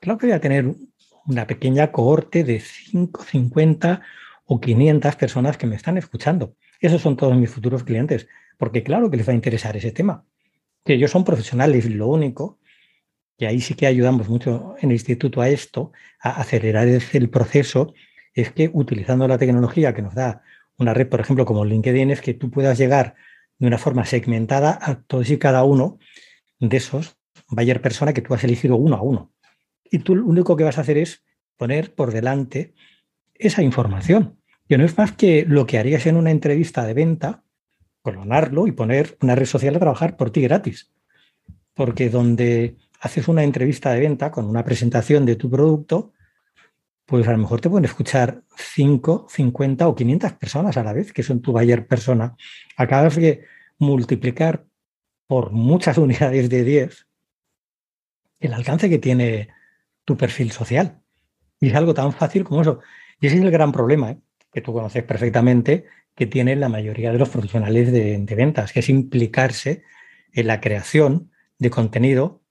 claro 0.00 0.18
que 0.18 0.26
voy 0.26 0.34
a 0.34 0.40
tener 0.40 0.64
una 1.26 1.46
pequeña 1.46 1.92
cohorte 1.92 2.42
de 2.42 2.58
5, 2.58 3.22
50 3.22 4.02
o 4.46 4.60
500 4.60 5.14
personas 5.14 5.56
que 5.56 5.68
me 5.68 5.76
están 5.76 5.96
escuchando. 5.96 6.56
Esos 6.80 7.02
son 7.02 7.16
todos 7.16 7.36
mis 7.36 7.50
futuros 7.50 7.84
clientes, 7.84 8.26
porque 8.58 8.82
claro 8.82 9.12
que 9.12 9.16
les 9.16 9.28
va 9.28 9.32
a 9.32 9.36
interesar 9.36 9.76
ese 9.76 9.92
tema. 9.92 10.24
Que 10.84 10.94
ellos 10.94 11.10
son 11.10 11.24
profesionales, 11.24 11.88
lo 11.90 12.08
único 12.08 12.60
y 13.40 13.46
ahí 13.46 13.60
sí 13.62 13.74
que 13.74 13.86
ayudamos 13.86 14.28
mucho 14.28 14.76
en 14.80 14.90
el 14.90 14.96
instituto 14.96 15.40
a 15.40 15.48
esto, 15.48 15.92
a 16.20 16.42
acelerar 16.42 16.86
el 16.86 17.30
proceso, 17.30 17.94
es 18.34 18.52
que 18.52 18.70
utilizando 18.70 19.26
la 19.26 19.38
tecnología 19.38 19.94
que 19.94 20.02
nos 20.02 20.14
da 20.14 20.42
una 20.76 20.92
red, 20.92 21.08
por 21.08 21.20
ejemplo, 21.20 21.46
como 21.46 21.64
LinkedIn, 21.64 22.10
es 22.10 22.20
que 22.20 22.34
tú 22.34 22.50
puedas 22.50 22.76
llegar 22.76 23.14
de 23.58 23.66
una 23.66 23.78
forma 23.78 24.04
segmentada 24.04 24.78
a 24.80 25.02
todos 25.02 25.30
y 25.30 25.38
cada 25.38 25.64
uno 25.64 25.98
de 26.58 26.76
esos 26.76 27.16
buyer 27.48 27.80
persona 27.80 28.12
que 28.12 28.20
tú 28.20 28.34
has 28.34 28.44
elegido 28.44 28.76
uno 28.76 28.96
a 28.96 29.02
uno. 29.02 29.32
Y 29.90 30.00
tú 30.00 30.16
lo 30.16 30.26
único 30.26 30.54
que 30.54 30.64
vas 30.64 30.76
a 30.76 30.82
hacer 30.82 30.98
es 30.98 31.24
poner 31.56 31.94
por 31.94 32.12
delante 32.12 32.74
esa 33.34 33.62
información, 33.62 34.38
que 34.68 34.76
no 34.76 34.84
es 34.84 34.98
más 34.98 35.12
que 35.12 35.46
lo 35.48 35.66
que 35.66 35.78
harías 35.78 36.04
en 36.04 36.16
una 36.16 36.30
entrevista 36.30 36.84
de 36.84 36.92
venta, 36.92 37.42
clonarlo 38.02 38.66
y 38.66 38.72
poner 38.72 39.16
una 39.22 39.34
red 39.34 39.46
social 39.46 39.76
a 39.76 39.78
trabajar 39.78 40.16
por 40.16 40.30
ti 40.30 40.42
gratis. 40.42 40.90
Porque 41.74 42.10
donde 42.10 42.76
haces 43.00 43.28
una 43.28 43.44
entrevista 43.44 43.92
de 43.92 44.00
venta 44.00 44.30
con 44.30 44.46
una 44.46 44.64
presentación 44.64 45.24
de 45.24 45.36
tu 45.36 45.50
producto, 45.50 46.12
pues 47.06 47.26
a 47.26 47.32
lo 47.32 47.38
mejor 47.38 47.60
te 47.60 47.70
pueden 47.70 47.86
escuchar 47.86 48.42
5, 48.56 49.26
50 49.28 49.88
o 49.88 49.94
500 49.94 50.32
personas 50.34 50.76
a 50.76 50.84
la 50.84 50.92
vez, 50.92 51.12
que 51.12 51.22
son 51.22 51.40
tu 51.40 51.52
buyer 51.52 51.86
persona. 51.86 52.36
Acabas 52.76 53.16
de 53.16 53.44
multiplicar 53.78 54.64
por 55.26 55.50
muchas 55.50 55.98
unidades 56.06 56.48
de 56.48 56.64
10 56.64 57.06
el 58.40 58.54
alcance 58.54 58.88
que 58.88 58.98
tiene 58.98 59.48
tu 60.04 60.16
perfil 60.16 60.50
social. 60.50 61.00
Y 61.60 61.68
es 61.68 61.74
algo 61.74 61.94
tan 61.94 62.12
fácil 62.12 62.42
como 62.42 62.62
eso. 62.62 62.80
Y 63.20 63.26
ese 63.26 63.36
es 63.36 63.42
el 63.42 63.50
gran 63.50 63.70
problema, 63.70 64.12
¿eh? 64.12 64.18
que 64.52 64.62
tú 64.62 64.72
conoces 64.72 65.04
perfectamente, 65.04 65.84
que 66.20 66.26
tienen 66.26 66.60
la 66.60 66.68
mayoría 66.68 67.12
de 67.12 67.18
los 67.18 67.30
profesionales 67.30 67.90
de, 67.90 68.34
ventas, 68.36 68.74
que 68.74 68.80
es 68.80 68.90
implicarse 68.90 69.84
en 70.34 70.48
la 70.48 70.60
creación 70.60 71.30
de 71.58 71.70
contenido 71.70 72.42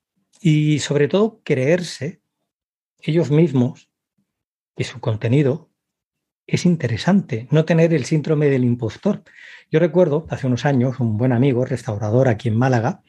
y 0.41 0.79
sobre 0.79 1.08
todo 1.08 1.39
creerse 1.43 2.19
ellos 2.99 3.29
mismos 3.29 3.91
que 4.75 4.84
su 4.86 4.99
contenido 4.99 5.69
es 6.47 6.65
interesante, 6.65 7.47
no 7.51 7.63
tener 7.63 7.93
el 7.93 8.05
síndrome 8.05 8.47
del 8.49 8.63
impostor. 8.63 9.21
Yo 9.69 9.79
recuerdo 9.79 10.25
hace 10.32 10.47
unos 10.47 10.65
años 10.65 10.99
un 10.99 11.15
buen 11.17 11.32
amigo, 11.32 11.63
restaurador 11.63 12.27
aquí 12.27 12.47
en 12.47 12.58
Málaga, 12.58 13.03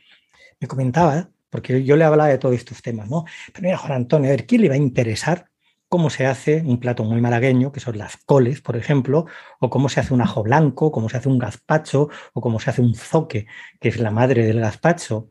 me 0.60 0.68
comentaba, 0.68 1.30
porque 1.48 1.84
yo 1.84 1.96
le 1.96 2.04
hablaba 2.04 2.28
de 2.28 2.36
todos 2.36 2.54
estos 2.54 2.82
temas, 2.82 3.08
¿no? 3.08 3.24
Pero 3.54 3.62
mira, 3.62 3.78
Juan 3.78 3.92
Antonio, 3.92 4.28
a 4.28 4.32
ver, 4.32 4.44
¿quién 4.44 4.60
le 4.60 4.68
va 4.68 4.74
a 4.74 4.76
interesar 4.76 5.49
cómo 5.90 6.08
se 6.08 6.24
hace 6.24 6.62
un 6.64 6.78
plato 6.78 7.02
muy 7.02 7.20
malagueño, 7.20 7.72
que 7.72 7.80
son 7.80 7.98
las 7.98 8.16
coles, 8.16 8.60
por 8.62 8.76
ejemplo, 8.76 9.26
o 9.58 9.70
cómo 9.70 9.88
se 9.88 9.98
hace 9.98 10.14
un 10.14 10.22
ajo 10.22 10.44
blanco, 10.44 10.92
cómo 10.92 11.08
se 11.08 11.16
hace 11.16 11.28
un 11.28 11.38
gazpacho, 11.38 12.08
o 12.32 12.40
cómo 12.40 12.60
se 12.60 12.70
hace 12.70 12.80
un 12.80 12.94
zoque, 12.94 13.48
que 13.80 13.88
es 13.88 13.98
la 13.98 14.12
madre 14.12 14.46
del 14.46 14.60
gazpacho? 14.60 15.30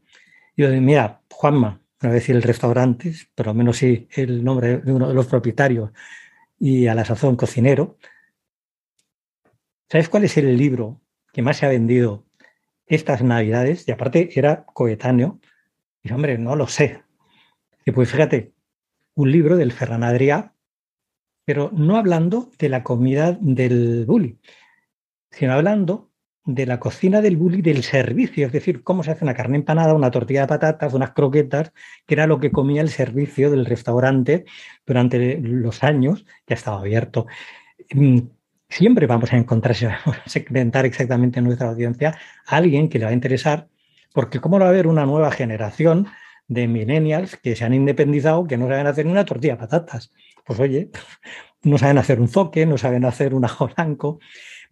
Y 0.57 0.63
yo 0.63 0.69
digo, 0.69 0.81
mira, 0.81 1.21
Juanma, 1.31 1.81
no 2.01 2.09
voy 2.09 2.11
a 2.11 2.13
decir 2.13 2.35
el 2.35 2.43
restaurante, 2.43 3.13
pero 3.33 3.51
al 3.51 3.55
menos 3.55 3.77
sí 3.77 4.09
el 4.11 4.43
nombre 4.43 4.79
de 4.79 4.91
uno 4.91 5.07
de 5.07 5.13
los 5.13 5.27
propietarios 5.27 5.91
y 6.59 6.87
a 6.87 6.93
la 6.93 7.05
sazón 7.05 7.37
cocinero. 7.37 7.97
¿Sabes 9.89 10.09
cuál 10.09 10.25
es 10.25 10.37
el 10.37 10.57
libro 10.57 10.99
que 11.31 11.41
más 11.41 11.55
se 11.55 11.67
ha 11.67 11.69
vendido 11.69 12.25
estas 12.85 13.23
navidades? 13.23 13.87
Y 13.87 13.93
aparte 13.93 14.29
era 14.37 14.65
coetáneo. 14.65 15.39
Y 16.03 16.11
hombre, 16.11 16.37
no 16.37 16.57
lo 16.57 16.67
sé. 16.67 17.01
Y 17.85 17.91
pues 17.91 18.11
fíjate, 18.11 18.51
un 19.15 19.31
libro 19.31 19.57
del 19.57 19.71
Ferran 19.71 20.03
Adrià, 20.03 20.53
pero 21.45 21.71
no 21.73 21.97
hablando 21.97 22.51
de 22.59 22.69
la 22.69 22.83
comida 22.83 23.37
del 23.39 24.05
bully, 24.05 24.39
sino 25.31 25.53
hablando 25.53 26.09
de 26.45 26.65
la 26.65 26.79
cocina 26.79 27.21
del 27.21 27.37
bully 27.37 27.61
del 27.61 27.83
servicio, 27.83 28.47
es 28.47 28.51
decir, 28.51 28.83
cómo 28.83 29.03
se 29.03 29.11
hace 29.11 29.23
una 29.23 29.35
carne 29.35 29.57
empanada, 29.57 29.93
una 29.93 30.09
tortilla 30.09 30.41
de 30.41 30.47
patatas, 30.47 30.93
unas 30.93 31.11
croquetas, 31.11 31.73
que 32.07 32.15
era 32.15 32.27
lo 32.27 32.39
que 32.39 32.51
comía 32.51 32.81
el 32.81 32.89
servicio 32.89 33.51
del 33.51 33.65
restaurante 33.65 34.45
durante 34.85 35.37
los 35.39 35.83
años 35.83 36.25
que 36.45 36.55
estaba 36.55 36.79
abierto. 36.79 37.27
Mm, 37.93 38.19
siempre 38.67 39.07
vamos 39.07 39.31
a 39.33 39.37
encontrar, 39.37 39.75
a 40.05 40.29
segmentar 40.29 40.85
exactamente 40.85 41.41
nuestra 41.41 41.69
audiencia, 41.69 42.17
a 42.47 42.57
alguien 42.57 42.89
que 42.89 42.99
le 42.99 43.05
va 43.05 43.11
a 43.11 43.13
interesar, 43.13 43.67
porque 44.13 44.39
cómo 44.39 44.59
va 44.59 44.65
a 44.65 44.69
haber 44.69 44.87
una 44.87 45.05
nueva 45.05 45.31
generación 45.31 46.07
de 46.49 46.67
millennials 46.67 47.37
que 47.37 47.55
se 47.55 47.63
han 47.63 47.73
independizado, 47.73 48.45
que 48.45 48.57
no 48.57 48.67
saben 48.67 48.87
hacer 48.87 49.07
una 49.07 49.23
tortilla 49.23 49.53
de 49.53 49.59
patatas. 49.59 50.11
Pues 50.45 50.59
oye, 50.59 50.89
no 51.63 51.77
saben 51.77 51.97
hacer 51.97 52.19
un 52.19 52.27
zoque, 52.27 52.65
no 52.65 52.77
saben 52.77 53.05
hacer 53.05 53.33
un 53.33 53.45
ajo 53.45 53.69
blanco. 53.75 54.19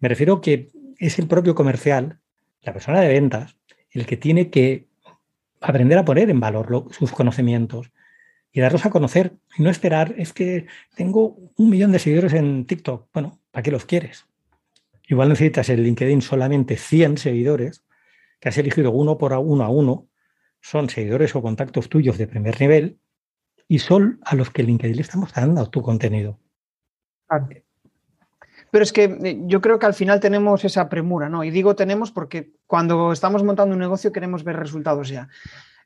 Me 0.00 0.08
refiero 0.08 0.40
que 0.42 0.68
es 0.98 1.18
el 1.18 1.28
propio 1.28 1.54
comercial, 1.54 2.18
la 2.62 2.72
persona 2.72 3.00
de 3.00 3.08
ventas, 3.08 3.56
el 3.92 4.04
que 4.04 4.16
tiene 4.16 4.50
que 4.50 4.88
aprender 5.60 5.96
a 5.98 6.04
poner 6.04 6.28
en 6.28 6.40
valor 6.40 6.86
sus 6.90 7.12
conocimientos 7.12 7.90
y 8.52 8.60
darlos 8.60 8.84
a 8.84 8.90
conocer 8.90 9.34
y 9.56 9.62
no 9.62 9.70
esperar, 9.70 10.14
es 10.18 10.32
que 10.32 10.66
tengo 10.96 11.36
un 11.56 11.70
millón 11.70 11.92
de 11.92 12.00
seguidores 12.00 12.32
en 12.32 12.64
TikTok. 12.64 13.08
Bueno, 13.12 13.38
¿para 13.52 13.62
qué 13.62 13.70
los 13.70 13.84
quieres? 13.84 14.26
Igual 15.06 15.28
necesitas 15.28 15.68
en 15.68 15.82
LinkedIn 15.82 16.22
solamente 16.22 16.76
100 16.76 17.18
seguidores, 17.18 17.84
que 18.40 18.48
has 18.48 18.58
elegido 18.58 18.90
uno 18.90 19.16
por 19.16 19.32
uno 19.32 19.64
a 19.64 19.68
uno, 19.68 20.08
son 20.60 20.88
seguidores 20.88 21.34
o 21.34 21.42
contactos 21.42 21.88
tuyos 21.88 22.18
de 22.18 22.26
primer 22.26 22.60
nivel 22.60 22.98
y 23.68 23.78
son 23.80 24.20
a 24.24 24.34
los 24.34 24.50
que 24.50 24.62
LinkedIn 24.62 24.96
le 24.96 25.02
está 25.02 25.18
mostrando 25.18 25.68
tu 25.70 25.82
contenido. 25.82 26.38
Pero 28.70 28.82
es 28.82 28.92
que 28.92 29.04
eh, 29.04 29.38
yo 29.46 29.60
creo 29.60 29.78
que 29.78 29.86
al 29.86 29.94
final 29.94 30.20
tenemos 30.20 30.64
esa 30.64 30.88
premura, 30.88 31.28
¿no? 31.28 31.44
Y 31.44 31.50
digo 31.50 31.76
tenemos 31.76 32.10
porque 32.10 32.52
cuando 32.66 33.12
estamos 33.12 33.42
montando 33.44 33.74
un 33.74 33.80
negocio 33.80 34.12
queremos 34.12 34.44
ver 34.44 34.56
resultados 34.56 35.08
ya. 35.08 35.28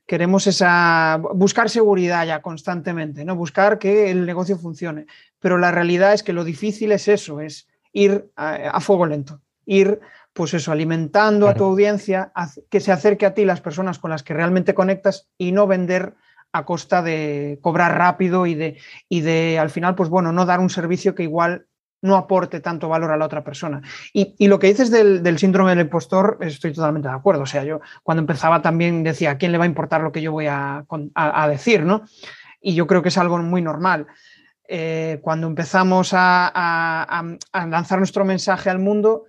queremos 0.07 0.47
esa, 0.47 1.20
buscar 1.35 1.70
seguridad 1.70 2.27
ya 2.27 2.43
constantemente, 2.43 3.25
¿no? 3.25 3.37
buscar 3.37 3.79
que 3.79 4.11
el 4.11 4.27
negocio 4.27 4.59
funcione. 4.59 5.07
Pero 5.39 5.59
la 5.59 5.70
realidad 5.70 6.12
es 6.12 6.23
que 6.23 6.33
lo 6.33 6.45
difícil 6.45 6.93
es 6.93 7.09
eso, 7.09 7.41
es 7.41 7.68
ir 7.93 8.31
a, 8.37 8.81
fuego 8.81 9.07
lento, 9.07 9.41
ir 9.64 10.01
pues 10.33 10.55
eso, 10.55 10.72
alimentando 10.72 11.49
a 11.49 11.55
tu 11.55 11.64
audiencia, 11.64 12.33
que 12.70 12.80
se 12.80 12.93
acerque 12.93 13.26
a 13.26 13.35
ti 13.35 13.45
las 13.45 13.61
personas 13.61 13.99
con 13.99 14.11
las 14.11 14.22
que 14.22 14.35
realmente 14.35 14.74
conectas 14.74 15.28
y 15.37 15.53
no 15.53 15.66
vender 15.66 16.14
a 16.53 16.64
costa 16.64 17.03
de 17.03 17.59
cobrar 17.62 17.97
rápido 17.97 18.47
y 18.47 18.55
de, 18.55 18.78
y 19.09 19.22
de 19.22 19.59
al 19.59 19.70
final, 19.70 19.95
pues 19.95 20.09
bueno, 20.09 20.33
no 20.33 20.47
dar 20.47 20.61
un 20.61 20.70
servicio 20.70 21.14
que 21.14 21.22
igual 21.22 21.66
no 22.03 22.16
aporte 22.16 22.61
tanto 22.61 22.89
valor 22.89 23.12
a 23.12 23.16
la 23.16 23.24
otra 23.24 23.45
persona. 23.45 23.80
Y, 24.12 24.49
lo 24.49 24.59
que 24.59 24.66
dices 24.66 24.91
del, 24.91 25.39
síndrome 25.39 25.70
del 25.70 25.87
impostor, 25.87 26.37
estoy 26.41 26.72
totalmente 26.72 27.09
de 27.09 27.14
acuerdo. 27.14 27.43
O 27.43 27.47
sea, 27.47 27.64
yo 27.64 27.80
cuando 28.03 28.20
empezaba 28.20 28.61
también 28.61 29.05
decía, 29.05 29.30
¿a 29.30 29.39
quién 29.39 29.53
le 29.53 29.59
va 29.59 29.64
a 29.64 29.68
importar 29.68 30.03
lo 30.03 30.12
que 30.12 30.20
yo 30.20 30.33
voy 30.33 30.47
a, 30.49 30.85
decir? 31.49 31.85
¿no? 31.85 32.03
Y 32.61 32.74
yo 32.74 32.87
creo 32.87 33.03
que 33.03 33.09
es 33.09 33.18
algo 33.18 33.39
muy 33.39 33.62
normal. 33.62 34.09
Eh, 34.68 35.20
cuando 35.22 35.47
empezamos 35.47 36.11
a, 36.12 37.22
lanzar 37.53 37.99
nuestro 37.99 38.24
mensaje 38.24 38.68
al 38.68 38.80
mundo, 38.80 39.26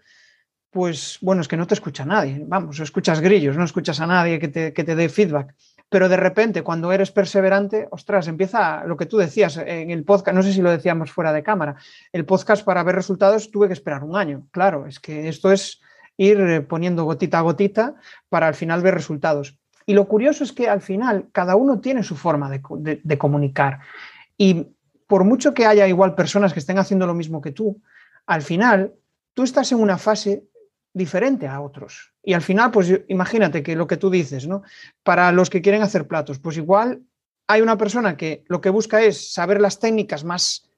pues 0.74 1.20
bueno, 1.22 1.42
es 1.42 1.48
que 1.48 1.58
no 1.58 1.68
te 1.68 1.76
escucha 1.76 2.04
nadie. 2.04 2.44
Vamos, 2.46 2.80
escuchas 2.80 3.22
grillos, 3.22 3.56
no 3.56 3.64
escuchas 3.64 4.00
a 4.00 4.08
nadie 4.08 4.40
que 4.40 4.48
te, 4.48 4.74
que 4.74 4.84
te 4.84 4.96
dé 4.96 5.08
feedback 5.08 5.54
pero 5.94 6.10
de 6.10 6.18
repente 6.18 6.64
cuando 6.64 6.92
eres 6.92 7.12
perseverante, 7.12 7.88
ostras, 7.92 8.28
empieza 8.28 8.84
lo 8.84 8.98
que 8.98 9.06
tú 9.06 9.18
decías 9.18 9.58
en 9.58 9.92
el 9.92 10.04
podcast, 10.04 10.34
no 10.36 10.42
sé 10.42 10.52
si 10.52 10.60
lo 10.60 10.72
decíamos 10.72 11.12
fuera 11.12 11.32
de 11.32 11.44
cámara, 11.44 11.76
el 12.12 12.26
podcast 12.26 12.66
para 12.66 12.82
ver 12.82 12.96
resultados 12.96 13.52
tuve 13.52 13.68
que 13.68 13.74
esperar 13.74 14.04
un 14.04 14.16
año, 14.16 14.48
claro, 14.50 14.88
es 14.88 15.00
que 15.00 15.28
esto 15.28 15.52
es 15.52 15.82
ir 16.18 16.40
eh, 16.42 16.62
poniendo 16.62 17.04
gotita 17.04 17.38
a 17.38 17.42
gotita 17.42 17.94
para 18.28 18.48
al 18.48 18.56
final 18.56 18.82
ver 18.82 18.96
resultados. 18.96 19.60
Y 19.86 19.94
lo 19.94 20.08
curioso 20.08 20.44
es 20.44 20.52
que 20.52 20.68
al 20.68 20.82
final 20.82 21.28
cada 21.32 21.56
uno 21.56 21.80
tiene 21.80 22.02
su 22.02 22.16
forma 22.16 22.50
de, 22.50 23.00
de 23.04 23.18
comunicar 23.20 23.82
y 24.36 24.70
por 25.06 25.26
mucho 25.26 25.54
que 25.54 25.68
haya 25.68 25.88
igual 25.88 26.16
personas 26.16 26.54
que 26.54 26.60
estén 26.60 26.80
haciendo 26.80 27.06
lo 27.06 27.14
mismo 27.14 27.40
que 27.40 27.52
tú, 27.52 27.80
al 28.26 28.42
final 28.42 28.96
tú 29.36 29.44
estás 29.44 29.72
en 29.72 29.80
una 29.80 30.00
fase 30.00 30.44
diferente 30.94 31.48
a 31.48 31.62
otros. 31.62 32.14
Y 32.24 32.34
al 32.34 32.42
final, 32.42 32.72
pues 32.72 32.94
imagínate 33.08 33.64
que 33.64 33.76
lo 33.76 33.88
que 33.88 33.98
tú 33.98 34.10
dices, 34.10 34.48
¿no? 34.48 34.62
Para 35.04 35.32
los 35.32 35.50
que 35.50 35.62
quieren 35.62 35.82
hacer 35.82 36.08
platos, 36.08 36.40
pues 36.40 36.58
igual 36.58 37.02
hay 37.48 37.62
una 37.62 37.78
persona 37.78 38.16
que 38.16 38.44
lo 38.48 38.62
que 38.62 38.70
busca 38.70 39.02
es 39.02 39.34
saber 39.34 39.60
las 39.60 39.80
técnicas 39.80 40.24
más, 40.24 40.70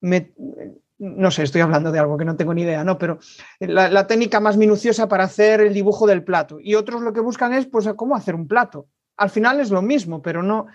no 0.00 1.30
sé, 1.30 1.44
estoy 1.44 1.60
hablando 1.60 1.92
de 1.92 1.98
algo 2.00 2.18
que 2.18 2.24
no 2.24 2.36
tengo 2.36 2.52
ni 2.52 2.62
idea, 2.62 2.84
¿no? 2.84 2.98
Pero 2.98 3.18
la, 3.60 4.06
técnica 4.06 4.40
más 4.40 4.56
minuciosa 4.56 5.08
para 5.08 5.24
hacer 5.24 5.60
el 5.60 5.72
dibujo 5.72 6.06
del 6.06 6.24
plato. 6.24 6.58
Y 6.60 6.74
otros 6.74 7.00
lo 7.00 7.12
que 7.12 7.20
buscan 7.20 7.54
es, 7.54 7.66
pues, 7.66 7.88
cómo 7.96 8.16
hacer 8.16 8.34
un 8.34 8.48
plato. 8.48 8.88
Al 9.16 9.30
final 9.30 9.60
es 9.60 9.70
lo 9.70 9.80
mismo, 9.80 10.20
pero 10.20 10.42
no, 10.42 10.66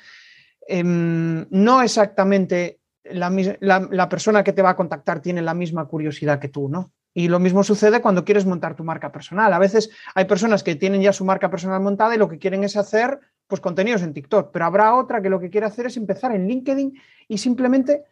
em, 0.68 1.46
no 1.50 1.82
exactamente 1.82 2.80
la, 3.04 3.30
la 3.60 4.10
persona 4.10 4.44
que 4.44 4.54
te 4.54 4.62
va 4.62 4.72
a 4.72 4.76
contactar 4.76 5.22
tiene 5.22 5.42
la 5.42 5.54
misma 5.54 5.86
curiosidad 5.86 6.40
que 6.40 6.50
tú, 6.50 6.68
¿no? 6.70 6.94
Y 7.18 7.30
lo 7.30 7.40
mismo 7.40 7.64
sucede 7.64 8.00
cuando 8.00 8.24
quieres 8.24 8.46
montar 8.46 8.76
tu 8.76 8.84
marca 8.84 9.12
personal. 9.12 9.52
A 9.52 9.58
veces 9.58 9.90
hay 10.14 10.26
personas 10.26 10.62
que 10.62 10.76
tienen 10.76 11.02
ya 11.02 11.12
su 11.12 11.26
marca 11.26 11.50
personal 11.50 11.82
montada 11.82 12.14
y 12.14 12.20
lo 12.20 12.30
que 12.30 12.38
quieren 12.38 12.64
es 12.64 12.78
hacer 12.78 13.20
pues, 13.48 13.60
contenidos 13.60 14.04
en 14.04 14.14
TikTok, 14.14 14.52
pero 14.54 14.66
habrá 14.66 14.94
otra 14.94 15.20
que 15.20 15.32
lo 15.32 15.40
que 15.40 15.50
quiere 15.50 15.66
hacer 15.66 15.88
es 15.88 15.98
empezar 15.98 16.32
en 16.36 16.48
LinkedIn 16.48 16.94
y 17.28 17.40
simplemente 17.40 18.04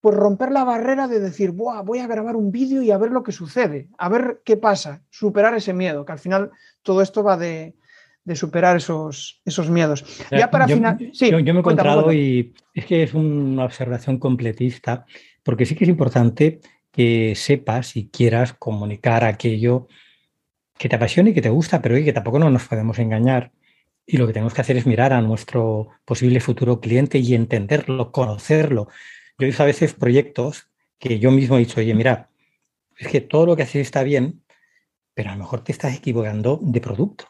pues, 0.00 0.14
romper 0.14 0.52
la 0.52 0.62
barrera 0.62 1.08
de 1.08 1.18
decir, 1.18 1.50
voy 1.50 1.98
a 1.98 2.06
grabar 2.06 2.36
un 2.36 2.52
vídeo 2.52 2.82
y 2.82 2.92
a 2.92 2.98
ver 2.98 3.10
lo 3.10 3.24
que 3.24 3.32
sucede, 3.32 3.88
a 3.98 4.08
ver 4.08 4.42
qué 4.44 4.56
pasa, 4.56 5.02
superar 5.10 5.56
ese 5.56 5.72
miedo, 5.72 6.04
que 6.04 6.12
al 6.12 6.20
final 6.20 6.52
todo 6.82 7.02
esto 7.02 7.24
va 7.24 7.36
de, 7.36 7.74
superar 8.34 8.76
esos, 8.76 9.42
esos 9.44 9.68
miedos. 9.70 10.04
Ya 10.30 10.52
para 10.52 10.68
final... 10.68 11.10
sí, 11.12 11.32
yo, 11.32 11.38
me 11.42 11.50
he 11.50 11.58
encontrado 11.58 12.12
y 12.12 12.54
es 12.72 12.86
que 12.86 13.02
es 13.02 13.12
una 13.12 13.64
observación 13.64 14.20
completista, 14.20 15.04
porque 15.42 15.66
sí 15.66 15.74
que 15.74 15.82
es 15.82 15.90
importante 15.90 16.60
que 16.92 17.34
sepas 17.34 17.96
y 17.96 18.08
quieras 18.08 18.52
comunicar 18.52 19.24
aquello 19.24 19.88
que 20.78 20.88
te 20.88 20.96
apasiona 20.96 21.30
y 21.30 21.34
que 21.34 21.42
te 21.42 21.48
gusta, 21.48 21.82
pero 21.82 21.96
que 21.96 22.12
tampoco 22.12 22.38
no 22.38 22.50
nos 22.50 22.68
podemos 22.68 22.98
engañar. 22.98 23.52
Y 24.06 24.16
lo 24.18 24.26
que 24.26 24.32
tenemos 24.32 24.54
que 24.54 24.60
hacer 24.60 24.76
es 24.76 24.86
mirar 24.86 25.12
a 25.12 25.22
nuestro 25.22 25.90
posible 26.04 26.40
futuro 26.40 26.80
cliente 26.80 27.18
y 27.18 27.34
entenderlo, 27.34 28.12
conocerlo. 28.12 28.88
Yo 29.38 29.44
he 29.44 29.46
visto 29.46 29.62
a 29.62 29.66
veces 29.66 29.94
proyectos 29.94 30.68
que 30.98 31.18
yo 31.18 31.30
mismo 31.30 31.56
he 31.56 31.60
dicho, 31.60 31.80
oye, 31.80 31.94
mira, 31.94 32.30
es 32.96 33.08
que 33.08 33.20
todo 33.20 33.46
lo 33.46 33.56
que 33.56 33.62
haces 33.62 33.82
está 33.82 34.02
bien, 34.02 34.42
pero 35.14 35.30
a 35.30 35.32
lo 35.34 35.38
mejor 35.38 35.64
te 35.64 35.72
estás 35.72 35.96
equivocando 35.96 36.58
de 36.62 36.80
producto. 36.80 37.26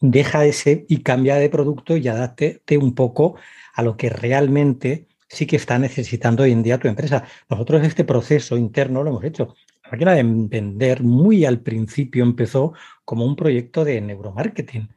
Deja 0.00 0.44
ese 0.44 0.84
y 0.88 1.02
cambia 1.02 1.36
de 1.36 1.48
producto 1.48 1.96
y 1.96 2.08
adáptate 2.08 2.78
un 2.78 2.94
poco 2.94 3.36
a 3.74 3.82
lo 3.82 3.96
que 3.96 4.10
realmente 4.10 5.08
sí 5.32 5.46
que 5.46 5.56
está 5.56 5.78
necesitando 5.78 6.42
hoy 6.42 6.52
en 6.52 6.62
día 6.62 6.78
tu 6.78 6.88
empresa. 6.88 7.24
Nosotros 7.48 7.82
este 7.84 8.04
proceso 8.04 8.58
interno 8.58 9.02
lo 9.02 9.10
hemos 9.10 9.24
hecho. 9.24 9.56
La 9.84 9.92
máquina 9.92 10.12
de 10.12 10.22
vender 10.24 11.02
muy 11.02 11.46
al 11.46 11.60
principio 11.60 12.22
empezó 12.22 12.74
como 13.04 13.24
un 13.24 13.34
proyecto 13.34 13.84
de 13.84 14.00
neuromarketing, 14.00 14.90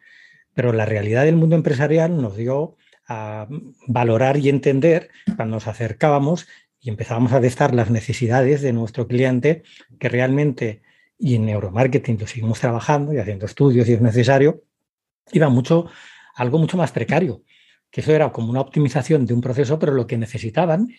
pero 0.54 0.74
la 0.74 0.86
realidad 0.86 1.24
del 1.24 1.38
mundo 1.38 1.56
empresarial 1.56 2.22
nos 2.22 2.36
dio 2.36 2.76
a 3.08 3.48
valorar 3.88 4.36
y 4.38 4.50
entender 4.50 5.10
cuando 5.38 5.56
nos 5.56 5.68
acercábamos 5.68 6.48
y 6.82 6.90
empezábamos 6.90 7.32
a 7.32 7.40
testar 7.40 7.74
las 7.74 7.90
necesidades 7.90 8.62
de 8.62 8.74
nuestro 8.74 9.08
cliente 9.08 9.64
que 10.00 10.10
realmente, 10.10 10.82
y 11.18 11.36
en 11.36 11.46
neuromarketing 11.46 12.20
lo 12.20 12.28
seguimos 12.28 12.60
trabajando 12.60 13.14
y 13.14 13.20
haciendo 13.20 13.46
estudios 13.46 13.88
si 13.88 13.94
es 13.94 14.02
necesario, 14.02 14.64
iba 15.32 15.48
mucho, 15.48 15.88
algo 16.36 16.60
mucho 16.60 16.76
más 16.76 16.92
precario 16.92 17.42
que 17.96 18.02
eso 18.02 18.12
era 18.12 18.30
como 18.34 18.50
una 18.50 18.60
optimización 18.60 19.26
de 19.26 19.34
un 19.34 19.40
proceso, 19.40 19.80
pero 19.80 19.94
lo 19.94 20.06
que 20.06 20.18
necesitaban 20.18 20.90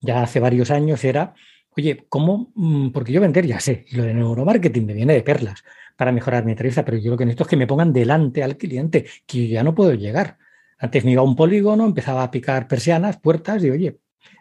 ya 0.00 0.20
hace 0.20 0.40
varios 0.40 0.72
años 0.72 1.04
era, 1.04 1.32
oye, 1.76 2.06
¿cómo? 2.08 2.50
Mm, 2.56 2.88
porque 2.88 3.12
yo 3.12 3.20
vender 3.20 3.46
ya 3.46 3.60
sé, 3.60 3.84
y 3.88 3.94
lo 3.94 4.02
de 4.02 4.14
neuromarketing 4.14 4.84
me 4.84 4.92
viene 4.92 5.14
de 5.14 5.22
perlas 5.22 5.62
para 5.96 6.10
mejorar 6.10 6.44
mi 6.44 6.50
entrevista, 6.50 6.84
pero 6.84 6.96
yo 6.96 7.12
lo 7.12 7.16
que 7.16 7.24
necesito 7.24 7.44
es 7.44 7.50
que 7.50 7.56
me 7.56 7.68
pongan 7.68 7.92
delante 7.92 8.42
al 8.42 8.56
cliente, 8.56 9.06
que 9.26 9.46
yo 9.46 9.54
ya 9.54 9.62
no 9.62 9.76
puedo 9.76 9.94
llegar. 9.94 10.38
Antes 10.76 11.04
me 11.04 11.12
iba 11.12 11.20
a 11.20 11.24
un 11.24 11.36
polígono, 11.36 11.84
empezaba 11.84 12.24
a 12.24 12.32
picar 12.32 12.66
persianas, 12.66 13.18
puertas 13.18 13.62
y 13.62 13.70
oye, 13.70 14.00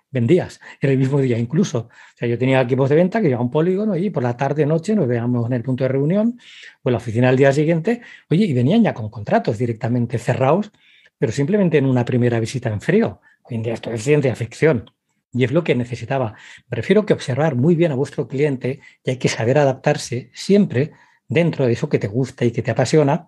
vendías 0.09 0.59
en 0.81 0.89
el 0.89 0.97
mismo 0.97 1.21
día 1.21 1.37
incluso. 1.37 1.77
O 1.77 2.17
sea, 2.17 2.27
yo 2.27 2.39
tenía 2.39 2.59
equipos 2.59 2.89
de 2.89 2.95
venta 2.95 3.21
que 3.21 3.31
a 3.35 3.39
un 3.39 3.51
polígono 3.51 3.95
y 3.95 4.09
por 4.09 4.23
la 4.23 4.35
tarde, 4.35 4.65
noche 4.65 4.95
nos 4.95 5.07
veíamos 5.07 5.45
en 5.45 5.53
el 5.53 5.61
punto 5.61 5.83
de 5.83 5.89
reunión 5.89 6.39
o 6.81 6.89
en 6.89 6.91
la 6.91 6.97
oficina 6.97 7.29
al 7.29 7.37
día 7.37 7.53
siguiente, 7.53 8.01
oye, 8.31 8.45
y 8.45 8.53
venían 8.53 8.81
ya 8.81 8.95
con 8.95 9.11
contratos 9.11 9.59
directamente 9.59 10.17
cerrados 10.17 10.71
pero 11.19 11.31
simplemente 11.33 11.77
en 11.77 11.85
una 11.85 12.05
primera 12.05 12.39
visita 12.39 12.69
en 12.69 12.81
frío. 12.81 13.21
Esto 13.49 13.91
es 13.91 14.03
ciencia 14.03 14.35
ficción 14.35 14.89
y 15.31 15.43
es 15.43 15.51
lo 15.51 15.63
que 15.63 15.75
necesitaba. 15.75 16.35
Prefiero 16.69 17.05
que 17.05 17.13
observar 17.13 17.55
muy 17.55 17.75
bien 17.75 17.91
a 17.91 17.95
vuestro 17.95 18.27
cliente 18.27 18.79
y 19.03 19.11
hay 19.11 19.17
que 19.17 19.27
saber 19.27 19.57
adaptarse 19.57 20.31
siempre 20.33 20.93
dentro 21.27 21.67
de 21.67 21.73
eso 21.73 21.89
que 21.89 21.99
te 21.99 22.07
gusta 22.07 22.45
y 22.45 22.51
que 22.51 22.63
te 22.63 22.71
apasiona, 22.71 23.27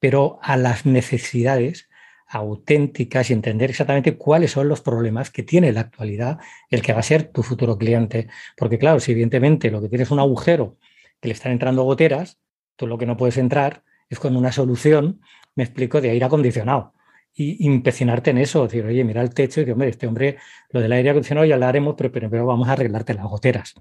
pero 0.00 0.38
a 0.42 0.56
las 0.56 0.84
necesidades 0.84 1.88
auténticas 2.26 3.30
y 3.30 3.32
entender 3.32 3.70
exactamente 3.70 4.16
cuáles 4.16 4.50
son 4.50 4.68
los 4.68 4.82
problemas 4.82 5.30
que 5.30 5.42
tiene 5.42 5.68
en 5.68 5.76
la 5.76 5.82
actualidad 5.82 6.38
el 6.68 6.82
que 6.82 6.92
va 6.92 7.00
a 7.00 7.04
ser 7.04 7.24
tu 7.24 7.42
futuro 7.42 7.78
cliente. 7.78 8.28
Porque 8.56 8.78
claro, 8.78 9.00
si 9.00 9.12
evidentemente 9.12 9.70
lo 9.70 9.80
que 9.80 9.88
tienes 9.88 10.08
es 10.08 10.12
un 10.12 10.18
agujero 10.18 10.76
que 11.20 11.28
le 11.28 11.34
están 11.34 11.52
entrando 11.52 11.84
goteras, 11.84 12.38
tú 12.76 12.86
lo 12.86 12.98
que 12.98 13.06
no 13.06 13.16
puedes 13.16 13.38
entrar 13.38 13.84
es 14.10 14.18
con 14.18 14.36
una 14.36 14.52
solución, 14.52 15.20
me 15.54 15.64
explico, 15.64 16.00
de 16.00 16.10
aire 16.10 16.24
acondicionado 16.24 16.94
y 17.38 17.66
empecinarte 17.66 18.30
en 18.30 18.38
eso, 18.38 18.64
decir, 18.64 18.84
oye, 18.84 19.04
mira 19.04 19.22
el 19.22 19.32
techo 19.32 19.60
y 19.60 19.64
que, 19.64 19.72
hombre, 19.72 19.88
este 19.88 20.08
hombre, 20.08 20.38
lo 20.70 20.80
del 20.80 20.92
aire 20.92 21.10
acondicionado 21.10 21.46
ya 21.46 21.56
lo 21.56 21.66
haremos, 21.66 21.94
pero 21.96 22.10
primero 22.10 22.44
vamos 22.44 22.68
a 22.68 22.72
arreglarte 22.72 23.14
las 23.14 23.26
goteras. 23.26 23.74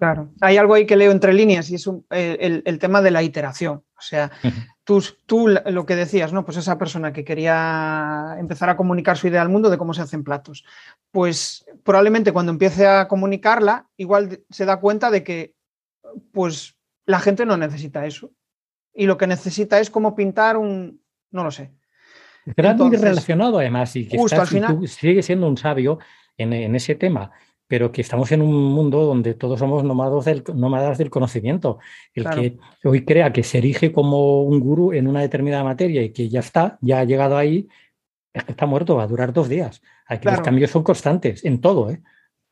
Claro, 0.00 0.30
hay 0.40 0.56
algo 0.56 0.74
ahí 0.74 0.86
que 0.86 0.96
leo 0.96 1.12
entre 1.12 1.34
líneas 1.34 1.70
y 1.70 1.74
es 1.74 1.88
el, 2.08 2.78
tema 2.78 3.02
de 3.02 3.10
la 3.10 3.22
iteración. 3.22 3.84
O 3.96 4.00
sea, 4.00 4.30
tú, 4.82 5.04
tú, 5.26 5.46
lo 5.46 5.84
que 5.84 5.94
decías, 5.94 6.32
¿no? 6.32 6.42
Pues 6.42 6.56
esa 6.56 6.78
persona 6.78 7.12
que 7.12 7.22
quería 7.22 8.34
empezar 8.38 8.70
a 8.70 8.78
comunicar 8.78 9.18
su 9.18 9.28
idea 9.28 9.42
al 9.42 9.50
mundo 9.50 9.68
de 9.68 9.76
cómo 9.76 9.92
se 9.92 10.00
hacen 10.00 10.24
platos. 10.24 10.64
Pues 11.10 11.66
probablemente 11.84 12.32
cuando 12.32 12.50
empiece 12.50 12.86
a 12.86 13.08
comunicarla, 13.08 13.88
igual 13.98 14.40
se 14.48 14.64
da 14.64 14.80
cuenta 14.80 15.10
de 15.10 15.22
que 15.22 15.54
pues 16.32 16.78
la 17.04 17.20
gente 17.20 17.44
no 17.44 17.58
necesita 17.58 18.06
eso. 18.06 18.32
Y 18.94 19.04
lo 19.04 19.18
que 19.18 19.26
necesita 19.26 19.80
es 19.80 19.90
cómo 19.90 20.16
pintar 20.16 20.56
un, 20.56 21.02
no 21.30 21.44
lo 21.44 21.50
sé, 21.50 21.72
pero 22.54 22.74
muy 22.74 22.96
relacionado 22.96 23.58
además 23.58 23.94
y 23.96 24.08
que 24.08 24.18
sigue 24.86 25.22
siendo 25.22 25.48
un 25.48 25.56
sabio 25.56 25.98
en, 26.36 26.74
ese 26.74 26.94
tema, 26.94 27.32
pero 27.66 27.92
que 27.92 28.00
estamos 28.00 28.32
en 28.32 28.42
un 28.42 28.72
mundo 28.72 29.04
donde 29.04 29.34
todos 29.34 29.58
somos 29.58 29.84
nómadas 29.84 30.24
del, 30.24 30.42
nómadas 30.54 30.98
del 30.98 31.10
conocimiento. 31.10 31.78
El 32.14 32.28
que 32.30 32.58
hoy 32.84 33.04
crea 33.04 33.32
que 33.32 33.42
se 33.42 33.58
erige 33.58 33.92
como 33.92 34.42
un 34.42 34.60
gurú 34.60 34.92
en 34.92 35.06
una 35.06 35.20
determinada 35.20 35.64
materia 35.64 36.02
y 36.02 36.10
que 36.10 36.28
ya 36.28 36.40
está, 36.40 36.78
ya 36.80 37.00
ha 37.00 37.04
llegado 37.04 37.36
ahí, 37.36 37.68
es 38.32 38.44
que 38.44 38.52
está 38.52 38.66
muerto, 38.66 38.96
va 38.96 39.04
a 39.04 39.08
durar 39.08 39.32
dos 39.32 39.48
días. 39.48 39.82
Aquí 40.06 40.28
Los 40.28 40.40
cambios 40.40 40.70
son 40.70 40.82
constantes 40.82 41.44
en 41.44 41.60
todo. 41.60 41.90
¿eh? 41.90 42.02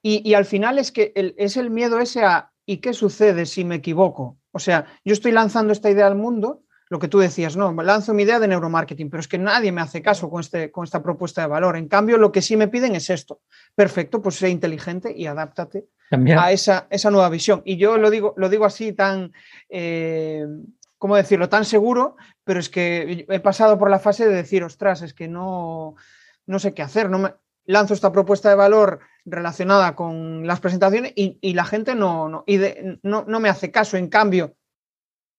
Y, 0.02 0.34
al 0.34 0.44
final 0.44 0.78
es 0.78 0.92
que 0.92 1.12
es 1.14 1.56
el 1.56 1.70
miedo 1.70 1.98
ese 1.98 2.24
a 2.24 2.52
¿y 2.66 2.78
qué 2.78 2.92
sucede 2.92 3.46
si 3.46 3.64
me 3.64 3.76
equivoco? 3.76 4.38
O 4.52 4.58
sea, 4.58 4.86
yo 5.04 5.12
estoy 5.12 5.32
lanzando 5.32 5.72
esta 5.72 5.90
idea 5.90 6.06
al 6.06 6.16
mundo, 6.16 6.62
lo 6.90 6.98
que 6.98 7.08
tú 7.08 7.18
decías, 7.18 7.56
no, 7.56 7.72
lanzo 7.82 8.14
mi 8.14 8.22
idea 8.22 8.38
de 8.38 8.48
neuromarketing, 8.48 9.10
pero 9.10 9.20
es 9.20 9.28
que 9.28 9.38
nadie 9.38 9.72
me 9.72 9.80
hace 9.80 10.02
caso 10.02 10.30
con, 10.30 10.40
este, 10.40 10.70
con 10.70 10.84
esta 10.84 11.02
propuesta 11.02 11.42
de 11.42 11.48
valor. 11.48 11.76
En 11.76 11.88
cambio, 11.88 12.16
lo 12.16 12.32
que 12.32 12.42
sí 12.42 12.56
me 12.56 12.68
piden 12.68 12.94
es 12.94 13.10
esto. 13.10 13.40
Perfecto, 13.74 14.22
pues 14.22 14.36
sé 14.36 14.48
inteligente 14.48 15.12
y 15.14 15.26
adáptate 15.26 15.86
a 16.10 16.52
esa, 16.52 16.86
esa, 16.90 17.10
nueva 17.10 17.28
visión. 17.28 17.62
Y 17.64 17.76
yo 17.76 17.98
lo 17.98 18.10
digo, 18.10 18.34
lo 18.36 18.48
digo 18.48 18.64
así 18.64 18.92
tan, 18.92 19.32
eh, 19.68 20.46
¿cómo 20.96 21.16
decirlo?, 21.16 21.48
tan 21.48 21.64
seguro, 21.64 22.16
pero 22.44 22.60
es 22.60 22.70
que 22.70 23.26
he 23.28 23.40
pasado 23.40 23.78
por 23.78 23.90
la 23.90 23.98
fase 23.98 24.26
de 24.26 24.34
decir, 24.34 24.64
ostras, 24.64 25.02
es 25.02 25.12
que 25.12 25.28
no, 25.28 25.94
no 26.46 26.58
sé 26.58 26.72
qué 26.72 26.82
hacer, 26.82 27.10
no 27.10 27.18
me, 27.18 27.34
lanzo 27.66 27.92
esta 27.92 28.10
propuesta 28.10 28.48
de 28.48 28.54
valor 28.54 29.00
relacionada 29.26 29.94
con 29.94 30.46
las 30.46 30.58
presentaciones 30.58 31.12
y, 31.14 31.52
la 31.52 31.64
gente 31.64 31.94
no, 31.94 32.28
no, 32.30 32.44
y 32.46 32.58
no, 33.02 33.24
no 33.28 33.40
me 33.40 33.50
hace 33.50 33.70
caso. 33.70 33.98
En 33.98 34.08
cambio, 34.08 34.56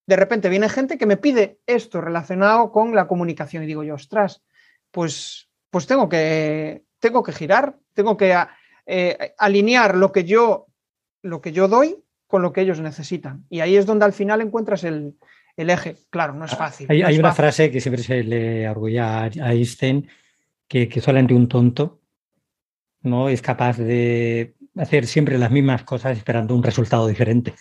de 0.09 0.15
repente 0.15 0.49
viene 0.49 0.67
gente 0.69 0.97
que 0.97 1.05
me 1.05 1.17
pide 1.17 1.59
esto 1.67 2.01
relacionado 2.01 2.71
con 2.71 2.95
la 2.95 3.07
comunicación 3.07 3.61
y 3.63 3.67
digo 3.67 3.83
yo, 3.83 3.93
ostras, 3.93 4.41
pues, 4.89 5.51
pues 5.69 5.85
tengo, 5.85 6.09
que, 6.09 6.81
tengo 6.99 7.21
que 7.21 7.31
girar, 7.31 7.77
tengo 7.93 8.17
que 8.17 8.35
eh, 8.87 9.35
alinear 9.37 9.95
lo 9.95 10.11
que, 10.11 10.23
yo, 10.23 10.65
lo 11.21 11.41
que 11.41 11.51
yo 11.51 11.67
doy 11.67 11.95
con 12.25 12.41
lo 12.41 12.51
que 12.51 12.61
ellos 12.61 12.79
necesitan. 12.79 13.45
Y 13.51 13.59
ahí 13.59 13.75
es 13.75 13.85
donde 13.85 14.05
al 14.05 14.13
final 14.13 14.41
encuentras 14.41 14.83
el, 14.83 15.15
eje. 15.55 15.95
Claro, 16.09 16.33
no 16.33 16.45
es 16.45 16.53
ah, 16.53 16.57
fácil. 16.57 16.87
Hay, 16.89 17.19
una 17.19 17.33
frase 17.33 17.69
que 17.69 17.79
siempre 17.79 18.01
se 18.01 18.23
le 18.23 18.67
orgulla 18.67 19.25
a 19.25 19.53
Einstein, 19.53 20.09
que, 20.67 20.89
que 20.89 21.01
solamente 21.01 21.35
un 21.35 21.47
tonto 21.47 22.01
no 23.01 23.29
es 23.29 23.43
capaz 23.43 23.77
de 23.77 24.55
hacer 24.75 25.05
siempre 25.05 25.37
las 25.37 25.51
mismas 25.51 25.83
cosas 25.83 26.17
esperando 26.17 26.55
un 26.55 26.63
resultado 26.63 27.07
diferente. 27.07 27.53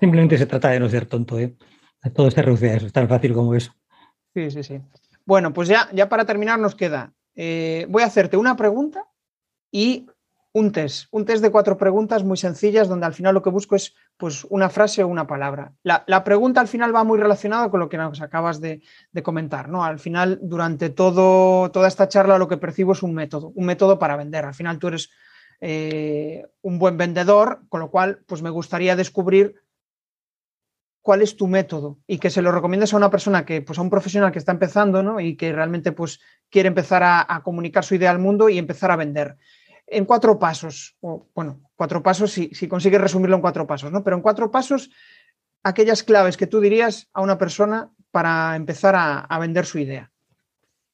Simplemente 0.00 0.38
se 0.38 0.46
trata 0.46 0.70
de 0.70 0.80
no 0.80 0.88
ser 0.88 1.06
tonto, 1.06 1.38
¿eh? 1.38 1.56
Todo 2.14 2.30
se 2.30 2.42
reduce 2.42 2.70
a 2.70 2.76
eso, 2.76 2.86
es 2.86 2.92
tan 2.92 3.08
fácil 3.08 3.34
como 3.34 3.54
eso. 3.54 3.72
Sí, 4.34 4.50
sí, 4.50 4.62
sí. 4.62 4.80
Bueno, 5.24 5.52
pues 5.52 5.68
ya, 5.68 5.88
ya 5.92 6.08
para 6.08 6.24
terminar 6.24 6.58
nos 6.58 6.74
queda, 6.74 7.12
eh, 7.34 7.86
voy 7.88 8.02
a 8.02 8.06
hacerte 8.06 8.36
una 8.36 8.56
pregunta 8.56 9.04
y 9.70 10.06
un 10.52 10.72
test, 10.72 11.06
un 11.10 11.24
test 11.24 11.42
de 11.42 11.50
cuatro 11.50 11.76
preguntas 11.76 12.24
muy 12.24 12.36
sencillas 12.36 12.88
donde 12.88 13.06
al 13.06 13.14
final 13.14 13.34
lo 13.34 13.42
que 13.42 13.50
busco 13.50 13.76
es 13.76 13.94
pues 14.16 14.44
una 14.48 14.68
frase 14.70 15.02
o 15.02 15.08
una 15.08 15.26
palabra. 15.26 15.72
La, 15.82 16.24
pregunta 16.24 16.60
al 16.60 16.68
final 16.68 16.94
va 16.94 17.04
muy 17.04 17.18
relacionada 17.18 17.70
con 17.70 17.80
lo 17.80 17.88
que 17.88 17.98
nos 17.98 18.20
acabas 18.20 18.60
de, 18.60 18.82
comentar, 19.22 19.68
¿no? 19.68 19.84
Al 19.84 19.98
final, 19.98 20.38
durante 20.42 20.90
todo, 20.90 21.70
toda 21.70 21.88
esta 21.88 22.08
charla 22.08 22.38
lo 22.38 22.48
que 22.48 22.56
percibo 22.56 22.92
es 22.92 23.02
un 23.02 23.14
método, 23.14 23.52
un 23.54 23.66
método 23.66 23.98
para 23.98 24.16
vender. 24.16 24.44
Al 24.44 24.54
final 24.54 24.78
tú 24.78 24.88
eres 24.88 25.10
eh, 25.60 26.46
un 26.62 26.78
buen 26.78 26.96
vendedor, 26.96 27.60
con 27.68 27.80
lo 27.80 27.90
cual 27.90 28.20
pues 28.26 28.42
me 28.42 28.50
gustaría 28.50 28.96
descubrir 28.96 29.54
cuál 31.08 31.22
es 31.22 31.38
tu 31.38 31.46
método 31.46 32.00
y 32.06 32.18
que 32.18 32.28
se 32.28 32.42
lo 32.42 32.52
recomiendes 32.52 32.92
a 32.92 32.98
una 32.98 33.08
persona 33.08 33.46
que, 33.46 33.62
pues 33.62 33.78
a 33.78 33.80
un 33.80 33.88
profesional 33.88 34.30
que 34.30 34.38
está 34.38 34.52
empezando 34.52 35.02
¿no? 35.02 35.20
y 35.20 35.38
que 35.38 35.54
realmente 35.54 35.92
pues 35.92 36.20
quiere 36.50 36.66
empezar 36.66 37.02
a, 37.02 37.40
comunicar 37.42 37.82
su 37.82 37.94
idea 37.94 38.10
al 38.10 38.18
mundo 38.18 38.50
y 38.50 38.58
empezar 38.58 38.90
a 38.90 38.96
vender. 38.96 39.38
En 39.86 40.04
cuatro 40.04 40.38
pasos, 40.38 40.98
o 41.00 41.26
bueno, 41.34 41.62
cuatro 41.76 42.02
pasos 42.02 42.30
si, 42.30 42.50
si 42.52 42.68
consigues 42.68 43.00
resumirlo 43.00 43.36
en 43.36 43.40
cuatro 43.40 43.66
pasos, 43.66 43.90
¿no? 43.90 44.04
Pero 44.04 44.16
en 44.16 44.22
cuatro 44.22 44.50
pasos, 44.50 44.90
aquellas 45.62 46.02
claves 46.02 46.36
que 46.36 46.46
tú 46.46 46.60
dirías 46.60 47.08
a 47.14 47.22
una 47.22 47.38
persona 47.38 47.90
para 48.10 48.54
empezar 48.54 48.94
a 48.94 49.38
vender 49.38 49.64
su 49.64 49.78
idea. 49.78 50.12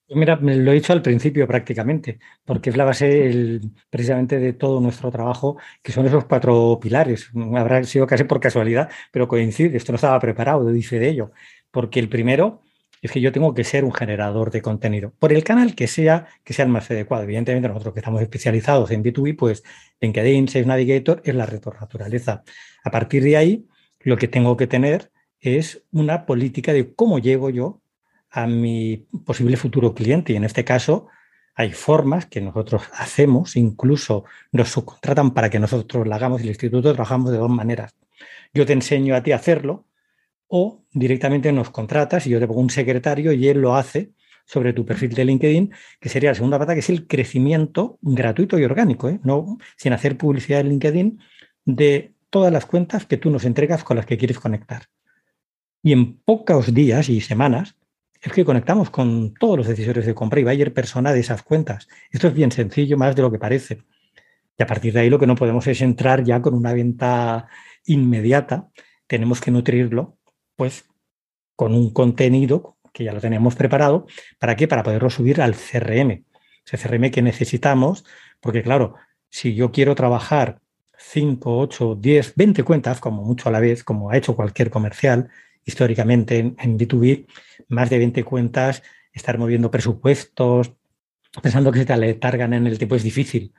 Pues 0.06 0.18
mira, 0.18 0.36
lo 0.36 0.70
he 0.70 0.74
dicho 0.74 0.92
al 0.92 1.00
principio 1.00 1.46
prácticamente, 1.46 2.18
porque 2.44 2.68
es 2.68 2.76
la 2.76 2.84
base 2.84 3.58
precisamente 3.88 4.38
de 4.38 4.52
todo 4.52 4.78
nuestro 4.80 5.10
trabajo, 5.10 5.56
que 5.82 5.92
son 5.92 6.04
esos 6.06 6.26
cuatro 6.26 6.78
pilares. 6.80 7.30
Habrá 7.56 7.82
sido 7.84 8.06
casi 8.06 8.24
por 8.24 8.38
casualidad, 8.38 8.90
pero 9.10 9.26
coincide, 9.28 9.74
esto 9.76 9.92
no 9.92 9.96
estaba 9.96 10.20
preparado, 10.20 10.70
dice 10.70 10.98
de 10.98 11.08
ello, 11.08 11.32
porque 11.70 12.00
el 12.00 12.10
primero 12.10 12.60
es 13.00 13.10
que 13.12 13.20
yo 13.22 13.32
tengo 13.32 13.54
que 13.54 13.64
ser 13.64 13.84
un 13.84 13.92
generador 13.92 14.50
de 14.50 14.60
contenido, 14.60 15.14
por 15.18 15.32
el 15.32 15.42
canal 15.42 15.74
que 15.74 15.86
sea, 15.86 16.26
que 16.44 16.52
sea 16.52 16.66
el 16.66 16.70
más 16.70 16.90
adecuado. 16.90 17.24
Evidentemente, 17.24 17.68
nosotros 17.68 17.94
que 17.94 18.00
estamos 18.00 18.20
especializados 18.20 18.90
en 18.90 19.02
B2B, 19.02 19.36
pues 19.36 19.62
LinkedIn, 20.00 20.48
Sales 20.48 20.66
Navigator 20.66 21.22
es 21.24 21.34
la 21.34 21.46
red 21.46 21.60
por 21.60 21.80
naturaleza. 21.80 22.44
A 22.84 22.90
partir 22.90 23.22
de 23.22 23.36
ahí, 23.38 23.66
lo 24.00 24.16
que 24.18 24.28
tengo 24.28 24.56
que 24.56 24.66
tener 24.66 25.10
es 25.40 25.82
una 25.92 26.26
política 26.26 26.72
de 26.74 26.94
cómo 26.94 27.18
llego 27.18 27.48
yo 27.50 27.80
a 28.34 28.48
mi 28.48 29.06
posible 29.24 29.56
futuro 29.56 29.94
cliente. 29.94 30.32
Y 30.32 30.36
en 30.36 30.44
este 30.44 30.64
caso 30.64 31.06
hay 31.54 31.72
formas 31.72 32.26
que 32.26 32.40
nosotros 32.40 32.82
hacemos, 32.92 33.56
incluso 33.56 34.24
nos 34.52 34.70
subcontratan 34.70 35.32
para 35.32 35.48
que 35.48 35.60
nosotros 35.60 36.06
la 36.06 36.16
hagamos. 36.16 36.42
El 36.42 36.48
instituto 36.48 36.92
trabajamos 36.92 37.30
de 37.30 37.38
dos 37.38 37.50
maneras. 37.50 37.94
Yo 38.52 38.66
te 38.66 38.72
enseño 38.72 39.14
a 39.14 39.22
ti 39.22 39.32
a 39.32 39.36
hacerlo 39.36 39.86
o 40.48 40.82
directamente 40.92 41.52
nos 41.52 41.70
contratas 41.70 42.26
y 42.26 42.30
yo 42.30 42.40
te 42.40 42.46
pongo 42.46 42.60
un 42.60 42.70
secretario 42.70 43.32
y 43.32 43.48
él 43.48 43.60
lo 43.60 43.76
hace 43.76 44.12
sobre 44.44 44.72
tu 44.72 44.84
perfil 44.84 45.14
de 45.14 45.24
LinkedIn, 45.24 45.72
que 46.00 46.08
sería 46.08 46.30
la 46.30 46.34
segunda 46.34 46.58
pata, 46.58 46.74
que 46.74 46.80
es 46.80 46.90
el 46.90 47.06
crecimiento 47.06 47.98
gratuito 48.02 48.58
y 48.58 48.64
orgánico, 48.64 49.08
¿eh? 49.08 49.18
no 49.22 49.58
sin 49.76 49.94
hacer 49.94 50.18
publicidad 50.18 50.60
en 50.60 50.68
LinkedIn 50.68 51.20
de 51.64 52.12
todas 52.30 52.52
las 52.52 52.66
cuentas 52.66 53.06
que 53.06 53.16
tú 53.16 53.30
nos 53.30 53.44
entregas 53.44 53.84
con 53.84 53.96
las 53.96 54.06
que 54.06 54.18
quieres 54.18 54.38
conectar. 54.38 54.82
Y 55.82 55.92
en 55.92 56.18
pocos 56.18 56.74
días 56.74 57.08
y 57.08 57.20
semanas 57.20 57.76
es 58.24 58.32
que 58.32 58.44
conectamos 58.44 58.88
con 58.88 59.34
todos 59.34 59.58
los 59.58 59.68
decisores 59.68 60.06
de 60.06 60.14
compra 60.14 60.40
y 60.40 60.44
buyer 60.44 60.72
persona 60.72 61.12
de 61.12 61.20
esas 61.20 61.42
cuentas. 61.42 61.88
Esto 62.10 62.28
es 62.28 62.34
bien 62.34 62.50
sencillo, 62.50 62.96
más 62.96 63.14
de 63.14 63.22
lo 63.22 63.30
que 63.30 63.38
parece. 63.38 63.82
Y 64.58 64.62
a 64.62 64.66
partir 64.66 64.94
de 64.94 65.00
ahí 65.00 65.10
lo 65.10 65.18
que 65.18 65.26
no 65.26 65.34
podemos 65.34 65.66
es 65.66 65.82
entrar 65.82 66.24
ya 66.24 66.40
con 66.40 66.54
una 66.54 66.72
venta 66.72 67.48
inmediata. 67.84 68.68
Tenemos 69.06 69.42
que 69.42 69.50
nutrirlo, 69.50 70.16
pues, 70.56 70.86
con 71.54 71.74
un 71.74 71.92
contenido 71.92 72.78
que 72.94 73.04
ya 73.04 73.12
lo 73.12 73.20
tenemos 73.20 73.56
preparado. 73.56 74.06
¿Para 74.38 74.56
qué? 74.56 74.68
Para 74.68 74.82
poderlo 74.82 75.10
subir 75.10 75.42
al 75.42 75.54
CRM. 75.54 76.24
Ese 76.64 76.78
CRM 76.78 77.10
que 77.10 77.20
necesitamos, 77.20 78.06
porque 78.40 78.62
claro, 78.62 78.94
si 79.28 79.54
yo 79.54 79.70
quiero 79.70 79.94
trabajar 79.94 80.60
5, 80.96 81.58
8, 81.58 81.96
10, 82.00 82.34
20 82.36 82.62
cuentas, 82.62 83.00
como 83.00 83.22
mucho 83.22 83.50
a 83.50 83.52
la 83.52 83.60
vez, 83.60 83.84
como 83.84 84.10
ha 84.10 84.16
hecho 84.16 84.34
cualquier 84.34 84.70
comercial, 84.70 85.28
históricamente 85.64 86.38
en, 86.38 86.78
B2B, 86.78 87.26
más 87.68 87.90
de 87.90 87.98
20 87.98 88.24
cuentas, 88.24 88.82
estar 89.12 89.38
moviendo 89.38 89.70
presupuestos, 89.70 90.72
pensando 91.42 91.72
que 91.72 91.80
se 91.80 91.86
te 91.86 91.92
aletargan 91.92 92.52
en 92.54 92.66
el 92.66 92.78
tiempo 92.78 92.96
es 92.96 93.02
difícil. 93.02 93.52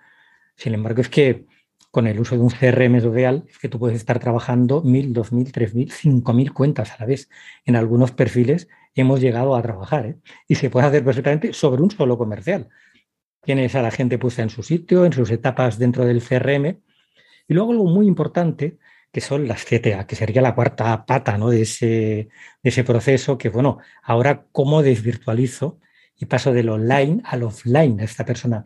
Sin 0.55 0.73
embargo, 0.73 1.01
es 1.01 1.09
que 1.09 1.45
con 1.91 2.07
el 2.07 2.19
uso 2.19 2.35
de 2.35 2.41
un 2.41 2.49
CRM 2.49 2.99
real, 3.13 3.45
es 3.49 3.57
que 3.57 3.69
tú 3.69 3.79
puedes 3.79 3.95
estar 3.95 4.19
trabajando 4.19 4.81
mil, 4.81 5.13
dos 5.13 5.31
mil, 5.31 5.51
tres 5.53 5.73
mil, 5.73 5.89
cinco 5.91 6.33
mil 6.33 6.51
cuentas 6.51 6.91
a 6.91 6.97
la 6.99 7.05
vez. 7.05 7.29
En 7.63 7.77
algunos 7.77 8.11
perfiles 8.11 8.67
hemos 8.95 9.21
llegado 9.21 9.55
a 9.55 9.61
trabajar 9.61 10.05
¿eh? 10.05 10.17
y 10.47 10.55
se 10.55 10.69
puede 10.69 10.87
hacer 10.87 11.05
perfectamente 11.05 11.53
sobre 11.53 11.81
un 11.81 11.91
solo 11.91 12.17
comercial. 12.17 12.67
Tienes 13.41 13.75
a 13.75 13.81
la 13.81 13.91
gente 13.91 14.17
puesta 14.17 14.41
en 14.41 14.49
su 14.49 14.61
sitio, 14.61 15.05
en 15.05 15.13
sus 15.13 15.31
etapas 15.31 15.79
dentro 15.79 16.03
del 16.05 16.21
CRM. 16.21 16.81
Y 17.47 17.53
luego 17.53 17.71
algo 17.71 17.85
muy 17.85 18.07
importante 18.07 18.77
que 19.16 19.22
son 19.22 19.47
las 19.47 19.63
CTA, 19.63 20.05
que 20.05 20.18
sería 20.18 20.41
la 20.41 20.53
cuarta 20.53 21.05
pata 21.05 21.38
¿no? 21.38 21.49
de, 21.49 21.61
ese, 21.61 21.86
de 21.86 22.70
ese 22.70 22.84
proceso, 22.84 23.38
que 23.38 23.47
bueno, 23.47 23.78
ahora 24.03 24.45
cómo 24.51 24.84
desvirtualizo 24.84 25.80
y 26.18 26.26
paso 26.26 26.51
del 26.51 26.68
online 26.68 27.22
al 27.24 27.43
offline 27.43 28.01
a 28.01 28.03
esta 28.03 28.26
persona. 28.26 28.66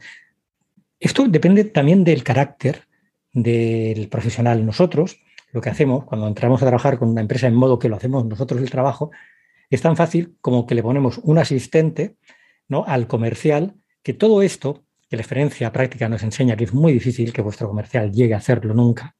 Esto 0.99 1.27
depende 1.27 1.65
también 1.65 2.03
del 2.03 2.23
carácter 2.23 2.87
del 3.31 4.09
profesional. 4.09 4.65
Nosotros, 4.65 5.21
lo 5.51 5.61
que 5.61 5.69
hacemos 5.69 6.05
cuando 6.05 6.27
entramos 6.27 6.63
a 6.63 6.65
trabajar 6.65 6.97
con 6.97 7.09
una 7.09 7.21
empresa 7.21 7.45
en 7.45 7.53
modo 7.53 7.77
que 7.77 7.87
lo 7.87 7.97
hacemos 7.97 8.25
nosotros 8.25 8.59
el 8.59 8.71
trabajo, 8.71 9.11
es 9.69 9.83
tan 9.83 9.95
fácil 9.95 10.35
como 10.41 10.65
que 10.65 10.73
le 10.73 10.81
ponemos 10.81 11.19
un 11.19 11.37
asistente 11.37 12.15
¿no? 12.67 12.85
al 12.87 13.05
comercial, 13.05 13.75
que 14.01 14.15
todo 14.15 14.41
esto, 14.41 14.83
que 15.11 15.15
la 15.15 15.21
experiencia 15.21 15.71
práctica 15.71 16.09
nos 16.09 16.23
enseña 16.23 16.55
que 16.55 16.63
es 16.63 16.73
muy 16.73 16.91
difícil 16.91 17.33
que 17.33 17.43
vuestro 17.43 17.67
comercial 17.67 18.11
llegue 18.11 18.33
a 18.33 18.37
hacerlo 18.37 18.73
nunca, 18.73 19.15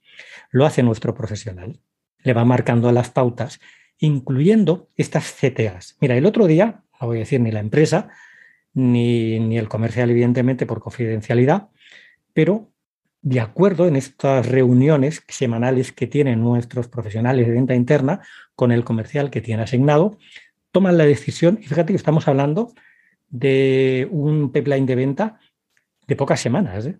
lo 0.51 0.65
hace 0.65 0.84
nuestro 0.84 1.13
profesional. 1.13 1.80
Le 2.20 2.34
va 2.34 2.45
marcando 2.45 2.91
las 2.91 3.09
pautas, 3.09 3.59
incluyendo 3.97 4.89
estas 4.95 5.32
CTAs. 5.32 5.97
Mira, 5.99 6.15
el 6.15 6.26
otro 6.26 6.47
día, 6.47 6.84
no 6.99 7.07
voy 7.07 7.17
a 7.17 7.20
decir 7.20 7.39
ni 7.41 7.51
la 7.51 7.59
empresa, 7.59 8.09
ni, 8.74 9.39
ni 9.39 9.57
el 9.57 9.67
comercial, 9.67 10.09
evidentemente, 10.09 10.65
por 10.65 10.80
confidencialidad, 10.82 11.70
pero 12.34 12.72
de 13.22 13.39
acuerdo 13.39 13.88
en 13.88 13.95
estas 13.95 14.47
reuniones 14.47 15.24
semanales 15.28 15.91
que 15.91 16.07
tienen 16.07 16.41
nuestros 16.41 16.88
profesionales 16.88 17.47
de 17.47 17.53
venta 17.53 17.76
interna 17.76 18.22
con 18.55 18.72
el 18.72 18.84
comercial 18.84 19.30
que 19.30 19.41
tiene 19.41 19.63
asignado, 19.63 20.17
toman 20.72 20.97
la 20.97 21.05
decisión, 21.05 21.59
y 21.61 21.65
fíjate 21.65 21.93
que 21.93 21.97
estamos 21.97 22.28
hablando 22.28 22.74
de 23.30 24.07
un 24.11 24.51
pipeline 24.51 24.86
de 24.86 24.95
venta 24.95 25.39
de 26.07 26.15
pocas 26.15 26.39
semanas. 26.39 26.86
¿eh? 26.86 26.97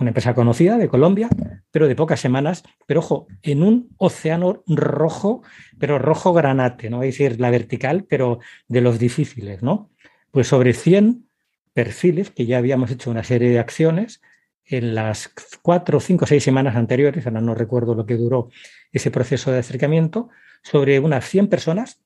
Una 0.00 0.10
empresa 0.10 0.34
conocida 0.34 0.78
de 0.78 0.88
Colombia, 0.88 1.28
pero 1.70 1.86
de 1.86 1.94
pocas 1.94 2.20
semanas, 2.20 2.62
pero 2.86 3.00
ojo, 3.00 3.26
en 3.42 3.62
un 3.62 3.90
océano 3.98 4.62
rojo, 4.66 5.42
pero 5.78 5.98
rojo 5.98 6.32
granate, 6.32 6.90
no 6.90 6.98
voy 6.98 7.06
a 7.06 7.12
decir 7.12 7.38
la 7.38 7.50
vertical, 7.50 8.04
pero 8.08 8.40
de 8.68 8.80
los 8.80 8.98
difíciles, 8.98 9.62
¿no? 9.62 9.90
Pues 10.30 10.48
sobre 10.48 10.72
100 10.72 11.26
perfiles 11.74 12.30
que 12.30 12.46
ya 12.46 12.58
habíamos 12.58 12.90
hecho 12.90 13.10
una 13.10 13.24
serie 13.24 13.50
de 13.50 13.58
acciones, 13.58 14.20
en 14.64 14.94
las 14.94 15.30
cuatro, 15.62 15.98
cinco, 15.98 16.26
seis 16.26 16.44
semanas 16.44 16.76
anteriores, 16.76 17.26
ahora 17.26 17.40
no 17.40 17.54
recuerdo 17.54 17.94
lo 17.94 18.06
que 18.06 18.16
duró 18.16 18.50
ese 18.92 19.10
proceso 19.10 19.50
de 19.50 19.58
acercamiento, 19.58 20.28
sobre 20.62 21.00
unas 21.00 21.28
100 21.28 21.48
personas 21.48 22.00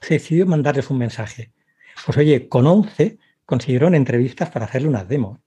se 0.00 0.14
decidió 0.14 0.46
mandarles 0.46 0.90
un 0.90 0.98
mensaje. 0.98 1.52
Pues 2.04 2.18
oye, 2.18 2.48
con 2.48 2.66
11 2.66 3.18
consiguieron 3.46 3.94
entrevistas 3.94 4.50
para 4.50 4.66
hacerle 4.66 4.88
unas 4.88 5.08
demos. 5.08 5.40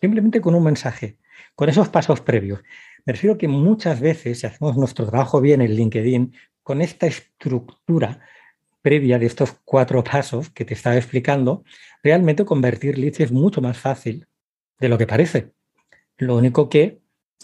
Simplemente 0.00 0.40
con 0.40 0.54
un 0.54 0.64
mensaje, 0.64 1.18
con 1.54 1.68
esos 1.68 1.88
pasos 1.88 2.20
previos. 2.20 2.60
Me 3.04 3.12
refiero 3.12 3.38
que 3.38 3.48
muchas 3.48 4.00
veces, 4.00 4.40
si 4.40 4.46
hacemos 4.46 4.76
nuestro 4.76 5.06
trabajo 5.06 5.40
bien 5.40 5.60
en 5.60 5.74
LinkedIn, 5.74 6.34
con 6.62 6.82
esta 6.82 7.06
estructura 7.06 8.20
previa 8.82 9.18
de 9.18 9.26
estos 9.26 9.56
cuatro 9.64 10.04
pasos 10.04 10.50
que 10.50 10.64
te 10.64 10.74
estaba 10.74 10.96
explicando, 10.96 11.64
realmente 12.02 12.44
convertir 12.44 12.98
leads 12.98 13.20
es 13.20 13.32
mucho 13.32 13.60
más 13.60 13.78
fácil 13.78 14.26
de 14.78 14.88
lo 14.88 14.98
que 14.98 15.06
parece. 15.06 15.52
Lo 16.16 16.36
único 16.36 16.68
que 16.68 17.00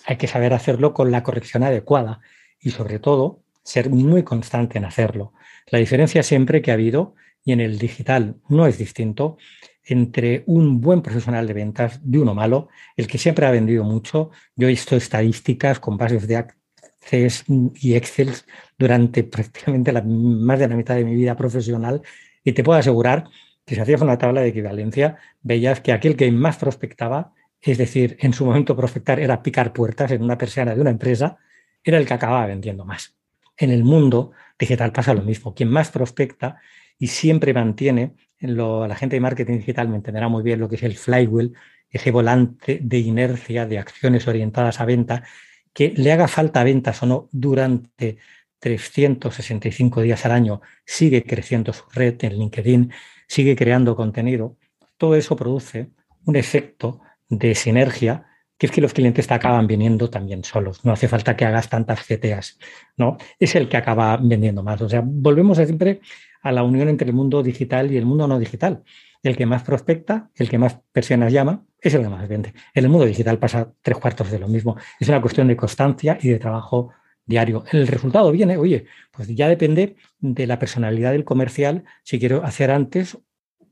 hay 0.07 0.17
que 0.17 0.27
saber 0.29 0.53
hacerlo 0.53 0.95
con 0.95 1.11
la 1.11 1.23
corrección 1.23 1.63
adecuada 1.63 2.21
y 2.61 2.71
sobre 2.71 2.99
todo 2.99 3.43
ser 3.63 3.91
muy 3.91 4.23
constante 4.23 4.79
en 4.79 4.85
hacerlo. 4.85 5.33
La 5.71 5.79
diferencia 5.79 6.23
siempre 6.23 6.63
que 6.63 6.71
ha 6.71 6.75
habido, 6.75 7.15
y 7.45 7.53
en 7.53 7.61
el 7.61 7.79
digital 7.79 8.37
no 8.49 8.67
es 8.67 8.79
distinto, 8.79 9.39
entre 9.85 10.45
un 10.47 10.80
buen 10.80 11.03
profesional 11.03 11.47
de 11.47 11.53
ventas 11.53 12.01
de 12.03 12.18
uno 12.18 12.35
malo, 12.35 12.68
el 12.97 13.07
que 13.07 13.18
siempre 13.18 13.47
ha 13.47 13.51
vendido 13.51 13.85
mucho. 13.85 14.30
Yo 14.57 14.66
he 14.66 14.70
visto 14.70 14.97
estadísticas 14.97 15.78
con 15.80 15.97
bases 15.97 16.26
de 16.26 16.37
Access 16.37 17.45
y 17.74 17.95
Excel 17.95 18.32
durante 18.78 19.24
prácticamente 19.24 19.93
más 19.93 20.59
de 20.59 20.68
la 20.68 20.76
mitad 20.76 20.97
de 20.97 21.05
mi 21.05 21.14
vida 21.14 21.37
profesional 21.37 22.03
y 22.43 22.53
te 22.53 22.64
puedo 22.64 22.78
asegurar 22.78 23.24
que 23.64 23.74
si 23.74 23.80
hacías 23.80 24.03
una 24.03 24.18
tabla 24.18 24.43
de 24.43 24.49
equivalencia, 24.49 25.16
veías 25.43 25.80
que 25.80 25.93
aquel 25.93 26.16
que 26.16 26.30
más 26.30 26.57
prospectaba, 26.57 27.32
es 27.61 27.78
decir, 27.78 28.16
en 28.20 28.35
su 28.35 28.45
momento 28.45 28.76
prospectar 28.76 29.20
era 29.20 29.43
picar 29.43 29.72
puertas 29.72 30.11
en 30.11 30.22
una 30.22 30.37
persiana 30.37 30.74
de 30.74 30.80
una 30.80 30.91
empresa, 30.91 31.39
era 31.82 31.99
el 31.99 32.07
que 32.07 32.14
acababa 32.14 32.47
vendiendo 32.47 32.85
más. 32.85 33.16
En 33.57 33.70
el 33.70 33.85
mundo 33.85 34.32
digital 34.59 34.93
pasa 34.93 35.14
lo 35.14 35.22
mismo. 35.22 35.55
Quien 35.55 35.70
más 35.70 35.91
prospecta 35.91 36.59
y 36.99 37.07
siempre 37.09 37.55
mantiene, 37.55 38.14
la 38.47 38.95
gente 38.97 39.16
de 39.16 39.20
marketing 39.20 39.59
digital 39.59 39.88
me 39.88 39.97
entenderá 39.97 40.28
muy 40.28 40.42
bien 40.42 40.61
lo 40.61 40.68
que 40.68 40.76
es 40.76 40.82
el 40.82 40.97
flywheel, 40.97 41.55
ese 41.90 42.11
volante 42.11 42.80
de 42.82 42.99
inercia, 42.99 43.66
de 43.66 43.78
acciones 43.78 44.26
orientadas 44.26 44.80
a 44.80 44.84
venta, 44.84 45.24
que 45.72 45.92
le 45.97 46.12
haga 46.12 46.28
falta 46.28 46.64
ventas 46.64 47.03
o 47.03 47.07
no 47.07 47.28
durante 47.32 48.18
365 48.59 50.03
días 50.03 50.24
al 50.24 50.32
año, 50.32 50.61
sigue 50.86 51.24
creciendo 51.24 51.72
su 51.72 51.84
red 51.92 52.16
en 52.24 52.38
LinkedIn, 52.38 52.92
sigue 53.28 53.57
creando 53.57 53.95
contenido. 53.95 54.57
Todo 54.97 55.16
eso 55.16 55.36
produce 55.36 55.90
un 56.24 56.36
efecto 56.36 57.01
de 57.28 57.55
sinergia 57.55 58.26
que 58.57 58.66
es 58.66 58.72
que 58.72 58.80
los 58.80 58.95
clientes 58.95 59.26
te 59.26 59.34
acaban 59.34 59.66
viniendo 59.66 60.09
también 60.09 60.45
solos. 60.45 60.84
No 60.84 60.92
hace 60.92 61.09
falta 61.09 61.36
que 61.36 61.45
hagas 61.45 61.68
tantas 61.68 62.01
CTAs, 62.07 62.59
¿no? 62.97 63.16
Es 63.38 63.55
el 63.57 63.68
que 63.68 63.76
acaba 63.76 64.16
vendiendo 64.16 64.62
más. 64.62 64.80
O 64.80 64.88
sea, 64.88 65.03
volvemos 65.05 65.59
siempre 65.59 66.01
a 66.45 66.53
la 66.53 66.62
unión 66.62 66.88
entre 66.88 67.09
el 67.09 67.14
mundo 67.14 67.42
digital 67.42 67.90
y 67.90 67.97
el 67.97 68.05
mundo 68.05 68.28
no 68.28 68.38
digital. 68.38 68.84
El 69.22 69.36
que 69.36 69.47
más 69.47 69.62
prospecta, 69.62 70.30
el 70.36 70.51
que 70.51 70.59
más 70.59 70.78
personas 70.92 71.32
llama, 71.32 71.64
es 71.80 71.95
el 71.95 72.03
que 72.03 72.09
más 72.11 72.28
vende. 72.28 72.53
En 72.74 72.84
el 72.84 72.90
mundo 72.90 73.07
digital 73.07 73.38
pasa 73.38 73.72
tres 73.80 73.97
cuartos 73.97 74.30
de 74.30 74.38
lo 74.38 74.47
mismo. 74.47 74.76
Es 75.01 75.09
una 75.09 75.22
cuestión 75.22 75.49
de 75.49 75.57
constancia 75.57 76.18
y 76.20 76.28
de 76.28 76.38
trabajo 76.38 76.90
diario. 77.24 77.64
El 77.72 77.86
resultado 77.86 78.30
viene, 78.30 78.59
oye, 78.59 78.84
pues 79.11 79.28
ya 79.28 79.49
depende 79.49 79.97
de 80.20 80.47
la 80.47 80.59
personalidad 80.59 81.12
del 81.12 81.24
comercial, 81.24 81.84
si 82.03 82.18
quiero 82.18 82.45
hacer 82.45 82.70
antes 82.70 83.16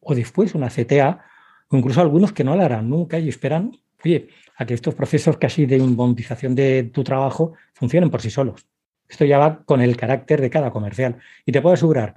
o 0.00 0.14
después 0.14 0.54
una 0.54 0.70
CTA, 0.70 1.26
o 1.68 1.76
incluso 1.76 2.00
algunos 2.00 2.32
que 2.32 2.42
no 2.42 2.56
la 2.56 2.64
harán 2.64 2.88
nunca 2.88 3.18
y 3.18 3.28
esperan, 3.28 3.72
oye, 4.02 4.28
a 4.56 4.64
que 4.64 4.72
estos 4.72 4.94
procesos 4.94 5.36
casi 5.36 5.66
de 5.66 5.76
inboundización 5.76 6.54
de 6.54 6.84
tu 6.84 7.04
trabajo 7.04 7.52
funcionen 7.74 8.08
por 8.08 8.22
sí 8.22 8.30
solos. 8.30 8.66
Esto 9.06 9.26
ya 9.26 9.36
va 9.36 9.62
con 9.64 9.82
el 9.82 9.94
carácter 9.94 10.40
de 10.40 10.48
cada 10.48 10.70
comercial. 10.70 11.18
Y 11.44 11.52
te 11.52 11.60
puedo 11.60 11.74
asegurar 11.74 12.14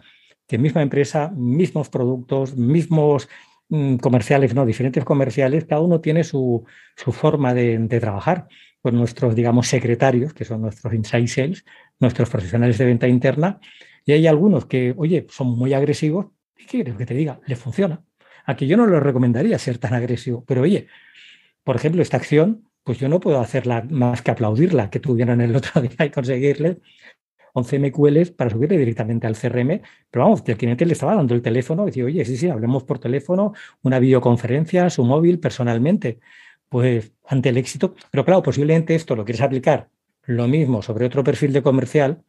que 0.48 0.58
misma 0.58 0.82
empresa, 0.82 1.32
mismos 1.36 1.90
productos, 1.90 2.56
mismos 2.56 3.28
mm, 3.70 3.98
comerciales, 3.98 4.54
no, 4.54 4.66
diferentes 4.66 5.04
comerciales, 5.04 5.66
cada 5.66 5.82
uno 5.82 6.02
tiene 6.02 6.24
su, 6.24 6.66
forma 6.96 7.54
de, 7.54 7.88
trabajar. 8.00 8.48
Pues 8.82 8.94
nuestros, 8.94 9.36
digamos, 9.36 9.68
secretarios, 9.68 10.34
que 10.34 10.46
son 10.46 10.62
nuestros 10.62 10.94
inside 10.94 11.28
sales, 11.28 11.66
nuestros 12.00 12.30
profesionales 12.30 12.78
de 12.78 12.86
venta 12.86 13.08
interna, 13.08 13.60
y 14.06 14.12
hay 14.12 14.28
algunos 14.28 14.68
que, 14.68 14.94
oye, 14.96 15.26
son 15.30 15.58
muy 15.58 15.74
agresivos, 15.74 16.28
¿y 16.56 16.62
qué 16.62 16.66
quieres 16.68 16.96
que 16.96 17.06
te 17.08 17.16
diga? 17.16 17.40
Les 17.48 17.58
funciona. 17.58 18.04
Aquí 18.46 18.68
yo 18.68 18.78
no 18.78 18.86
les 18.86 19.02
recomendaría 19.02 19.58
ser 19.58 19.80
tan 19.80 19.96
agresivo, 19.96 20.46
pero 20.46 20.62
oye, 20.62 20.88
por 21.64 21.76
ejemplo, 21.76 22.04
esta 22.04 22.18
acción, 22.18 22.70
pues 22.84 23.00
yo 23.00 23.10
no 23.10 23.20
puedo 23.20 23.40
hacerla 23.40 23.84
más 23.90 24.22
que 24.22 24.30
aplaudirla, 24.30 24.92
que 24.92 25.00
tuvieron 25.00 25.42
el 25.42 25.56
otro 25.56 25.82
día 25.82 26.06
y 26.06 26.12
conseguirle 26.12 26.80
11 27.58 27.80
MQLs 27.80 28.32
para 28.32 28.50
subirle 28.50 28.78
directamente 28.78 29.28
al 29.28 29.36
CRM, 29.38 29.82
pero 30.12 30.26
vamos, 30.26 30.44
el 30.46 30.58
cliente 30.58 30.86
le 30.86 30.92
estaba 30.92 31.16
dando 31.16 31.34
el 31.34 31.42
teléfono 31.42 31.84
y 31.84 31.86
decía, 31.88 32.04
oye, 32.04 32.26
sí, 32.26 32.36
sí, 32.36 32.50
hablemos 32.50 32.84
por 32.84 33.00
teléfono, 33.00 33.54
una 33.82 33.98
videoconferencia, 33.98 34.90
su 34.90 35.06
móvil, 35.06 35.40
personalmente. 35.40 36.20
Pues 36.68 37.14
ante 37.26 37.50
el 37.50 37.58
éxito, 37.58 37.96
pero 38.12 38.26
claro, 38.26 38.44
posiblemente 38.44 38.94
esto 38.94 39.16
lo 39.16 39.24
quieres 39.24 39.42
aplicar 39.42 39.88
lo 40.24 40.48
mismo 40.48 40.82
sobre 40.82 41.06
otro 41.06 41.24
perfil 41.24 41.54
de 41.54 41.62
comercial 41.62 42.24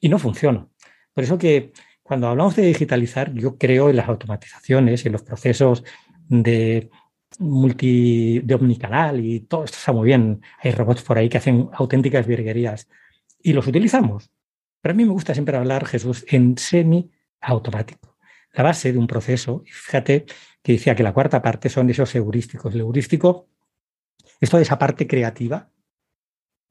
y 0.00 0.08
no 0.08 0.18
funciona. 0.18 0.66
Por 1.12 1.24
eso 1.24 1.36
que 1.36 1.72
cuando 2.02 2.28
hablamos 2.28 2.56
de 2.56 2.62
digitalizar, 2.62 3.34
yo 3.34 3.58
creo 3.58 3.90
en 3.90 3.96
las 3.96 4.08
automatizaciones, 4.08 5.04
en 5.04 5.12
los 5.12 5.22
procesos 5.22 5.84
de 6.28 6.88
multi 7.38 8.40
de 8.40 8.54
omnicanal 8.54 9.20
y 9.20 9.40
todo 9.40 9.64
esto 9.64 9.76
está 9.76 9.92
muy 9.92 10.06
bien. 10.06 10.40
Hay 10.62 10.70
robots 10.70 11.02
por 11.02 11.18
ahí 11.18 11.28
que 11.28 11.38
hacen 11.38 11.68
auténticas 11.74 12.26
virguerías 12.26 12.88
y 13.42 13.52
los 13.52 13.66
utilizamos. 13.66 14.30
Pero 14.82 14.92
a 14.92 14.96
mí 14.96 15.04
me 15.04 15.12
gusta 15.12 15.32
siempre 15.32 15.56
hablar, 15.56 15.86
Jesús, 15.86 16.26
en 16.28 16.58
semi-automático. 16.58 18.18
La 18.52 18.64
base 18.64 18.92
de 18.92 18.98
un 18.98 19.06
proceso, 19.06 19.62
fíjate 19.64 20.26
que 20.62 20.72
decía 20.72 20.94
que 20.94 21.02
la 21.02 21.14
cuarta 21.14 21.40
parte 21.40 21.68
son 21.68 21.88
esos 21.88 22.14
heurísticos. 22.14 22.74
El 22.74 22.80
heurístico 22.80 23.48
es 24.40 24.50
toda 24.50 24.62
esa 24.62 24.78
parte 24.78 25.06
creativa 25.06 25.70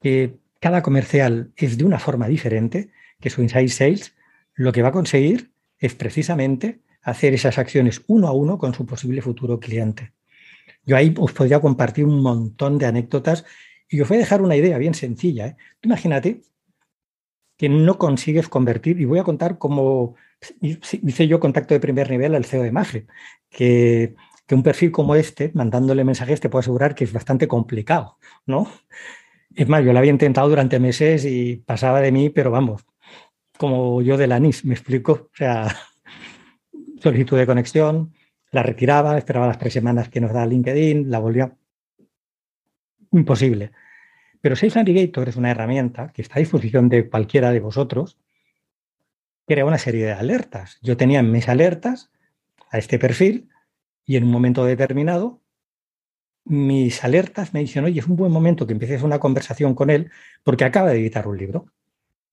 que 0.00 0.38
cada 0.60 0.82
comercial 0.82 1.52
es 1.56 1.78
de 1.78 1.84
una 1.84 1.98
forma 1.98 2.28
diferente, 2.28 2.90
que 3.18 3.30
su 3.30 3.42
inside 3.42 3.68
sales 3.68 4.14
lo 4.54 4.72
que 4.72 4.82
va 4.82 4.88
a 4.88 4.92
conseguir 4.92 5.52
es 5.78 5.94
precisamente 5.94 6.82
hacer 7.02 7.34
esas 7.34 7.58
acciones 7.58 8.02
uno 8.06 8.28
a 8.28 8.32
uno 8.32 8.58
con 8.58 8.74
su 8.74 8.86
posible 8.86 9.22
futuro 9.22 9.58
cliente. 9.58 10.12
Yo 10.84 10.96
ahí 10.96 11.14
os 11.18 11.32
podría 11.32 11.60
compartir 11.60 12.04
un 12.04 12.20
montón 12.20 12.78
de 12.78 12.86
anécdotas 12.86 13.44
y 13.88 14.00
os 14.00 14.08
voy 14.08 14.18
a 14.18 14.20
dejar 14.20 14.42
una 14.42 14.54
idea 14.54 14.78
bien 14.78 14.94
sencilla. 14.94 15.46
¿eh? 15.48 15.56
imagínate 15.82 16.42
que 17.62 17.68
no 17.68 17.96
consigues 17.96 18.48
convertir, 18.48 19.00
y 19.00 19.04
voy 19.04 19.20
a 19.20 19.22
contar 19.22 19.56
cómo 19.56 20.16
hice 20.60 21.28
yo 21.28 21.38
contacto 21.38 21.74
de 21.74 21.78
primer 21.78 22.10
nivel 22.10 22.34
al 22.34 22.44
CEO 22.44 22.64
de 22.64 22.72
Mafre, 22.72 23.06
que, 23.50 24.16
que 24.48 24.56
un 24.56 24.64
perfil 24.64 24.90
como 24.90 25.14
este, 25.14 25.52
mandándole 25.54 26.02
mensajes, 26.02 26.40
te 26.40 26.48
puedo 26.48 26.58
asegurar 26.58 26.96
que 26.96 27.04
es 27.04 27.12
bastante 27.12 27.46
complicado, 27.46 28.18
¿no? 28.46 28.68
Es 29.54 29.68
más, 29.68 29.84
yo 29.84 29.92
lo 29.92 30.00
había 30.00 30.10
intentado 30.10 30.48
durante 30.48 30.80
meses 30.80 31.24
y 31.24 31.58
pasaba 31.64 32.00
de 32.00 32.10
mí, 32.10 32.30
pero 32.30 32.50
vamos, 32.50 32.84
como 33.56 34.02
yo 34.02 34.16
del 34.16 34.32
anís, 34.32 34.64
me 34.64 34.74
explico. 34.74 35.12
O 35.12 35.36
sea, 35.36 35.68
solicitud 37.00 37.38
de 37.38 37.46
conexión, 37.46 38.12
la 38.50 38.64
retiraba, 38.64 39.16
esperaba 39.16 39.46
las 39.46 39.60
tres 39.60 39.74
semanas 39.74 40.08
que 40.08 40.20
nos 40.20 40.32
da 40.32 40.46
LinkedIn, 40.46 41.08
la 41.08 41.20
volvía. 41.20 41.56
Imposible. 43.12 43.70
Pero 44.42 44.56
Sales 44.56 44.76
Navigator 44.76 45.28
es 45.28 45.36
una 45.36 45.52
herramienta 45.52 46.12
que 46.12 46.20
está 46.20 46.34
a 46.36 46.40
disposición 46.40 46.88
de 46.88 47.08
cualquiera 47.08 47.52
de 47.52 47.60
vosotros, 47.60 48.18
crea 49.46 49.64
una 49.64 49.78
serie 49.78 50.04
de 50.04 50.12
alertas. 50.12 50.78
Yo 50.82 50.96
tenía 50.96 51.20
en 51.20 51.30
mis 51.30 51.48
alertas 51.48 52.10
a 52.68 52.78
este 52.78 52.98
perfil 52.98 53.48
y 54.04 54.16
en 54.16 54.24
un 54.24 54.30
momento 54.30 54.64
determinado 54.64 55.40
mis 56.44 57.04
alertas 57.04 57.54
me 57.54 57.60
dicen, 57.60 57.84
oye, 57.84 58.00
es 58.00 58.06
un 58.08 58.16
buen 58.16 58.32
momento 58.32 58.66
que 58.66 58.72
empieces 58.72 59.02
una 59.02 59.20
conversación 59.20 59.76
con 59.76 59.90
él 59.90 60.10
porque 60.42 60.64
acaba 60.64 60.90
de 60.90 60.98
editar 60.98 61.28
un 61.28 61.38
libro. 61.38 61.66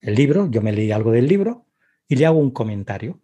El 0.00 0.16
libro, 0.16 0.50
yo 0.50 0.62
me 0.62 0.72
leí 0.72 0.90
algo 0.90 1.12
del 1.12 1.28
libro 1.28 1.64
y 2.08 2.16
le 2.16 2.26
hago 2.26 2.40
un 2.40 2.50
comentario 2.50 3.20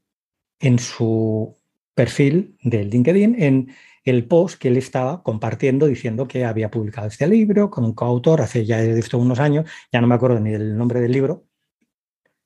en 0.60 0.78
su 0.78 1.56
perfil 1.96 2.58
de 2.62 2.84
LinkedIn 2.84 3.42
en 3.42 3.74
el 4.04 4.26
post 4.26 4.60
que 4.60 4.68
él 4.68 4.76
estaba 4.76 5.22
compartiendo 5.22 5.86
diciendo 5.86 6.28
que 6.28 6.44
había 6.44 6.70
publicado 6.70 7.08
este 7.08 7.26
libro 7.26 7.70
con 7.70 7.84
un 7.84 7.94
coautor 7.94 8.42
hace 8.42 8.66
ya 8.66 8.80
esto 8.80 9.18
unos 9.18 9.40
años, 9.40 9.68
ya 9.90 10.00
no 10.00 10.06
me 10.06 10.14
acuerdo 10.14 10.38
ni 10.38 10.52
del 10.52 10.76
nombre 10.76 11.00
del 11.00 11.10
libro. 11.10 11.46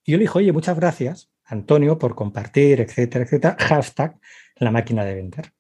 Y 0.05 0.13
yo 0.13 0.19
le 0.19 0.23
dije, 0.23 0.39
oye, 0.39 0.53
muchas 0.53 0.77
gracias, 0.77 1.31
Antonio, 1.45 1.99
por 1.99 2.15
compartir, 2.15 2.81
etcétera, 2.81 3.25
etcétera, 3.25 3.57
hashtag 3.59 4.19
la 4.57 4.71
máquina 4.71 5.05
de 5.05 5.17
vender. 5.17 5.53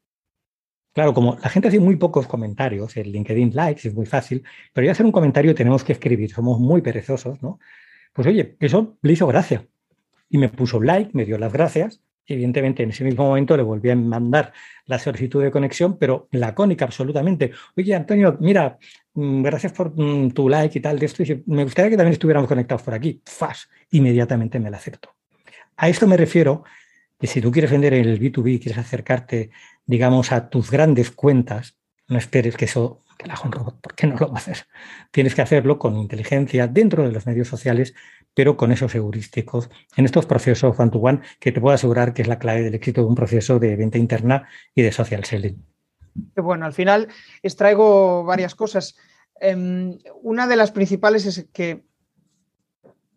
Claro, 0.92 1.12
como 1.12 1.36
la 1.42 1.48
gente 1.48 1.68
hace 1.68 1.80
muy 1.80 1.96
pocos 1.96 2.28
comentarios, 2.28 2.96
el 2.96 3.10
LinkedIn 3.10 3.54
likes 3.54 3.88
es 3.88 3.94
muy 3.94 4.06
fácil, 4.06 4.44
pero 4.72 4.84
ya 4.86 4.92
hacer 4.92 5.04
un 5.04 5.12
comentario 5.12 5.54
tenemos 5.54 5.82
que 5.82 5.92
escribir, 5.92 6.30
somos 6.30 6.60
muy 6.60 6.80
perezosos, 6.80 7.42
¿no? 7.42 7.58
Pues 8.12 8.26
oye, 8.28 8.56
eso 8.60 8.98
le 9.02 9.12
hizo 9.12 9.26
gracia. 9.26 9.66
Y 10.28 10.38
me 10.38 10.48
puso 10.48 10.80
like, 10.80 11.10
me 11.12 11.24
dio 11.24 11.38
las 11.38 11.52
gracias, 11.52 12.02
evidentemente 12.34 12.82
en 12.82 12.90
ese 12.90 13.04
mismo 13.04 13.24
momento 13.24 13.56
le 13.56 13.62
volví 13.62 13.90
a 13.90 13.96
mandar 13.96 14.52
la 14.86 14.98
solicitud 14.98 15.42
de 15.42 15.50
conexión, 15.50 15.98
pero 15.98 16.28
lacónica 16.32 16.84
absolutamente. 16.84 17.52
Oye, 17.76 17.94
Antonio, 17.94 18.36
mira, 18.40 18.78
mm, 19.14 19.42
gracias 19.42 19.72
por 19.72 19.92
mm, 19.94 20.32
tu 20.32 20.48
like 20.48 20.78
y 20.78 20.82
tal 20.82 20.98
de 20.98 21.06
esto. 21.06 21.22
Me 21.46 21.64
gustaría 21.64 21.90
que 21.90 21.96
también 21.96 22.12
estuviéramos 22.12 22.48
conectados 22.48 22.82
por 22.82 22.94
aquí. 22.94 23.20
Fas, 23.24 23.68
inmediatamente 23.90 24.58
me 24.58 24.70
la 24.70 24.76
acepto. 24.76 25.14
A 25.76 25.88
esto 25.88 26.06
me 26.06 26.16
refiero 26.16 26.64
que 27.18 27.26
si 27.26 27.40
tú 27.40 27.50
quieres 27.50 27.70
vender 27.70 27.94
el 27.94 28.18
B2B, 28.18 28.60
quieres 28.60 28.78
acercarte, 28.78 29.50
digamos, 29.86 30.32
a 30.32 30.48
tus 30.48 30.70
grandes 30.70 31.10
cuentas, 31.10 31.76
no 32.08 32.18
esperes 32.18 32.56
que 32.56 32.64
eso 32.64 33.02
que 33.20 33.28
la 33.28 33.34
haga 33.34 33.44
un 33.44 33.52
robot, 33.52 33.76
porque 33.80 34.06
no 34.06 34.16
lo 34.16 34.28
va 34.28 34.34
a 34.34 34.38
hacer. 34.38 34.66
Tienes 35.10 35.34
que 35.34 35.42
hacerlo 35.42 35.78
con 35.78 35.96
inteligencia 35.96 36.66
dentro 36.66 37.04
de 37.04 37.12
los 37.12 37.26
medios 37.26 37.48
sociales, 37.48 37.94
pero 38.34 38.56
con 38.56 38.72
esos 38.72 38.94
heurísticos 38.94 39.70
en 39.96 40.04
estos 40.04 40.26
procesos 40.26 40.78
one-to-one 40.78 41.20
que 41.38 41.52
te 41.52 41.60
puedo 41.60 41.74
asegurar 41.74 42.14
que 42.14 42.22
es 42.22 42.28
la 42.28 42.38
clave 42.38 42.62
del 42.62 42.74
éxito 42.74 43.02
de 43.02 43.08
un 43.08 43.14
proceso 43.14 43.58
de 43.58 43.76
venta 43.76 43.98
interna 43.98 44.48
y 44.74 44.82
de 44.82 44.92
social 44.92 45.24
selling. 45.24 45.64
Bueno, 46.36 46.66
al 46.66 46.72
final 46.72 47.08
extraigo 47.42 48.24
varias 48.24 48.54
cosas. 48.54 48.96
Em, 49.40 49.98
una 50.22 50.46
de 50.46 50.56
las 50.56 50.70
principales 50.70 51.26
es 51.26 51.48
que 51.52 51.84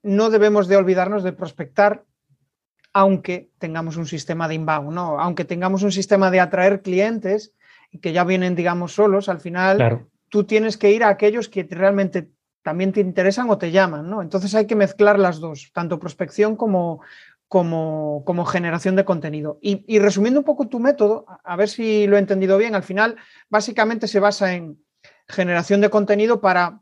no 0.03 0.29
debemos 0.29 0.67
de 0.67 0.77
olvidarnos 0.77 1.23
de 1.23 1.33
prospectar 1.33 2.05
aunque 2.93 3.49
tengamos 3.57 3.97
un 3.97 4.05
sistema 4.05 4.47
de 4.47 4.53
inbound, 4.53 4.93
¿no? 4.93 5.19
Aunque 5.19 5.45
tengamos 5.45 5.81
un 5.81 5.91
sistema 5.91 6.29
de 6.29 6.39
atraer 6.39 6.83
clientes 6.83 7.53
y 7.91 7.97
que 7.97 8.13
ya 8.13 8.23
vienen, 8.23 8.55
digamos, 8.55 8.93
solos, 8.93 9.29
al 9.29 9.39
final 9.39 10.07
tú 10.29 10.43
tienes 10.43 10.77
que 10.77 10.91
ir 10.91 11.03
a 11.03 11.09
aquellos 11.09 11.49
que 11.49 11.67
realmente 11.69 12.29
también 12.63 12.93
te 12.93 13.01
interesan 13.01 13.49
o 13.49 13.57
te 13.57 13.71
llaman, 13.71 14.09
¿no? 14.09 14.21
Entonces 14.21 14.55
hay 14.55 14.65
que 14.65 14.75
mezclar 14.75 15.19
las 15.19 15.39
dos, 15.39 15.69
tanto 15.73 15.99
prospección 15.99 16.55
como, 16.55 17.01
como, 17.47 18.23
como 18.25 18.45
generación 18.45 18.95
de 18.95 19.05
contenido. 19.05 19.59
Y, 19.61 19.99
resumiendo 19.99 20.39
un 20.39 20.45
poco 20.45 20.67
tu 20.67 20.79
método, 20.79 21.25
a 21.43 21.55
ver 21.55 21.69
si 21.69 22.07
lo 22.07 22.15
he 22.15 22.19
entendido 22.19 22.57
bien, 22.57 22.73
al 22.73 22.83
final 22.83 23.17
básicamente 23.49 24.07
se 24.07 24.19
basa 24.19 24.55
en 24.55 24.83
generación 25.27 25.81
de 25.81 25.89
contenido 25.89 26.41
para 26.41 26.79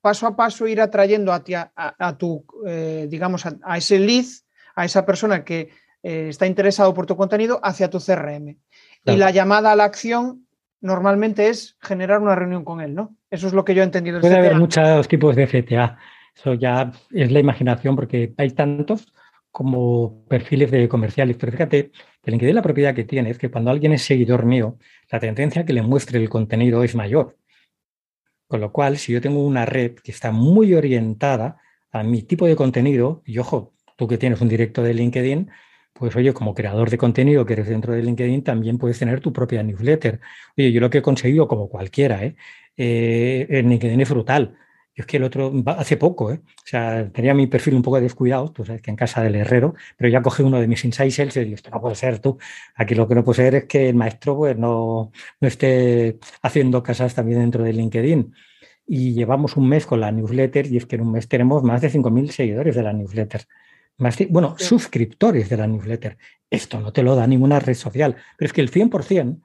paso 0.00 0.26
a 0.26 0.34
paso 0.34 0.66
ir 0.66 0.80
atrayendo 0.80 1.32
a, 1.32 1.42
a, 1.76 2.18
tu, 2.18 2.44
eh, 2.66 3.06
digamos, 3.10 3.44
a, 3.46 3.76
ese 3.76 3.98
lead, 3.98 4.26
a 4.74 4.84
esa 4.84 5.04
persona 5.04 5.44
que 5.44 5.70
eh, 6.02 6.28
está 6.30 6.46
interesado 6.46 6.94
por 6.94 7.06
tu 7.06 7.16
contenido 7.16 7.60
hacia 7.62 7.90
tu 7.90 8.00
CRM. 8.00 8.56
Y 9.04 9.16
la 9.16 9.30
llamada 9.30 9.72
a 9.72 9.76
la 9.76 9.84
acción 9.84 10.46
normalmente 10.80 11.48
es 11.48 11.76
generar 11.80 12.20
una 12.20 12.34
reunión 12.34 12.64
con 12.64 12.80
él, 12.80 12.94
¿no? 12.94 13.17
Eso 13.30 13.46
es 13.46 13.52
lo 13.52 13.64
que 13.64 13.74
yo 13.74 13.82
he 13.82 13.84
entendido. 13.84 14.20
Puede 14.20 14.36
haber 14.36 14.56
muchos 14.56 15.06
tipos 15.08 15.36
de 15.36 15.46
CTA. 15.46 15.98
Eso 16.34 16.54
ya 16.54 16.92
es 17.10 17.30
la 17.30 17.40
imaginación 17.40 17.96
porque 17.96 18.32
hay 18.36 18.50
tantos 18.50 19.12
como 19.50 20.24
perfiles 20.28 20.70
de 20.70 20.88
comerciales. 20.88 21.36
Pero 21.36 21.52
fíjate 21.52 21.90
que 22.22 22.30
LinkedIn 22.30 22.54
la 22.54 22.62
propiedad 22.62 22.94
que 22.94 23.04
tiene 23.04 23.30
es 23.30 23.38
que 23.38 23.50
cuando 23.50 23.70
alguien 23.70 23.92
es 23.92 24.02
seguidor 24.02 24.44
mío, 24.44 24.78
la 25.10 25.20
tendencia 25.20 25.62
a 25.62 25.64
que 25.64 25.72
le 25.72 25.82
muestre 25.82 26.18
el 26.18 26.28
contenido 26.28 26.82
es 26.84 26.94
mayor. 26.94 27.36
Con 28.46 28.60
lo 28.60 28.72
cual, 28.72 28.96
si 28.96 29.12
yo 29.12 29.20
tengo 29.20 29.44
una 29.44 29.66
red 29.66 29.96
que 29.96 30.10
está 30.10 30.30
muy 30.30 30.74
orientada 30.74 31.60
a 31.90 32.02
mi 32.02 32.22
tipo 32.22 32.46
de 32.46 32.56
contenido, 32.56 33.22
y 33.26 33.38
ojo, 33.38 33.74
tú 33.96 34.08
que 34.08 34.16
tienes 34.16 34.40
un 34.40 34.48
directo 34.48 34.82
de 34.82 34.94
LinkedIn, 34.94 35.50
pues 35.92 36.14
oye, 36.16 36.32
como 36.32 36.54
creador 36.54 36.88
de 36.88 36.96
contenido 36.96 37.44
que 37.44 37.54
eres 37.54 37.68
dentro 37.68 37.92
de 37.92 38.02
LinkedIn, 38.02 38.44
también 38.44 38.78
puedes 38.78 38.98
tener 38.98 39.20
tu 39.20 39.32
propia 39.32 39.62
newsletter. 39.62 40.20
Oye, 40.56 40.72
yo 40.72 40.80
lo 40.80 40.88
que 40.88 40.98
he 40.98 41.02
conseguido, 41.02 41.48
como 41.48 41.68
cualquiera, 41.68 42.24
¿eh? 42.24 42.36
Eh 42.78 43.46
en 43.50 43.68
LinkedIn 43.68 44.00
es 44.00 44.10
brutal. 44.10 44.56
Yo 44.94 45.02
es 45.02 45.06
que 45.06 45.18
el 45.18 45.24
otro, 45.24 45.52
hace 45.66 45.96
poco, 45.96 46.32
¿eh? 46.32 46.40
o 46.44 46.66
sea, 46.66 47.08
tenía 47.12 47.32
mi 47.32 47.46
perfil 47.46 47.74
un 47.74 47.82
poco 47.82 48.00
descuidado, 48.00 48.50
tú 48.50 48.64
sabes 48.64 48.82
que 48.82 48.90
en 48.90 48.96
casa 48.96 49.22
del 49.22 49.36
herrero, 49.36 49.74
pero 49.96 50.10
ya 50.10 50.22
cogí 50.22 50.42
uno 50.42 50.60
de 50.60 50.66
mis 50.66 50.84
insights 50.84 51.36
y 51.36 51.40
digo, 51.44 51.54
esto 51.54 51.70
no 51.70 51.80
puede 51.80 51.94
ser 51.94 52.18
tú. 52.18 52.38
Aquí 52.74 52.94
lo 52.96 53.06
que 53.06 53.14
no 53.14 53.22
puede 53.24 53.36
ser 53.36 53.54
es 53.54 53.64
que 53.66 53.88
el 53.90 53.94
maestro 53.94 54.36
pues, 54.36 54.56
no, 54.58 55.12
no 55.40 55.48
esté 55.48 56.18
haciendo 56.42 56.82
casas 56.82 57.14
también 57.14 57.40
dentro 57.40 57.62
de 57.62 57.72
LinkedIn. 57.74 58.34
Y 58.88 59.12
llevamos 59.12 59.56
un 59.56 59.68
mes 59.68 59.86
con 59.86 60.00
la 60.00 60.10
newsletter 60.10 60.66
y 60.66 60.78
es 60.78 60.86
que 60.86 60.96
en 60.96 61.02
un 61.02 61.12
mes 61.12 61.28
tenemos 61.28 61.62
más 61.62 61.80
de 61.80 61.90
5.000 61.92 62.30
seguidores 62.30 62.74
de 62.74 62.82
la 62.82 62.92
newsletter 62.92 63.42
bueno, 64.30 64.54
suscriptores 64.58 65.48
de 65.48 65.56
la 65.56 65.66
newsletter. 65.66 66.18
Esto 66.50 66.80
no 66.80 66.92
te 66.92 67.02
lo 67.02 67.16
da 67.16 67.26
ninguna 67.26 67.58
red 67.58 67.74
social, 67.74 68.16
pero 68.36 68.46
es 68.46 68.52
que 68.52 68.60
el 68.60 68.70
100% 68.70 69.40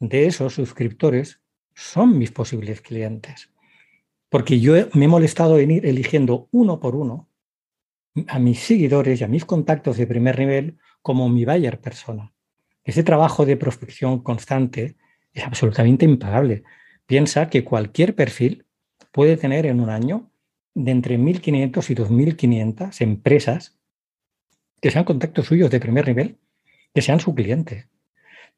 de 0.00 0.26
esos 0.26 0.54
suscriptores 0.54 1.40
son 1.74 2.18
mis 2.18 2.30
posibles 2.30 2.80
clientes. 2.80 3.50
Porque 4.28 4.60
yo 4.60 4.74
me 4.94 5.04
he 5.04 5.08
molestado 5.08 5.58
en 5.58 5.70
ir 5.70 5.86
eligiendo 5.86 6.48
uno 6.52 6.80
por 6.80 6.96
uno 6.96 7.28
a 8.28 8.38
mis 8.38 8.60
seguidores 8.60 9.20
y 9.20 9.24
a 9.24 9.28
mis 9.28 9.44
contactos 9.44 9.96
de 9.96 10.06
primer 10.06 10.38
nivel 10.38 10.78
como 11.00 11.28
mi 11.28 11.44
buyer 11.44 11.80
persona. 11.80 12.32
Ese 12.84 13.02
trabajo 13.02 13.46
de 13.46 13.56
prospección 13.56 14.22
constante 14.22 14.96
es 15.32 15.44
absolutamente 15.44 16.04
impagable. 16.04 16.64
Piensa 17.06 17.48
que 17.48 17.64
cualquier 17.64 18.14
perfil 18.14 18.66
puede 19.12 19.36
tener 19.36 19.66
en 19.66 19.80
un 19.80 19.90
año 19.90 20.30
de 20.74 20.90
entre 20.90 21.18
1.500 21.18 21.90
y 21.90 21.94
2.500 21.94 23.00
empresas 23.02 23.78
que 24.80 24.90
sean 24.90 25.04
contactos 25.04 25.46
suyos 25.46 25.70
de 25.70 25.80
primer 25.80 26.08
nivel, 26.08 26.38
que 26.94 27.02
sean 27.02 27.20
su 27.20 27.34
cliente. 27.34 27.88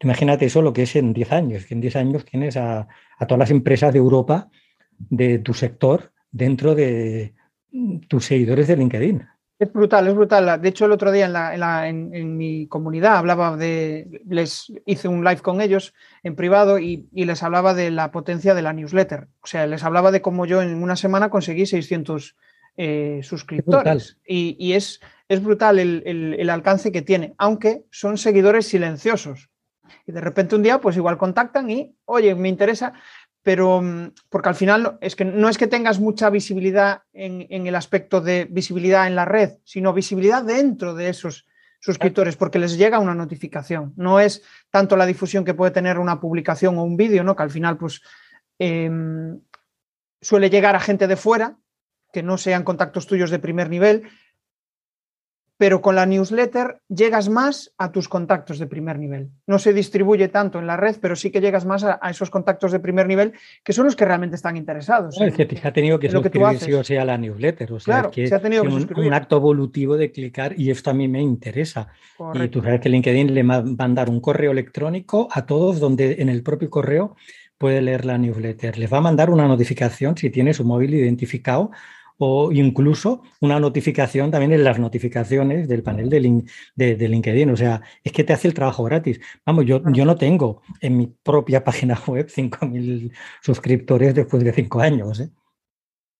Imagínate 0.01 0.47
eso 0.47 0.63
lo 0.63 0.73
que 0.73 0.83
es 0.83 0.97
en 0.97 1.13
10 1.13 1.33
años, 1.33 1.67
que 1.67 1.75
en 1.75 1.81
10 1.81 1.97
años 1.97 2.25
tienes 2.25 2.57
a, 2.57 2.89
todas 3.21 3.39
las 3.39 3.51
empresas 3.51 3.93
de 3.93 3.99
Europa 3.99 4.51
de 4.99 5.39
tu 5.39 5.55
sector 5.55 6.13
dentro 6.31 6.75
de 6.75 7.35
tus 8.09 8.27
seguidores 8.27 8.69
de 8.69 8.77
LinkedIn. 8.77 9.27
Es 9.59 9.73
brutal, 9.73 10.09
es 10.09 10.15
brutal. 10.15 10.61
De 10.61 10.69
hecho, 10.69 10.85
el 10.85 10.93
otro 10.93 11.13
día 11.13 11.87
en, 11.87 12.37
mi 12.37 12.67
comunidad 12.67 13.17
hablaba 13.17 13.57
de, 13.57 14.21
les 14.27 14.73
hice 14.85 15.07
un 15.07 15.25
live 15.25 15.41
con 15.41 15.61
ellos 15.61 15.95
en 16.25 16.35
privado 16.35 16.79
y, 16.79 17.09
les 17.13 17.43
hablaba 17.43 17.73
de 17.73 17.91
la 17.91 18.11
potencia 18.11 18.55
de 18.55 18.63
la 18.63 18.73
newsletter. 18.73 19.29
O 19.43 19.47
sea, 19.47 19.67
les 19.67 19.85
hablaba 19.85 20.11
de 20.11 20.23
cómo 20.23 20.45
yo 20.45 20.61
en 20.61 20.83
una 20.83 20.97
semana 20.97 21.31
conseguí 21.31 21.67
600 21.67 22.37
eh, 22.77 23.21
suscriptores. 23.23 24.19
Y, 24.27 24.73
es, 24.73 25.01
es, 25.29 25.43
brutal 25.43 25.79
el, 25.79 26.51
alcance 26.51 26.91
que 26.91 27.03
tiene, 27.03 27.35
aunque 27.39 27.85
son 27.91 28.19
seguidores 28.19 28.67
silenciosos. 28.67 29.51
Y 30.07 30.13
de 30.13 30.21
repente 30.21 30.57
un 30.57 30.63
día, 30.63 30.81
pues 30.81 30.97
igual 30.97 31.19
contactan 31.19 31.71
y, 31.71 31.97
oye, 32.05 32.35
me 32.35 32.49
interesa, 32.49 32.95
pero 33.43 33.83
mm, 33.83 34.13
porque 34.29 34.49
al 34.49 34.55
final 34.55 34.99
es 35.01 35.15
que 35.15 35.25
no 35.25 35.49
es 35.49 35.59
que 35.59 35.67
tengas 35.67 36.01
mucha 36.01 36.31
visibilidad 36.31 37.03
en, 37.13 37.67
el 37.67 37.75
aspecto 37.77 38.21
de 38.21 38.47
visibilidad 38.51 39.07
en 39.07 39.15
la 39.15 39.25
red, 39.25 39.59
sino 39.65 39.93
visibilidad 39.93 40.43
dentro 40.43 40.95
de 40.95 41.11
esos 41.11 41.47
suscriptores, 41.79 42.37
porque 42.37 42.59
les 42.59 42.79
llega 42.79 42.99
una 42.99 43.15
notificación. 43.15 43.93
No 43.97 44.19
es 44.19 44.43
tanto 44.71 44.97
la 44.97 45.05
difusión 45.05 45.45
que 45.45 45.53
puede 45.53 45.71
tener 45.71 45.99
una 45.99 46.19
publicación 46.19 46.79
o 46.79 46.83
un 46.83 46.97
vídeo, 46.97 47.23
¿no? 47.23 47.37
Que 47.37 47.43
al 47.43 47.51
final, 47.51 47.77
pues, 47.77 48.01
em, 48.59 49.39
suele 50.23 50.49
llegar 50.49 50.75
a 50.75 50.81
gente 50.81 51.07
de 51.07 51.17
fuera 51.17 51.59
que 52.11 52.23
no 52.23 52.39
sean 52.39 52.63
contactos 52.63 53.07
tuyos 53.07 53.31
de 53.31 53.39
primer 53.39 53.69
nivel, 53.69 54.05
pero 55.57 55.81
con 55.81 55.95
la 55.95 56.07
newsletter 56.07 56.81
llegas 56.89 57.29
más 57.29 57.73
a 57.79 57.93
tus 57.93 58.09
contactos 58.09 58.59
de 58.59 58.67
primer 58.67 58.99
nivel. 58.99 59.31
No 59.47 59.59
se 59.59 59.73
distribuye 59.73 60.29
tanto 60.29 60.59
en 60.59 60.67
la 60.67 60.77
red, 60.77 60.97
pero 61.01 61.15
sí 61.15 61.31
que 61.31 61.41
llegas 61.41 61.65
más 61.65 61.85
a, 61.85 61.99
esos 62.11 62.31
contactos 62.31 62.73
de 62.73 62.81
primer 62.81 63.07
nivel 63.07 63.33
que 63.63 63.73
son 63.73 63.85
los 63.85 63.95
que 63.95 64.05
realmente 64.05 64.37
están 64.37 64.57
interesados. 64.57 65.21
es 65.21 65.35
que 65.35 65.57
se 65.57 65.69
ha 65.69 65.73
tenido 65.73 65.99
que 65.99 66.11
suscribirse 66.11 66.75
o 66.75 66.83
sea 66.83 67.05
la 67.05 67.17
newsletter. 67.17 67.73
O 67.73 67.81
sea, 67.81 68.11
que 68.11 68.27
se 68.27 68.35
ha 68.35 68.41
tenido 68.41 68.65
un, 68.65 68.91
un, 68.97 69.15
acto 69.15 69.37
evolutivo 69.37 69.97
de 69.97 70.11
clicar 70.11 70.59
y 70.59 70.71
esto 70.71 70.91
a 70.91 70.95
mí 70.95 71.07
me 71.07 71.21
interesa. 71.21 71.89
Y 72.35 72.49
tú 72.49 72.63
sabes 72.63 72.81
que 72.81 72.89
LinkedIn 72.89 73.33
le 73.33 73.43
va 73.45 73.57
a 73.57 73.63
mandar 73.63 74.11
un 74.11 74.21
correo 74.21 74.51
electrónico 74.51 75.29
a 75.31 75.47
todos 75.47 75.79
donde 75.79 76.17
en 76.19 76.29
el 76.29 76.43
propio 76.43 76.69
correo 76.69 77.17
puede 77.59 77.81
leer 77.81 78.05
la 78.05 78.19
newsletter. 78.19 78.77
Les 78.79 78.93
va 78.93 78.99
a 78.99 79.03
mandar 79.03 79.31
una 79.31 79.47
notificación 79.47 80.17
si 80.17 80.31
tiene 80.31 80.53
su 80.53 80.65
móvil 80.65 80.95
identificado 80.95 81.71
o 82.19 82.53
incluso 82.53 83.23
una 83.41 83.59
notificación 83.59 84.31
también 84.31 84.53
en 84.53 84.65
las 84.65 84.79
notificaciones 84.79 85.69
del 85.69 85.83
panel 85.83 86.09
de, 86.09 86.97
de, 86.97 87.09
LinkedIn. 87.09 87.51
O 87.51 87.57
sea, 87.57 87.83
es 88.03 88.13
que 88.13 88.25
te 88.25 88.33
hace 88.33 88.49
el 88.49 88.55
trabajo 88.55 88.85
gratis. 88.85 89.21
Vamos, 89.45 89.67
yo, 89.67 89.83
yo 89.93 90.05
no 90.05 90.17
tengo 90.17 90.63
en 90.81 90.97
mi 90.97 91.07
propia 91.07 91.65
página 91.65 91.99
web 92.07 92.29
5.000 92.29 93.13
suscriptores 93.43 94.15
después 94.15 94.45
de 94.45 94.53
cinco 94.53 94.81
años. 94.81 95.21
¿eh? 95.21 95.31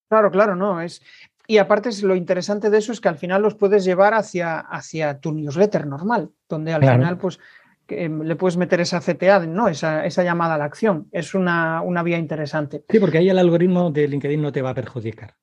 Claro, 0.09 0.31
claro, 0.31 0.55
no. 0.55 0.81
Es, 0.81 1.01
y 1.47 1.57
aparte, 1.57 1.89
lo 2.03 2.15
interesante 2.15 2.69
de 2.69 2.77
eso 2.77 2.91
es 2.91 2.99
que 2.99 3.09
al 3.09 3.17
final 3.17 3.41
los 3.41 3.55
puedes 3.55 3.85
llevar 3.85 4.13
hacia, 4.13 4.59
hacia 4.59 5.19
tu 5.19 5.31
newsletter 5.31 5.85
normal, 5.85 6.31
donde 6.49 6.73
al 6.73 6.81
final, 6.81 7.17
pues, 7.17 7.39
le 7.87 8.35
puedes 8.35 8.57
meter 8.57 8.81
esa 8.81 8.99
CTA, 8.99 9.45
¿no? 9.45 9.67
Esa, 9.67 10.05
esa 10.05 10.23
llamada 10.23 10.55
a 10.55 10.57
la 10.57 10.65
acción. 10.65 11.07
Es 11.11 11.35
una, 11.35 11.81
una, 11.81 12.01
vía 12.01 12.17
interesante. 12.17 12.83
Sí, 12.89 12.99
porque 12.99 13.19
ahí 13.19 13.29
el 13.29 13.37
algoritmo 13.37 13.91
de 13.91 14.07
LinkedIn 14.07 14.41
no 14.41 14.51
te 14.51 14.63
va 14.63 14.71
a 14.71 14.75
perjudicar. 14.75 15.35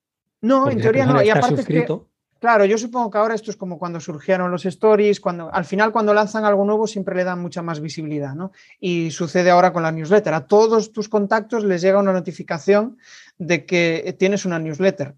No, 0.43 0.69
en 0.71 0.81
teoría 0.81 1.07
no. 1.07 1.23
Y 1.23 1.31
aparte 1.31 1.65
que, 1.65 1.87
claro, 2.41 2.65
yo 2.65 2.77
supongo 2.77 3.11
que 3.11 3.19
ahora 3.19 3.35
esto 3.35 3.51
es 3.53 3.57
como 3.57 3.79
cuando 3.79 4.01
surgieron 4.01 4.51
los 4.51 4.67
stories, 4.67 5.21
cuando 5.21 5.55
al 5.55 5.65
final 5.65 5.93
cuando 5.93 6.13
lanzan 6.13 6.45
algo 6.45 6.65
nuevo 6.65 6.87
siempre 6.89 7.15
le 7.15 7.23
dan 7.25 7.41
mucha 7.41 7.63
más 7.63 7.81
visibilidad, 7.81 8.35
¿no? 8.35 8.51
Y 8.81 9.13
sucede 9.13 9.51
ahora 9.51 9.73
con 9.73 9.85
la 9.85 9.93
newsletter. 9.93 10.35
A 10.35 10.47
todos 10.47 10.93
tus 10.93 11.09
contactos 11.09 11.65
les 11.65 11.81
llega 11.81 12.01
una 12.01 12.13
notificación 12.13 12.99
de 13.39 13.65
que 13.65 14.17
tienes 14.19 14.45
una 14.45 14.59
newsletter. 14.59 15.15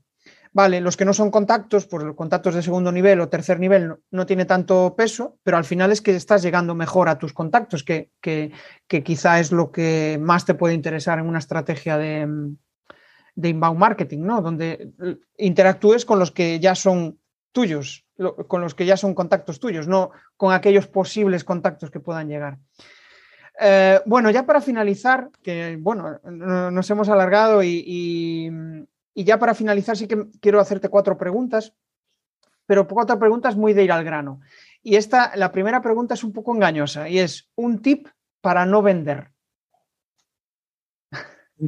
vale, 0.55 0.81
los 0.81 0.97
que 0.97 1.05
no 1.05 1.12
son 1.12 1.31
contactos, 1.31 1.87
pues 1.87 2.05
los 2.05 2.14
contactos 2.14 2.55
de 2.55 2.62
segundo 2.62 2.93
nivel 2.93 3.20
o 3.20 3.29
tercer 3.29 3.59
nivel 3.59 3.89
no, 3.89 3.99
no 4.11 4.25
tiene 4.25 4.45
tanto 4.45 4.95
peso, 4.97 5.37
pero 5.43 5.57
al 5.57 5.64
final 5.64 5.91
es 5.93 6.01
que 6.01 6.14
estás 6.14 6.43
llegando 6.43 6.75
mejor 6.75 7.09
a 7.09 7.18
tus 7.18 7.33
contactos, 7.33 7.83
que, 7.83 8.11
que, 8.20 8.53
que 8.87 9.03
quizá 9.03 9.41
es 9.41 9.51
lo 9.51 9.72
que 9.72 10.18
más 10.20 10.45
te 10.45 10.55
puede 10.55 10.75
interesar 10.75 11.18
en 11.18 11.27
una 11.27 11.41
estrategia 11.41 11.99
de, 11.99 12.55
de 13.35 13.49
inbound 13.49 13.78
marketing, 13.78 14.20
¿no? 14.20 14.41
Donde 14.41 14.93
interactúes 15.37 16.05
con 16.05 16.18
los 16.18 16.30
que 16.30 16.61
ya 16.61 16.74
son 16.74 17.18
tuyos, 17.53 18.05
con 18.49 18.61
los 18.61 18.74
que 18.74 18.87
ya 18.87 18.97
son 18.97 19.14
contactos 19.14 19.61
tuyos, 19.61 19.89
no 19.89 20.11
con 20.37 20.53
aquellos 20.53 20.87
posibles 20.87 21.45
contactos 21.45 21.91
que 21.91 22.01
puedan 22.01 22.28
llegar. 22.28 22.59
Eh, 23.61 24.01
bueno, 24.07 24.30
ya 24.30 24.45
para 24.47 24.61
finalizar, 24.61 25.30
que 25.43 25.76
bueno, 25.80 26.20
nos 26.24 26.91
hemos 26.91 27.09
alargado 27.09 27.62
y, 27.62 27.85
y, 27.87 28.51
y, 29.14 29.24
ya 29.24 29.39
para 29.39 29.55
finalizar 29.55 29.97
sí 29.97 30.09
que 30.09 30.26
quiero 30.41 30.61
hacerte 30.61 30.89
cuatro 30.89 31.16
preguntas, 31.16 31.72
pero 32.66 32.89
cuatro 32.89 33.18
preguntas 33.18 33.57
muy 33.57 33.72
de 33.72 33.85
ir 33.85 33.93
al 33.93 34.05
grano. 34.05 34.41
Y 34.82 34.97
esta, 34.97 35.35
la 35.37 35.53
primera 35.53 35.80
pregunta 35.80 36.14
es 36.14 36.24
un 36.24 36.32
poco 36.32 36.55
engañosa 36.55 37.09
y 37.09 37.18
es 37.18 37.49
un 37.55 37.80
tip 37.80 38.09
para 38.41 38.66
no 38.66 38.82
vender. 38.82 39.34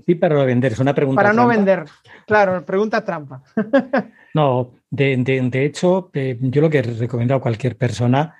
Tip 0.05 0.20
para 0.20 0.34
no 0.34 0.45
vender, 0.45 0.72
es 0.72 0.78
una 0.78 0.95
pregunta. 0.95 1.22
Para 1.22 1.32
trampa. 1.32 1.43
no 1.43 1.49
vender, 1.49 1.84
claro, 2.26 2.64
pregunta 2.64 3.05
trampa. 3.05 3.43
no, 4.34 4.74
de, 4.91 5.16
de, 5.18 5.41
de 5.41 5.64
hecho, 5.64 6.11
eh, 6.12 6.37
yo 6.41 6.61
lo 6.61 6.70
que 6.70 6.82
recomiendo 6.82 7.34
a 7.34 7.41
cualquier 7.41 7.76
persona 7.76 8.34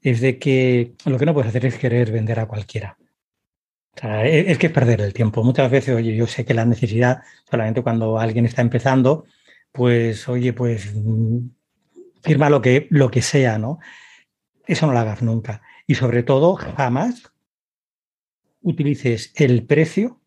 es 0.00 0.20
de 0.20 0.38
que 0.38 0.94
lo 1.06 1.18
que 1.18 1.26
no 1.26 1.32
puedes 1.32 1.48
hacer 1.48 1.64
es 1.66 1.78
querer 1.78 2.12
vender 2.12 2.40
a 2.40 2.46
cualquiera. 2.46 2.98
O 3.96 4.00
sea, 4.00 4.26
es, 4.26 4.48
es, 4.48 4.58
que 4.58 4.66
es 4.66 4.72
perder 4.72 5.00
el 5.00 5.14
tiempo. 5.14 5.42
Muchas 5.42 5.70
veces, 5.70 5.96
oye, 5.96 6.14
yo 6.14 6.26
sé 6.26 6.44
que 6.44 6.54
la 6.54 6.64
necesidad, 6.64 7.22
solamente 7.50 7.82
cuando 7.82 8.18
alguien 8.18 8.44
está 8.44 8.62
empezando, 8.62 9.24
pues, 9.70 10.28
oye, 10.28 10.52
pues 10.52 10.92
firma 12.22 12.50
lo 12.50 12.60
que, 12.60 12.86
lo 12.90 13.10
que 13.10 13.22
sea, 13.22 13.58
¿no? 13.58 13.78
Eso 14.66 14.86
no 14.86 14.92
lo 14.92 14.98
hagas 14.98 15.22
nunca. 15.22 15.62
Y 15.86 15.94
sobre 15.94 16.22
todo, 16.22 16.54
jamás 16.54 17.32
utilices 18.62 19.32
el 19.36 19.64
precio 19.64 20.21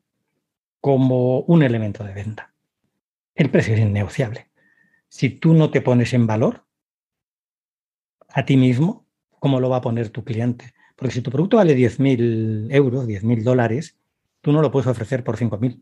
como 0.85 1.39
un 1.39 1.63
elemento 1.63 2.03
de 2.03 2.13
venta. 2.13 2.53
El 3.33 3.49
precio 3.49 3.73
es 3.73 3.79
innegociable. 3.79 4.51
Si 5.07 5.31
tú 5.31 5.55
no 5.55 5.71
te 5.71 5.81
pones 5.81 6.13
en 6.13 6.27
valor 6.27 6.63
a 8.29 8.45
ti 8.45 8.55
mismo, 8.55 9.07
cómo 9.39 9.59
lo 9.59 9.67
va 9.67 9.77
a 9.77 9.81
poner 9.81 10.09
tu 10.09 10.23
cliente. 10.23 10.75
Porque 10.95 11.15
si 11.15 11.21
tu 11.23 11.31
producto 11.31 11.57
vale 11.57 11.75
10.000 11.75 12.67
euros, 12.69 13.07
10.000 13.07 13.41
dólares, 13.41 13.97
tú 14.41 14.51
no 14.51 14.61
lo 14.61 14.69
puedes 14.69 14.85
ofrecer 14.85 15.23
por 15.23 15.37
5.000. 15.37 15.81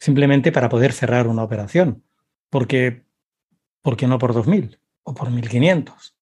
Simplemente 0.00 0.50
para 0.50 0.68
poder 0.68 0.92
cerrar 0.92 1.28
una 1.28 1.44
operación. 1.44 2.02
Porque, 2.48 3.04
¿Por 3.80 3.96
qué 3.96 4.08
no 4.08 4.18
por 4.18 4.34
2.000 4.34 4.80
o 5.04 5.14
por 5.14 5.28
1.500? 5.28 6.14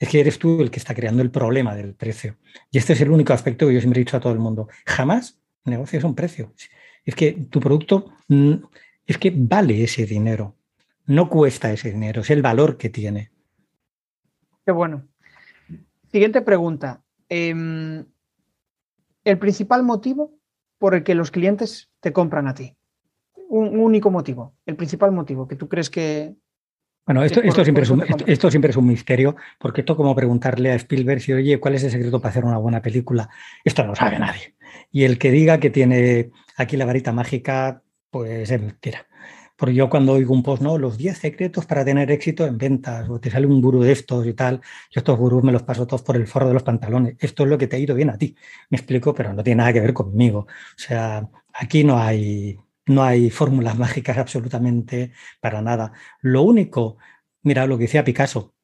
Es 0.00 0.08
que 0.08 0.18
eres 0.18 0.40
tú 0.40 0.60
el 0.60 0.72
que 0.72 0.80
está 0.80 0.96
creando 0.96 1.22
el 1.22 1.30
problema 1.30 1.76
del 1.76 1.94
precio. 1.94 2.38
Y 2.72 2.78
este 2.78 2.94
es 2.94 3.00
el 3.02 3.12
único 3.12 3.34
aspecto 3.34 3.68
que 3.68 3.74
yo 3.74 3.80
siempre 3.80 4.00
he 4.00 4.04
dicho 4.04 4.16
a 4.16 4.20
todo 4.20 4.32
el 4.32 4.40
mundo. 4.40 4.66
Jamás 4.84 5.38
negocias 5.64 6.02
un 6.02 6.16
precio. 6.16 6.52
Es 7.08 7.14
que 7.14 7.32
tu 7.32 7.58
producto 7.58 8.12
es 9.06 9.16
que 9.16 9.32
vale 9.34 9.82
ese 9.82 10.04
dinero. 10.04 10.56
No 11.06 11.30
cuesta 11.30 11.72
ese 11.72 11.90
dinero, 11.90 12.20
es 12.20 12.28
el 12.28 12.42
valor 12.42 12.76
que 12.76 12.90
tiene. 12.90 13.30
Qué 14.66 14.72
bueno. 14.72 15.08
Siguiente 16.12 16.42
pregunta. 16.42 17.02
Eh, 17.30 18.04
el 19.24 19.38
principal 19.38 19.84
motivo 19.84 20.38
por 20.76 20.94
el 20.94 21.02
que 21.02 21.14
los 21.14 21.30
clientes 21.30 21.88
te 22.00 22.12
compran 22.12 22.46
a 22.46 22.52
ti. 22.52 22.76
Un, 23.48 23.80
único 23.80 24.10
motivo, 24.10 24.54
el 24.66 24.76
principal 24.76 25.10
motivo 25.10 25.48
que 25.48 25.56
tú 25.56 25.66
crees 25.66 25.88
que... 25.88 26.36
Bueno, 27.08 27.24
esto, 27.24 27.40
esto, 27.40 27.64
siempre 27.64 27.84
es 27.84 27.90
un, 27.90 28.02
esto, 28.02 28.24
esto, 28.26 28.50
siempre 28.50 28.70
es 28.70 28.76
un, 28.76 28.86
misterio, 28.86 29.34
porque 29.58 29.80
esto 29.80 29.96
como 29.96 30.14
preguntarle 30.14 30.72
a 30.72 30.74
Spielberg 30.74 31.22
si, 31.22 31.32
oye, 31.32 31.58
¿cuál 31.58 31.74
es 31.74 31.82
el 31.84 31.90
secreto 31.90 32.20
para 32.20 32.32
hacer 32.32 32.44
una 32.44 32.58
buena 32.58 32.82
película? 32.82 33.30
Esto 33.64 33.82
no 33.82 33.88
lo 33.88 33.94
sabe 33.94 34.18
nadie. 34.18 34.56
Y 34.92 35.04
el 35.04 35.18
que 35.18 35.30
diga 35.30 35.58
que 35.58 35.70
tiene 35.70 36.32
aquí 36.58 36.76
la 36.76 36.84
varita 36.84 37.10
mágica, 37.12 37.82
pues 38.10 38.50
es 38.50 38.60
mentira. 38.60 39.06
Porque 39.56 39.74
yo 39.74 39.88
cuando 39.88 40.12
oigo 40.12 40.34
un 40.34 40.42
post, 40.42 40.60
¿no? 40.60 40.76
Los 40.76 40.98
10 40.98 41.16
secretos 41.16 41.64
para 41.64 41.82
tener 41.82 42.10
éxito 42.10 42.44
en 42.44 42.58
ventas, 42.58 43.08
o 43.08 43.18
te 43.18 43.30
sale 43.30 43.46
un 43.46 43.62
gurú 43.62 43.80
de 43.80 43.92
estos 43.92 44.26
y 44.26 44.34
tal, 44.34 44.60
yo 44.90 44.98
estos 44.98 45.18
gurús 45.18 45.42
me 45.42 45.52
los 45.52 45.62
paso 45.62 45.86
todos 45.86 46.02
por 46.02 46.14
el 46.14 46.26
forro 46.26 46.48
de 46.48 46.54
los 46.54 46.62
pantalones. 46.62 47.16
Esto 47.20 47.44
es 47.44 47.48
lo 47.48 47.56
que 47.56 47.68
te 47.68 47.76
ha 47.76 47.78
ido 47.78 47.94
bien 47.94 48.10
a 48.10 48.18
ti. 48.18 48.36
Me 48.68 48.76
explico, 48.76 49.14
pero 49.14 49.32
no 49.32 49.42
tiene 49.42 49.60
nada 49.60 49.72
que 49.72 49.80
ver 49.80 49.94
conmigo. 49.94 50.40
O 50.40 50.46
sea, 50.76 51.26
aquí 51.54 51.84
no 51.84 51.98
hay, 51.98 52.58
no 52.88 53.02
hay 53.04 53.30
fórmulas 53.30 53.78
mágicas 53.78 54.18
absolutamente 54.18 55.12
para 55.40 55.62
nada. 55.62 55.92
Lo 56.20 56.42
único, 56.42 56.98
mira 57.42 57.66
lo 57.66 57.78
que 57.78 57.84
decía 57.84 58.04
Picasso, 58.04 58.54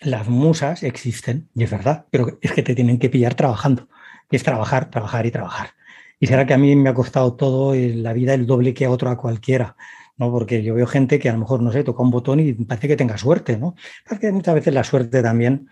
las 0.00 0.28
musas 0.28 0.82
existen, 0.82 1.48
y 1.54 1.64
es 1.64 1.70
verdad, 1.70 2.06
pero 2.10 2.38
es 2.40 2.52
que 2.52 2.62
te 2.62 2.74
tienen 2.74 2.98
que 2.98 3.08
pillar 3.08 3.34
trabajando. 3.34 3.88
Y 4.30 4.36
es 4.36 4.42
trabajar, 4.42 4.90
trabajar 4.90 5.26
y 5.26 5.30
trabajar. 5.30 5.70
Y 6.18 6.26
será 6.26 6.46
que 6.46 6.54
a 6.54 6.58
mí 6.58 6.74
me 6.76 6.90
ha 6.90 6.94
costado 6.94 7.34
todo 7.34 7.74
en 7.74 8.02
la 8.02 8.12
vida 8.12 8.34
el 8.34 8.46
doble 8.46 8.74
que 8.74 8.86
a 8.86 8.90
otro 8.90 9.10
a 9.10 9.16
cualquiera. 9.16 9.76
¿no? 10.16 10.30
Porque 10.30 10.62
yo 10.62 10.74
veo 10.74 10.86
gente 10.86 11.18
que 11.18 11.28
a 11.28 11.32
lo 11.32 11.38
mejor, 11.38 11.62
no 11.62 11.70
sé, 11.72 11.84
toca 11.84 12.02
un 12.02 12.10
botón 12.10 12.40
y 12.40 12.52
parece 12.54 12.88
que 12.88 12.96
tenga 12.96 13.18
suerte, 13.18 13.58
¿no? 13.58 13.74
Porque 14.08 14.32
muchas 14.32 14.54
veces 14.54 14.72
la 14.72 14.84
suerte 14.84 15.22
también, 15.22 15.68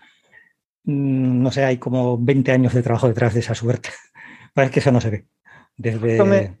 mm, 0.83 1.41
no 1.41 1.51
sé, 1.51 1.65
hay 1.65 1.77
como 1.77 2.17
20 2.17 2.51
años 2.51 2.73
de 2.73 2.83
trabajo 2.83 3.07
detrás 3.07 3.33
de 3.33 3.39
esa 3.39 3.55
suerte. 3.55 3.89
Parece 4.53 4.73
que 4.73 4.79
eso 4.79 4.91
no 4.91 5.01
se 5.01 5.09
ve. 5.09 5.27
Desde... 5.77 6.55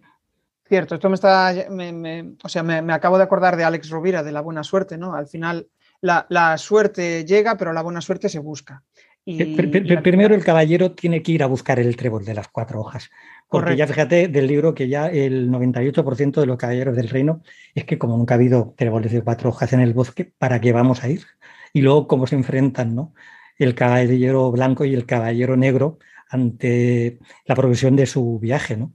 Me, 0.65 0.69
cierto, 0.69 0.95
esto 0.95 1.09
me 1.09 1.15
está, 1.15 1.53
me, 1.69 1.91
me, 1.91 2.35
o 2.43 2.49
sea, 2.49 2.63
me, 2.63 2.93
acabo 2.93 3.17
de 3.17 3.23
acordar 3.23 3.55
de 3.55 3.63
Alex 3.63 3.89
Rovira, 3.89 4.23
de 4.23 4.31
la 4.31 4.41
buena 4.41 4.63
suerte, 4.63 4.97
¿no? 4.97 5.13
Al 5.13 5.27
final 5.27 5.67
la, 6.01 6.25
la 6.29 6.57
suerte 6.57 7.25
llega, 7.25 7.57
pero 7.57 7.73
la 7.73 7.81
buena 7.81 8.01
suerte 8.01 8.29
se 8.29 8.39
busca. 8.39 8.83
Y, 9.27 9.43
Primero 9.55 10.35
el 10.35 10.43
caballero 10.43 10.91
tiene 10.91 11.23
que 11.23 11.31
ir 11.31 11.41
a 11.41 11.47
buscar 11.47 11.79
el 11.79 11.95
trébol 11.95 12.25
de 12.25 12.35
las 12.35 12.47
cuatro 12.47 12.79
hojas. 12.79 13.09
Porque 13.47 13.71
Correcto. 13.71 13.79
ya 13.79 13.87
fíjate 13.87 14.27
del 14.27 14.47
libro 14.47 14.75
que 14.75 14.87
ya 14.87 15.07
el 15.07 15.49
98% 15.49 16.41
de 16.41 16.45
los 16.45 16.57
caballeros 16.57 16.95
del 16.95 17.09
reino 17.09 17.41
es 17.73 17.85
que 17.85 17.97
como 17.97 18.17
nunca 18.17 18.35
ha 18.35 18.37
habido 18.37 18.75
tréboles 18.77 19.11
de 19.11 19.21
cuatro 19.23 19.49
hojas 19.49 19.73
en 19.73 19.79
el 19.79 19.93
bosque, 19.93 20.31
¿para 20.37 20.61
qué 20.61 20.73
vamos 20.73 21.03
a 21.03 21.09
ir? 21.09 21.25
Y 21.73 21.81
luego 21.81 22.07
cómo 22.07 22.27
se 22.27 22.35
enfrentan, 22.35 22.95
¿no? 22.95 23.13
El 23.57 23.73
caballero 23.73 24.51
blanco 24.51 24.85
y 24.85 24.93
el 24.93 25.05
caballero 25.05 25.57
negro 25.57 25.97
ante 26.29 27.19
la 27.45 27.55
progresión 27.55 27.95
de 27.95 28.05
su 28.05 28.39
viaje, 28.39 28.77
¿no? 28.77 28.93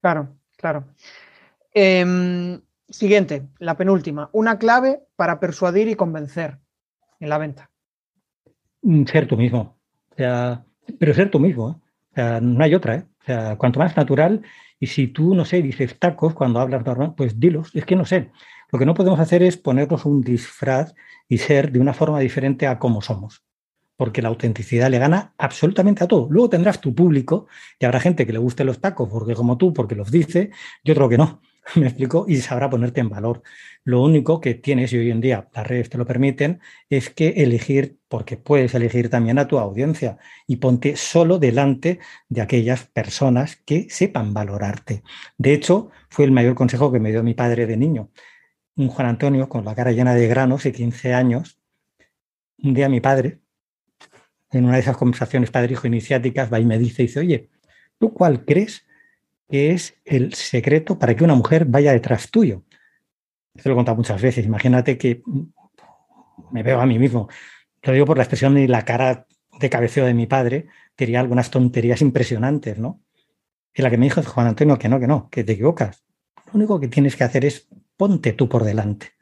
Claro, 0.00 0.36
claro. 0.64 0.86
Eh, 1.74 2.58
siguiente, 2.88 3.48
la 3.58 3.76
penúltima. 3.76 4.30
Una 4.32 4.58
clave 4.58 5.02
para 5.14 5.38
persuadir 5.38 5.88
y 5.88 5.94
convencer 5.94 6.58
en 7.20 7.28
la 7.28 7.36
venta. 7.36 7.70
Ser 9.06 9.28
tú 9.28 9.36
mismo. 9.36 9.76
O 10.10 10.14
sea, 10.16 10.64
pero 10.98 11.12
ser 11.12 11.30
tú 11.30 11.38
mismo. 11.38 11.70
¿eh? 11.70 11.74
O 12.12 12.14
sea, 12.14 12.40
no 12.40 12.64
hay 12.64 12.74
otra, 12.74 12.94
¿eh? 12.94 13.06
O 13.20 13.24
sea, 13.24 13.56
cuanto 13.56 13.78
más 13.78 13.94
natural, 13.94 14.40
y 14.80 14.86
si 14.86 15.08
tú, 15.08 15.34
no 15.34 15.44
sé, 15.44 15.60
dices 15.60 15.98
tacos 15.98 16.32
cuando 16.32 16.60
hablas 16.60 16.86
normal, 16.86 17.12
pues 17.14 17.38
dilos. 17.38 17.70
Es 17.74 17.84
que 17.84 17.96
no 17.96 18.06
sé. 18.06 18.30
Lo 18.72 18.78
que 18.78 18.86
no 18.86 18.94
podemos 18.94 19.20
hacer 19.20 19.42
es 19.42 19.58
ponernos 19.58 20.06
un 20.06 20.22
disfraz 20.22 20.94
y 21.28 21.36
ser 21.38 21.72
de 21.72 21.78
una 21.78 21.92
forma 21.92 22.20
diferente 22.20 22.66
a 22.66 22.78
como 22.78 23.02
somos. 23.02 23.44
Porque 23.96 24.22
la 24.22 24.28
autenticidad 24.28 24.90
le 24.90 24.98
gana 24.98 25.34
absolutamente 25.38 26.04
a 26.04 26.08
todo. 26.08 26.26
Luego 26.30 26.50
tendrás 26.50 26.80
tu 26.80 26.94
público 26.94 27.46
y 27.78 27.84
habrá 27.84 28.00
gente 28.00 28.26
que 28.26 28.32
le 28.32 28.38
guste 28.38 28.64
los 28.64 28.80
tacos 28.80 29.08
porque 29.08 29.34
como 29.34 29.56
tú, 29.56 29.72
porque 29.72 29.94
los 29.94 30.10
dice, 30.10 30.50
y 30.82 30.90
otro 30.90 31.08
que 31.08 31.18
no. 31.18 31.40
¿Me 31.76 31.86
explico? 31.86 32.26
Y 32.28 32.36
sabrá 32.36 32.68
ponerte 32.68 33.00
en 33.00 33.08
valor. 33.08 33.42
Lo 33.84 34.02
único 34.02 34.40
que 34.40 34.54
tienes, 34.54 34.92
y 34.92 34.98
hoy 34.98 35.10
en 35.10 35.20
día 35.20 35.48
las 35.54 35.66
redes 35.66 35.90
te 35.90 35.98
lo 35.98 36.06
permiten, 36.06 36.60
es 36.90 37.10
que 37.10 37.28
elegir, 37.28 37.98
porque 38.08 38.36
puedes 38.36 38.74
elegir 38.74 39.10
también 39.10 39.38
a 39.38 39.48
tu 39.48 39.58
audiencia 39.58 40.18
y 40.46 40.56
ponte 40.56 40.96
solo 40.96 41.38
delante 41.38 42.00
de 42.28 42.40
aquellas 42.42 42.86
personas 42.86 43.56
que 43.56 43.88
sepan 43.90 44.34
valorarte. 44.34 45.02
De 45.38 45.54
hecho, 45.54 45.90
fue 46.10 46.24
el 46.24 46.32
mayor 46.32 46.54
consejo 46.54 46.92
que 46.92 47.00
me 47.00 47.10
dio 47.10 47.22
mi 47.22 47.34
padre 47.34 47.66
de 47.66 47.76
niño. 47.76 48.10
Un 48.76 48.88
Juan 48.88 49.08
Antonio 49.08 49.48
con 49.48 49.64
la 49.64 49.74
cara 49.74 49.92
llena 49.92 50.14
de 50.14 50.26
granos 50.28 50.66
y 50.66 50.72
15 50.72 51.14
años. 51.14 51.60
Un 52.58 52.74
día 52.74 52.88
mi 52.88 53.00
padre, 53.00 53.40
en 54.54 54.64
una 54.64 54.74
de 54.74 54.80
esas 54.80 54.96
conversaciones 54.96 55.50
padre-hijo 55.50 55.86
iniciáticas, 55.86 56.52
va 56.52 56.60
y 56.60 56.64
me 56.64 56.78
dice, 56.78 57.02
dice, 57.02 57.20
oye, 57.20 57.48
¿tú 57.98 58.12
cuál 58.12 58.44
crees 58.44 58.84
que 59.48 59.72
es 59.72 59.96
el 60.04 60.34
secreto 60.34 60.98
para 60.98 61.14
que 61.14 61.24
una 61.24 61.34
mujer 61.34 61.64
vaya 61.66 61.92
detrás 61.92 62.30
tuyo. 62.30 62.64
Esto 63.54 63.68
lo 63.68 63.74
he 63.74 63.76
contado 63.76 63.96
muchas 63.96 64.20
veces. 64.20 64.44
Imagínate 64.46 64.98
que 64.98 65.22
me 66.50 66.62
veo 66.62 66.80
a 66.80 66.86
mí 66.86 66.98
mismo. 66.98 67.28
Lo 67.82 67.92
digo 67.92 68.06
por 68.06 68.16
la 68.16 68.24
expresión 68.24 68.56
y 68.58 68.66
la 68.66 68.84
cara 68.84 69.26
de 69.60 69.70
cabeceo 69.70 70.06
de 70.06 70.14
mi 70.14 70.26
padre, 70.26 70.66
diría 70.96 71.20
algunas 71.20 71.50
tonterías 71.50 72.00
impresionantes, 72.00 72.78
¿no? 72.78 73.00
Y 73.72 73.82
la 73.82 73.90
que 73.90 73.98
me 73.98 74.06
dijo 74.06 74.22
Juan 74.22 74.48
Antonio 74.48 74.78
que 74.78 74.88
no, 74.88 74.98
que 74.98 75.06
no, 75.06 75.28
que 75.30 75.44
te 75.44 75.52
equivocas. 75.52 76.04
Lo 76.46 76.54
único 76.54 76.80
que 76.80 76.88
tienes 76.88 77.16
que 77.16 77.24
hacer 77.24 77.44
es 77.44 77.68
ponte 77.96 78.32
tú 78.32 78.48
por 78.48 78.64
delante. 78.64 79.12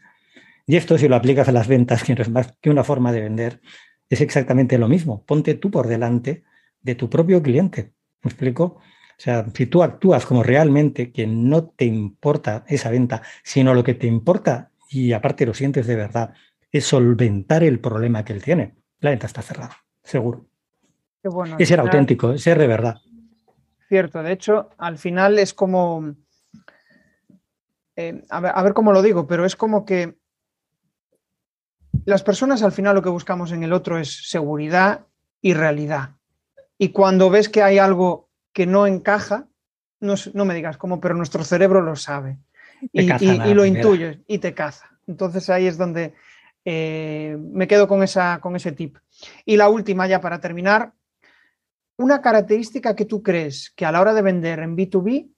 Y 0.67 0.77
esto, 0.77 0.97
si 0.97 1.09
lo 1.09 1.17
aplicas 1.17 1.49
a 1.49 1.53
las 1.53 1.69
ventas, 1.69 2.05
que 2.05 2.15
no 2.15 2.23
es 2.23 2.31
más 2.31 2.57
que 2.61 2.71
una 2.71 2.85
forma 2.85 3.13
de 3.13 3.21
vender, 3.21 3.61
es 4.15 4.21
exactamente 4.21 4.77
lo 4.77 4.89
mismo. 4.89 5.25
Ponte 5.25 5.55
tú 5.55 5.71
por 5.71 5.87
delante 5.87 6.45
de 6.83 6.95
tu 6.95 7.09
propio 7.09 7.43
cliente. 7.43 7.95
¿Me 8.23 8.29
explico? 8.29 8.65
O 8.65 8.81
sea, 9.17 9.47
si 9.55 9.67
tú 9.67 9.83
actúas 9.83 10.27
como 10.27 10.43
realmente 10.43 11.13
que 11.13 11.27
no 11.27 11.65
te 11.65 11.87
importa 11.87 12.65
esa 12.69 12.91
venta, 12.91 13.23
sino 13.43 13.73
lo 13.73 13.83
que 13.83 13.95
te 13.95 14.07
importa 14.07 14.71
y 14.91 15.13
aparte 15.13 15.47
lo 15.47 15.55
sientes 15.55 15.87
de 15.87 15.97
verdad, 15.97 16.35
es 16.71 16.85
solventar 16.85 17.63
el 17.63 17.81
problema 17.81 18.23
que 18.25 18.35
él 18.35 18.43
tiene, 18.43 18.75
la 19.01 19.11
venta 19.11 19.27
está 19.27 19.41
cerrada, 19.41 19.77
seguro. 20.03 20.47
Qué 21.23 21.31
bueno, 21.31 21.57
es 21.59 21.69
ser 21.69 21.81
auténtico, 21.81 22.37
ser 22.37 22.59
de 22.59 22.67
verdad. 22.67 22.97
Cierto, 23.89 24.23
de 24.23 24.33
hecho, 24.33 24.71
al 24.77 24.99
final 24.99 25.39
es 25.39 25.55
como, 25.55 26.17
eh, 27.97 28.23
a 28.29 28.63
ver 28.63 28.75
cómo 28.75 28.93
lo 28.93 29.01
digo, 29.01 29.27
pero 29.27 29.47
es 29.47 29.57
como 29.57 29.87
que 29.87 30.19
las 32.05 32.23
personas 32.23 32.63
al 32.63 32.73
final 32.73 32.95
lo 32.95 33.03
que 33.03 33.09
buscamos 33.09 33.53
en 33.53 33.63
el 33.63 33.73
otro 33.73 33.99
es 33.99 34.29
seguridad 34.29 35.07
y 35.41 35.55
realidad. 35.55 36.17
Y 36.79 36.89
cuando 36.89 37.31
ves 37.31 37.49
que 37.49 37.63
hay 37.63 37.79
algo 37.79 38.29
que 38.53 38.67
no 38.67 38.87
encaja, 38.87 39.47
no, 40.01 40.45
me 40.45 40.55
digas 40.55 40.77
cómo, 40.77 41.01
pero 41.01 41.15
nuestro 41.15 41.45
cerebro 41.45 41.81
lo 41.81 41.95
sabe 41.95 42.39
y, 42.93 43.07
lo 43.55 43.65
intuye 43.65 44.23
y 44.27 44.39
te 44.39 44.53
caza. 44.53 44.91
Entonces 45.07 45.49
ahí 45.49 45.67
es 45.67 45.79
donde 45.79 46.13
eh, 46.65 47.37
me 47.39 47.69
quedo 47.69 47.87
con, 47.87 48.03
esa, 48.03 48.41
con 48.41 48.57
ese 48.57 48.73
tip. 48.73 48.99
Y 49.45 49.57
la 49.57 49.69
última 49.69 50.07
ya 50.07 50.21
para 50.21 50.41
terminar, 50.41 50.93
una 51.97 52.21
característica 52.21 52.97
que 52.97 53.05
tú 53.05 53.23
crees 53.23 53.71
que 53.77 53.85
a 53.85 53.93
la 53.93 54.01
hora 54.01 54.15
de 54.15 54.23
vender 54.23 54.59
en 54.59 54.77
B2B 54.77 55.31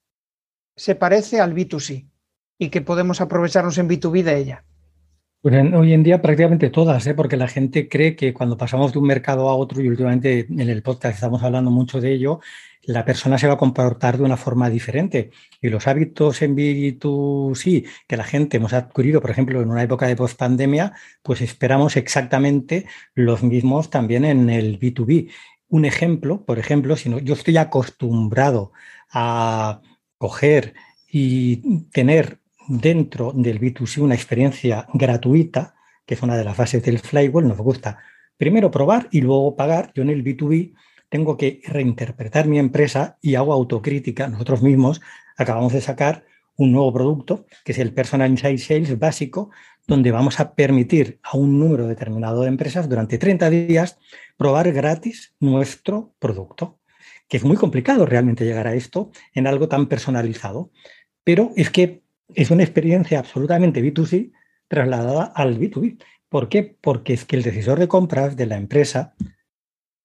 se 0.77 0.95
parece 0.95 1.41
al 1.41 1.55
B2C 1.55 2.09
y 2.59 2.71
que 2.71 2.81
podemos 2.81 3.21
aprovecharnos 3.21 3.77
en 3.79 3.89
B2B 3.89 4.23
de 4.23 4.39
ella. 4.39 4.65
Pues 5.45 5.55
hoy 5.75 5.93
en 5.93 6.03
día 6.03 6.23
prácticamente 6.23 6.71
todas, 6.71 7.07
¿eh? 7.07 7.13
porque 7.13 7.37
la 7.37 7.49
gente 7.49 7.87
cree 7.87 8.17
que 8.17 8.33
cuando 8.33 8.57
pasamos 8.57 8.95
de 8.95 8.99
un 8.99 9.07
mercado 9.07 9.51
a 9.51 9.55
otro, 9.55 9.83
y 9.83 9.89
últimamente 9.89 10.47
en 10.49 10.71
el 10.71 10.83
podcast 10.83 11.17
estamos 11.17 11.43
hablando 11.43 11.71
mucho 11.71 12.01
de 12.01 12.15
ello, 12.15 12.41
la 12.81 13.05
persona 13.05 13.37
se 13.37 13.47
va 13.47 13.53
a 13.53 13.59
comportar 13.59 14.17
de 14.17 14.25
una 14.25 14.39
forma 14.39 14.71
diferente. 14.71 15.33
Y 15.61 15.69
los 15.69 15.87
hábitos 15.87 16.41
en 16.41 16.57
B2C 16.57 17.87
que 18.09 18.17
la 18.17 18.25
gente 18.25 18.57
hemos 18.57 18.73
adquirido, 18.73 19.21
por 19.21 19.31
ejemplo, 19.31 19.61
en 19.61 19.69
una 19.69 19.83
época 19.83 20.07
de 20.07 20.17
post-pandemia, 20.17 20.95
pues 21.23 21.43
esperamos 21.43 21.99
exactamente 21.99 22.87
los 23.15 23.43
mismos 23.43 23.91
también 23.91 24.25
en 24.25 24.49
el 24.49 24.81
B2B. 24.81 25.31
Un 25.69 25.85
ejemplo, 25.85 26.43
por 26.47 26.59
ejemplo, 26.59 26.97
si 26.97 27.11
no, 27.11 27.19
yo 27.19 27.35
estoy 27.35 27.59
acostumbrado 27.59 28.73
a 29.13 29.83
coger 30.17 30.73
y 31.07 31.85
tener 31.91 32.39
dentro 32.69 33.33
del 33.35 33.61
B2C 33.61 34.03
una 34.03 34.15
experiencia 34.15 34.87
gratuita, 34.93 35.75
que 36.07 36.15
es 36.15 36.23
una 36.23 36.37
de 36.37 36.45
las 36.45 36.57
fases 36.57 36.83
del 36.83 36.99
flywheel, 36.99 37.49
nos 37.49 37.59
gusta 37.59 37.99
primero 38.37 38.71
probar 38.71 39.09
y 39.11 39.21
luego 39.21 39.57
pagar. 39.57 39.93
Yo 39.95 40.03
en 40.03 40.11
el 40.11 40.25
B2B 40.25 40.75
tengo 41.09 41.37
que 41.37 41.61
reinterpretar 41.65 42.47
mi 42.47 42.59
empresa 42.59 43.19
y 43.21 43.37
hago 43.37 43.53
autocrítica. 43.53 44.29
Nosotros 44.29 44.63
mismos 44.63 45.01
acabamos 45.37 45.73
de 45.73 45.81
sacar 45.81 46.25
un 46.57 46.73
nuevo 46.73 46.93
producto, 46.93 47.47
que 47.65 47.73
es 47.73 47.79
el 47.79 47.93
Personal 47.93 48.37
Sales 48.39 48.99
básico, 48.99 49.51
donde 49.87 50.13
vamos 50.13 50.41
a 50.41 50.55
permitir 50.55 51.19
a 51.23 51.37
un 51.37 51.59
número 51.59 51.87
determinado 51.87 52.43
de 52.43 52.49
empresas 52.49 52.89
durante 52.89 53.19
30 53.19 53.51
días 53.51 53.99
probar 54.37 54.73
gratis 54.73 55.35
nuestro 55.41 56.15
producto, 56.19 56.79
que 57.29 57.37
es 57.37 57.45
muy 57.45 57.57
complicado 57.57 58.07
realmente 58.07 58.45
llegar 58.45 58.67
a 58.67 58.75
esto 58.75 59.11
en 59.35 59.47
algo 59.47 59.69
tan 59.69 59.89
personalizado. 59.89 60.71
Pero 61.25 61.53
es 61.57 61.71
que 61.71 62.04
es 62.35 62.51
una 62.51 62.63
experiencia 62.63 63.19
absolutamente 63.19 63.83
B2C 63.83 64.33
trasladada 64.69 65.25
al 65.25 65.59
B2B. 65.59 66.03
¿Por 66.29 66.49
qué? 66.49 66.77
Porque 66.81 67.13
es 67.15 67.25
que 67.25 67.37
el 67.37 67.43
decisor 67.43 67.79
de 67.79 67.89
compras 67.89 68.37
de 68.37 68.47
la 68.47 68.57
empresa 68.57 69.15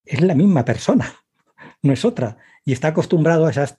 es 0.05 0.21
la 0.21 0.35
misma 0.35 0.65
persona, 0.65 1.13
no 1.81 1.93
es 1.93 2.05
otra, 2.05 2.37
y 2.65 2.73
está 2.73 2.89
acostumbrado 2.89 3.45
a 3.45 3.51
esas 3.51 3.77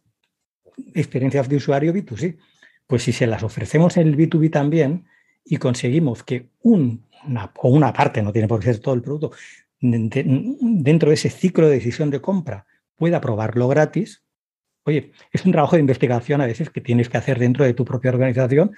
experiencias 0.95 1.49
de 1.49 1.57
usuario 1.57 1.93
B2C. 1.93 2.39
Pues 2.87 3.05
si 3.05 3.13
se 3.13 3.27
las 3.27 3.43
ofrecemos 3.43 3.97
en 3.97 4.09
el 4.09 4.17
B2B 4.17 4.51
también 4.51 5.07
y 5.45 5.59
conseguimos 5.59 6.25
que 6.25 6.51
una, 6.63 7.53
o 7.57 7.69
una 7.69 7.93
parte, 7.93 8.23
no 8.23 8.33
tiene 8.33 8.49
por 8.49 8.61
qué 8.61 8.67
ser 8.67 8.79
todo 8.81 8.95
el 8.95 9.03
producto, 9.03 9.33
dentro 9.81 11.09
de 11.09 11.15
ese 11.15 11.31
ciclo 11.31 11.69
de 11.69 11.75
decisión 11.75 12.11
de 12.11 12.21
compra 12.21 12.67
pueda 12.97 13.21
probarlo 13.21 13.69
gratis, 13.69 14.23
Oye, 14.85 15.13
es 15.33 15.45
un 15.45 15.53
trabajo 15.53 15.77
de 15.77 15.81
investigación 15.81 16.41
a 16.41 16.47
veces 16.47 16.71
que 16.71 16.81
tienes 16.81 17.09
que 17.09 17.19
hacer 17.19 17.39
dentro 17.39 17.65
de 17.65 17.75
tu 17.75 17.85
propia 17.85 18.11
organización, 18.11 18.73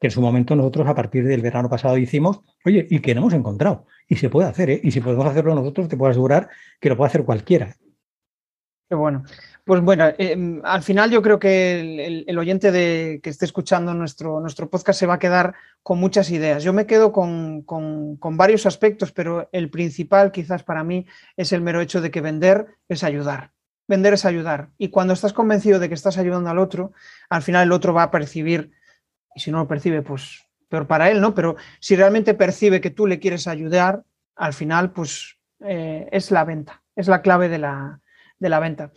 que 0.00 0.08
en 0.08 0.10
su 0.10 0.20
momento 0.20 0.56
nosotros 0.56 0.86
a 0.88 0.94
partir 0.94 1.24
del 1.24 1.42
verano 1.42 1.70
pasado 1.70 1.96
hicimos, 1.96 2.40
oye, 2.64 2.86
y 2.90 3.00
que 3.00 3.14
no 3.14 3.22
hemos 3.22 3.34
encontrado. 3.34 3.86
Y 4.08 4.16
se 4.16 4.28
puede 4.28 4.48
hacer, 4.48 4.70
¿eh? 4.70 4.80
Y 4.82 4.90
si 4.90 5.00
podemos 5.00 5.26
hacerlo 5.26 5.54
nosotros, 5.54 5.88
te 5.88 5.96
puedo 5.96 6.10
asegurar 6.10 6.48
que 6.80 6.88
lo 6.88 6.96
puede 6.96 7.08
hacer 7.08 7.24
cualquiera. 7.24 7.76
Qué 8.88 8.94
bueno. 8.96 9.24
Pues 9.64 9.80
bueno, 9.80 10.12
em, 10.18 10.60
al 10.62 10.82
final 10.82 11.10
yo 11.10 11.22
creo 11.22 11.38
que 11.38 12.24
el, 12.26 12.38
oyente 12.38 12.70
de, 12.70 13.20
que 13.22 13.30
esté 13.30 13.46
escuchando 13.46 13.94
nuestro, 13.94 14.38
nuestro 14.40 14.68
podcast 14.68 15.00
se 15.00 15.06
va 15.06 15.14
a 15.14 15.18
quedar 15.18 15.54
con 15.82 15.98
muchas 15.98 16.30
ideas. 16.30 16.62
Yo 16.62 16.74
me 16.74 16.84
quedo 16.84 17.10
con, 17.10 17.62
con, 17.62 18.18
varios 18.36 18.66
aspectos, 18.66 19.12
pero 19.12 19.48
el 19.52 19.70
principal 19.70 20.32
quizás 20.32 20.64
para 20.64 20.84
mí 20.84 21.06
es 21.38 21.52
el 21.52 21.62
mero 21.62 21.80
hecho 21.80 22.02
de 22.02 22.10
que 22.10 22.20
vender 22.20 22.66
es 22.88 23.04
ayudar 23.04 23.53
vender 23.86 24.14
es 24.14 24.24
ayudar. 24.24 24.70
Y 24.78 24.88
cuando 24.88 25.12
estás 25.12 25.32
convencido 25.32 25.78
de 25.78 25.88
que 25.88 25.94
estás 25.94 26.18
ayudando 26.18 26.50
al 26.50 26.58
otro, 26.58 26.92
al 27.28 27.42
final 27.42 27.64
el 27.64 27.72
otro 27.72 27.94
va 27.94 28.04
a 28.04 28.10
percibir, 28.10 28.72
y 29.34 29.40
si 29.40 29.50
no 29.50 29.58
lo 29.58 29.68
percibe, 29.68 30.02
pues 30.02 30.44
peor 30.68 30.86
para 30.86 31.10
él, 31.10 31.20
¿no? 31.20 31.34
Pero 31.34 31.56
si 31.80 31.96
realmente 31.96 32.34
percibe 32.34 32.80
que 32.80 32.90
tú 32.90 33.06
le 33.06 33.20
quieres 33.20 33.46
ayudar, 33.46 34.04
al 34.36 34.52
final, 34.52 34.90
pues 34.92 35.38
eh, 35.60 36.08
es 36.10 36.30
la 36.30 36.44
venta, 36.44 36.82
es 36.96 37.08
la 37.08 37.22
clave 37.22 37.48
de 37.48 37.58
la, 37.58 38.00
de 38.38 38.48
la, 38.48 38.58
venta. 38.58 38.90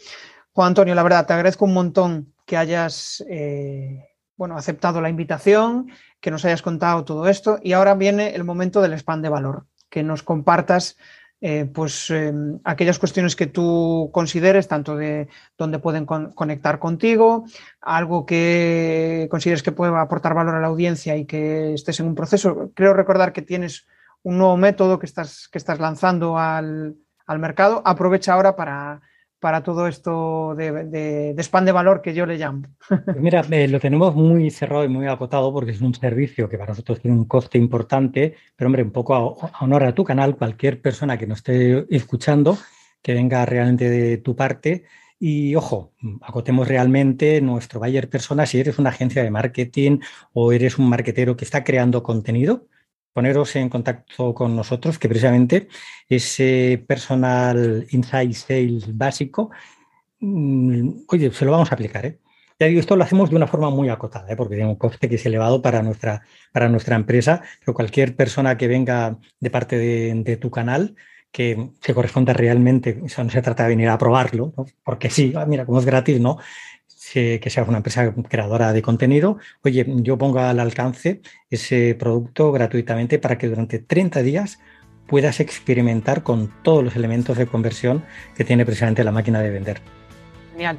Juan 0.54 0.70
Antonio, 0.70 0.96
la 0.96 1.04
verdad, 1.04 1.26
te 1.28 1.34
agradezco 1.34 1.66
un 1.66 1.74
montón 1.74 2.34
que 2.46 2.58
hayas 2.58 3.24
eh, 3.30 4.08
bueno, 4.36 4.58
aceptado 4.58 5.02
la 5.02 5.10
invitación, 5.10 5.92
que 6.20 6.32
nos 6.32 6.46
hayas 6.46 6.62
contado 6.62 7.04
todo 7.04 7.28
esto 7.28 7.60
y 7.62 7.74
ahora 7.74 7.94
viene 7.96 8.36
el 8.36 8.44
momento 8.44 8.82
del 8.82 8.94
spam 8.94 9.22
de 9.22 9.30
valor, 9.30 9.66
que 9.90 10.04
nos 10.04 10.24
compartas 10.24 10.98
eh, 11.40 11.66
pues 11.66 12.10
em, 12.10 12.60
aquellas 12.64 12.98
cuestiones 12.98 13.36
que 13.36 13.48
tú 13.48 14.10
consideres, 14.12 14.68
tanto 14.68 14.96
de 14.96 15.28
dónde 15.58 15.80
pueden 15.80 16.06
conectar 16.06 16.80
contigo, 16.80 17.46
algo 17.82 18.26
que 18.26 19.28
consideres 19.30 19.62
que 19.62 19.72
pueda 19.72 20.02
aportar 20.02 20.34
valor 20.34 20.56
a 20.56 20.62
la 20.62 20.68
audiencia 20.68 21.16
y 21.16 21.26
que 21.26 21.74
estés 21.74 22.00
en 22.00 22.08
un 22.08 22.16
proceso. 22.16 22.72
Creo 22.74 22.94
recordar 22.94 23.34
que 23.34 23.44
tienes 23.44 23.88
un 24.24 24.38
nuevo 24.38 24.58
método 24.58 25.00
que 25.00 25.06
estás, 25.06 25.48
que 25.48 25.60
estás 25.60 25.80
lanzando 25.80 26.40
al, 26.40 26.96
al 27.28 27.40
mercado. 27.40 27.84
Aprovecha 27.86 28.34
ahora 28.34 28.56
para, 28.56 29.02
para 29.48 29.64
todo 29.64 29.88
esto 29.88 30.56
de, 30.56 31.34
de, 31.34 31.42
spam 31.42 31.64
de 31.64 31.72
valor 31.72 32.02
que 32.02 32.14
yo 32.14 32.26
le 32.26 32.38
llamo. 32.38 32.64
Pues 33.06 33.16
mira, 33.16 33.46
eh, 33.50 33.70
lo 33.70 33.80
tenemos 33.80 34.14
muy 34.14 34.52
cerrado 34.52 34.84
y 34.84 34.90
muy 34.90 35.08
acotado 35.08 35.54
porque 35.54 35.72
es 35.72 35.80
un 35.80 35.94
servicio 35.94 36.50
que 36.50 36.58
para 36.58 36.72
nosotros 36.72 37.00
tiene 37.00 37.16
un 37.16 37.24
coste 37.24 37.58
importante, 37.58 38.36
pero 38.58 38.68
hombre, 38.68 38.84
un 38.84 38.92
poco 38.92 39.16
a, 39.16 39.64
honor 39.64 39.86
a 39.86 39.96
tu 39.96 40.04
canal, 40.04 40.36
cualquier 40.36 40.82
persona 40.82 41.18
que 41.18 41.28
nos 41.28 41.38
esté 41.38 41.86
escuchando, 41.96 42.58
que 43.02 43.14
venga 43.14 43.46
realmente 43.46 43.90
de 43.90 44.18
tu 44.18 44.36
parte. 44.36 44.84
Y 45.18 45.56
ojo, 45.56 45.94
acotemos 46.24 46.68
realmente 46.68 47.40
nuestro 47.40 47.80
buyer 47.80 48.10
persona 48.10 48.46
si 48.46 48.60
eres 48.60 48.80
una 48.80 48.90
agencia 48.90 49.24
de 49.24 49.32
marketing 49.32 50.00
o 50.34 50.52
eres 50.52 50.78
un 50.78 50.90
marketero 50.90 51.38
que 51.38 51.46
está 51.46 51.64
creando 51.64 52.04
contenido 52.04 52.68
poneros 53.18 53.56
en 53.56 53.68
contacto 53.68 54.32
con 54.36 54.56
nosotros, 54.56 55.00
que 55.00 55.10
precisamente 55.10 55.70
ese 56.08 56.86
personal 56.88 57.88
inside 57.90 58.32
sales 58.36 58.96
básico, 58.96 59.50
mm, 60.20 60.90
oye, 61.08 61.32
se 61.32 61.44
lo 61.44 61.50
vamos 61.50 61.72
a 61.72 61.74
aplicar. 61.74 62.06
¿eh? 62.06 62.20
Ya 62.60 62.68
digo, 62.68 62.80
esto 62.80 62.96
lo 62.96 63.04
hacemos 63.04 63.32
de 63.32 63.36
una 63.36 63.48
forma 63.48 63.72
muy 63.72 63.90
acotada, 63.90 64.32
¿eh? 64.32 64.36
porque 64.36 64.54
tiene 64.54 64.70
un 64.70 64.76
coste 64.76 65.10
que 65.10 65.16
es 65.16 65.26
elevado 65.26 65.64
para 65.64 65.82
nuestra, 65.82 66.22
para 66.54 66.70
nuestra 66.70 66.96
empresa, 66.96 67.42
pero 67.62 67.74
cualquier 67.74 68.16
persona 68.16 68.56
que 68.56 68.68
venga 68.68 69.18
de 69.40 69.50
parte 69.50 69.80
de, 69.80 70.38
tu 70.38 70.52
canal, 70.52 70.94
que 71.32 71.72
se 71.82 71.96
corresponda 71.96 72.34
realmente, 72.34 73.02
eso 73.04 73.24
no 73.24 73.32
se 73.32 73.42
trata 73.42 73.64
de 73.64 73.70
venir 73.70 73.90
a 73.90 73.98
probarlo, 73.98 74.54
porque 74.84 75.10
sí, 75.10 75.34
ah, 75.36 75.48
mira, 75.48 75.66
como 75.66 75.80
es 75.80 75.88
gratis, 75.88 76.20
¿no? 76.22 76.38
Que 77.14 77.50
sea 77.50 77.64
una 77.64 77.78
empresa 77.78 78.14
creadora 78.28 78.74
de 78.74 78.82
contenido, 78.82 79.38
oye, 79.64 79.86
yo 79.88 80.18
pongo 80.18 80.40
al 80.40 80.60
alcance 80.60 81.22
ese 81.50 81.96
producto 81.96 82.52
gratuitamente 82.52 83.20
para 83.20 83.38
que 83.38 83.48
durante 83.48 83.80
30 83.80 84.22
días 84.24 84.60
puedas 85.08 85.40
experimentar 85.40 86.24
con 86.24 86.52
todos 86.64 86.84
los 86.84 86.96
elementos 86.96 87.38
de 87.38 87.48
conversión 87.48 88.04
que 88.36 88.44
tiene 88.44 88.66
precisamente 88.66 89.04
la 89.04 89.12
máquina 89.12 89.42
de 89.42 89.50
vender. 89.50 89.82
Genial. 90.52 90.78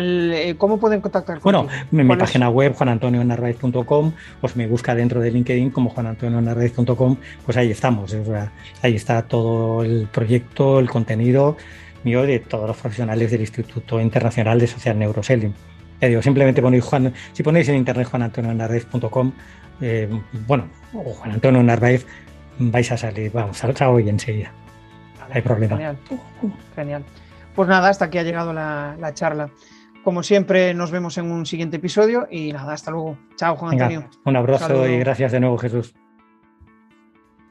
Eh, 0.00 0.54
¿Cómo 0.58 0.78
pueden 0.78 1.00
contactar 1.00 1.40
Bueno, 1.40 1.66
en 1.90 2.06
mi 2.06 2.16
página 2.16 2.48
web, 2.48 2.72
juanantonionarraez.com, 2.74 4.12
pues 4.40 4.56
me 4.56 4.66
busca 4.66 4.94
dentro 4.94 5.20
de 5.20 5.30
LinkedIn 5.30 5.70
como 5.70 5.90
juanantonionarraez.com, 5.90 7.16
pues 7.44 7.56
ahí 7.56 7.70
estamos. 7.70 8.16
ahí 8.82 8.94
está 8.94 9.22
todo 9.22 9.82
el 9.82 10.08
proyecto, 10.10 10.78
el 10.78 10.88
contenido 10.88 11.56
mío 12.04 12.22
de 12.22 12.38
todos 12.40 12.66
los 12.66 12.76
profesionales 12.76 13.30
del 13.30 13.40
Instituto 13.40 14.00
Internacional 14.00 14.58
de 14.58 14.66
Social 14.66 14.98
Neuroselling. 14.98 15.54
digo, 16.00 16.22
simplemente 16.22 16.62
ponéis 16.62 16.84
Juan, 16.84 17.12
si 17.32 17.42
ponéis 17.42 17.68
en 17.68 17.76
internet 17.76 18.08
juanantonionarvaez.com, 18.08 19.32
eh, 19.80 20.08
bueno, 20.46 20.68
o 20.92 21.02
Juan 21.12 21.32
Antonio 21.32 21.62
Narváez, 21.62 22.06
vais 22.58 22.90
a 22.92 22.96
salir, 22.96 23.32
vamos, 23.32 23.58
salga 23.58 23.90
hoy 23.90 24.08
enseguida. 24.08 24.52
No 25.28 25.34
hay 25.34 25.42
problema. 25.42 25.76
Genial, 25.76 25.98
genial. 26.74 27.04
Pues 27.54 27.68
nada, 27.68 27.88
hasta 27.88 28.06
aquí 28.06 28.18
ha 28.18 28.22
llegado 28.22 28.52
la, 28.52 29.10
charla. 29.14 29.50
Como 30.04 30.22
siempre, 30.22 30.74
nos 30.74 30.90
vemos 30.90 31.16
en 31.18 31.30
un 31.30 31.46
siguiente 31.46 31.76
episodio 31.76 32.26
y 32.30 32.52
nada, 32.52 32.72
hasta 32.72 32.90
luego. 32.90 33.18
Chao, 33.36 33.56
Juan 33.56 33.72
Antonio. 33.72 34.08
un 34.24 34.36
abrazo 34.36 34.86
y 34.86 34.98
gracias 34.98 35.32
de 35.32 35.40
nuevo, 35.40 35.58
Jesús. 35.58 35.94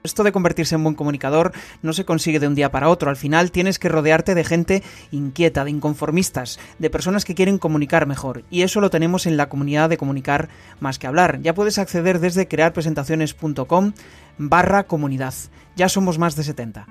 Esto 0.03 0.23
de 0.23 0.31
convertirse 0.31 0.75
en 0.75 0.83
buen 0.83 0.95
comunicador 0.95 1.51
no 1.83 1.93
se 1.93 2.05
consigue 2.05 2.39
de 2.39 2.47
un 2.47 2.55
día 2.55 2.71
para 2.71 2.89
otro. 2.89 3.09
Al 3.09 3.17
final 3.17 3.51
tienes 3.51 3.77
que 3.77 3.89
rodearte 3.89 4.33
de 4.33 4.43
gente 4.43 4.83
inquieta, 5.11 5.63
de 5.63 5.71
inconformistas, 5.71 6.59
de 6.79 6.89
personas 6.89 7.23
que 7.23 7.35
quieren 7.35 7.59
comunicar 7.59 8.07
mejor. 8.07 8.43
Y 8.49 8.63
eso 8.63 8.81
lo 8.81 8.89
tenemos 8.89 9.27
en 9.27 9.37
la 9.37 9.47
comunidad 9.49 9.89
de 9.89 9.97
comunicar 9.97 10.49
más 10.79 10.97
que 10.97 11.07
hablar. 11.07 11.39
Ya 11.41 11.53
puedes 11.53 11.77
acceder 11.77 12.19
desde 12.19 12.47
crearpresentaciones.com 12.47 13.93
barra 14.39 14.83
comunidad. 14.87 15.35
Ya 15.75 15.87
somos 15.87 16.17
más 16.17 16.35
de 16.35 16.43
70. 16.43 16.87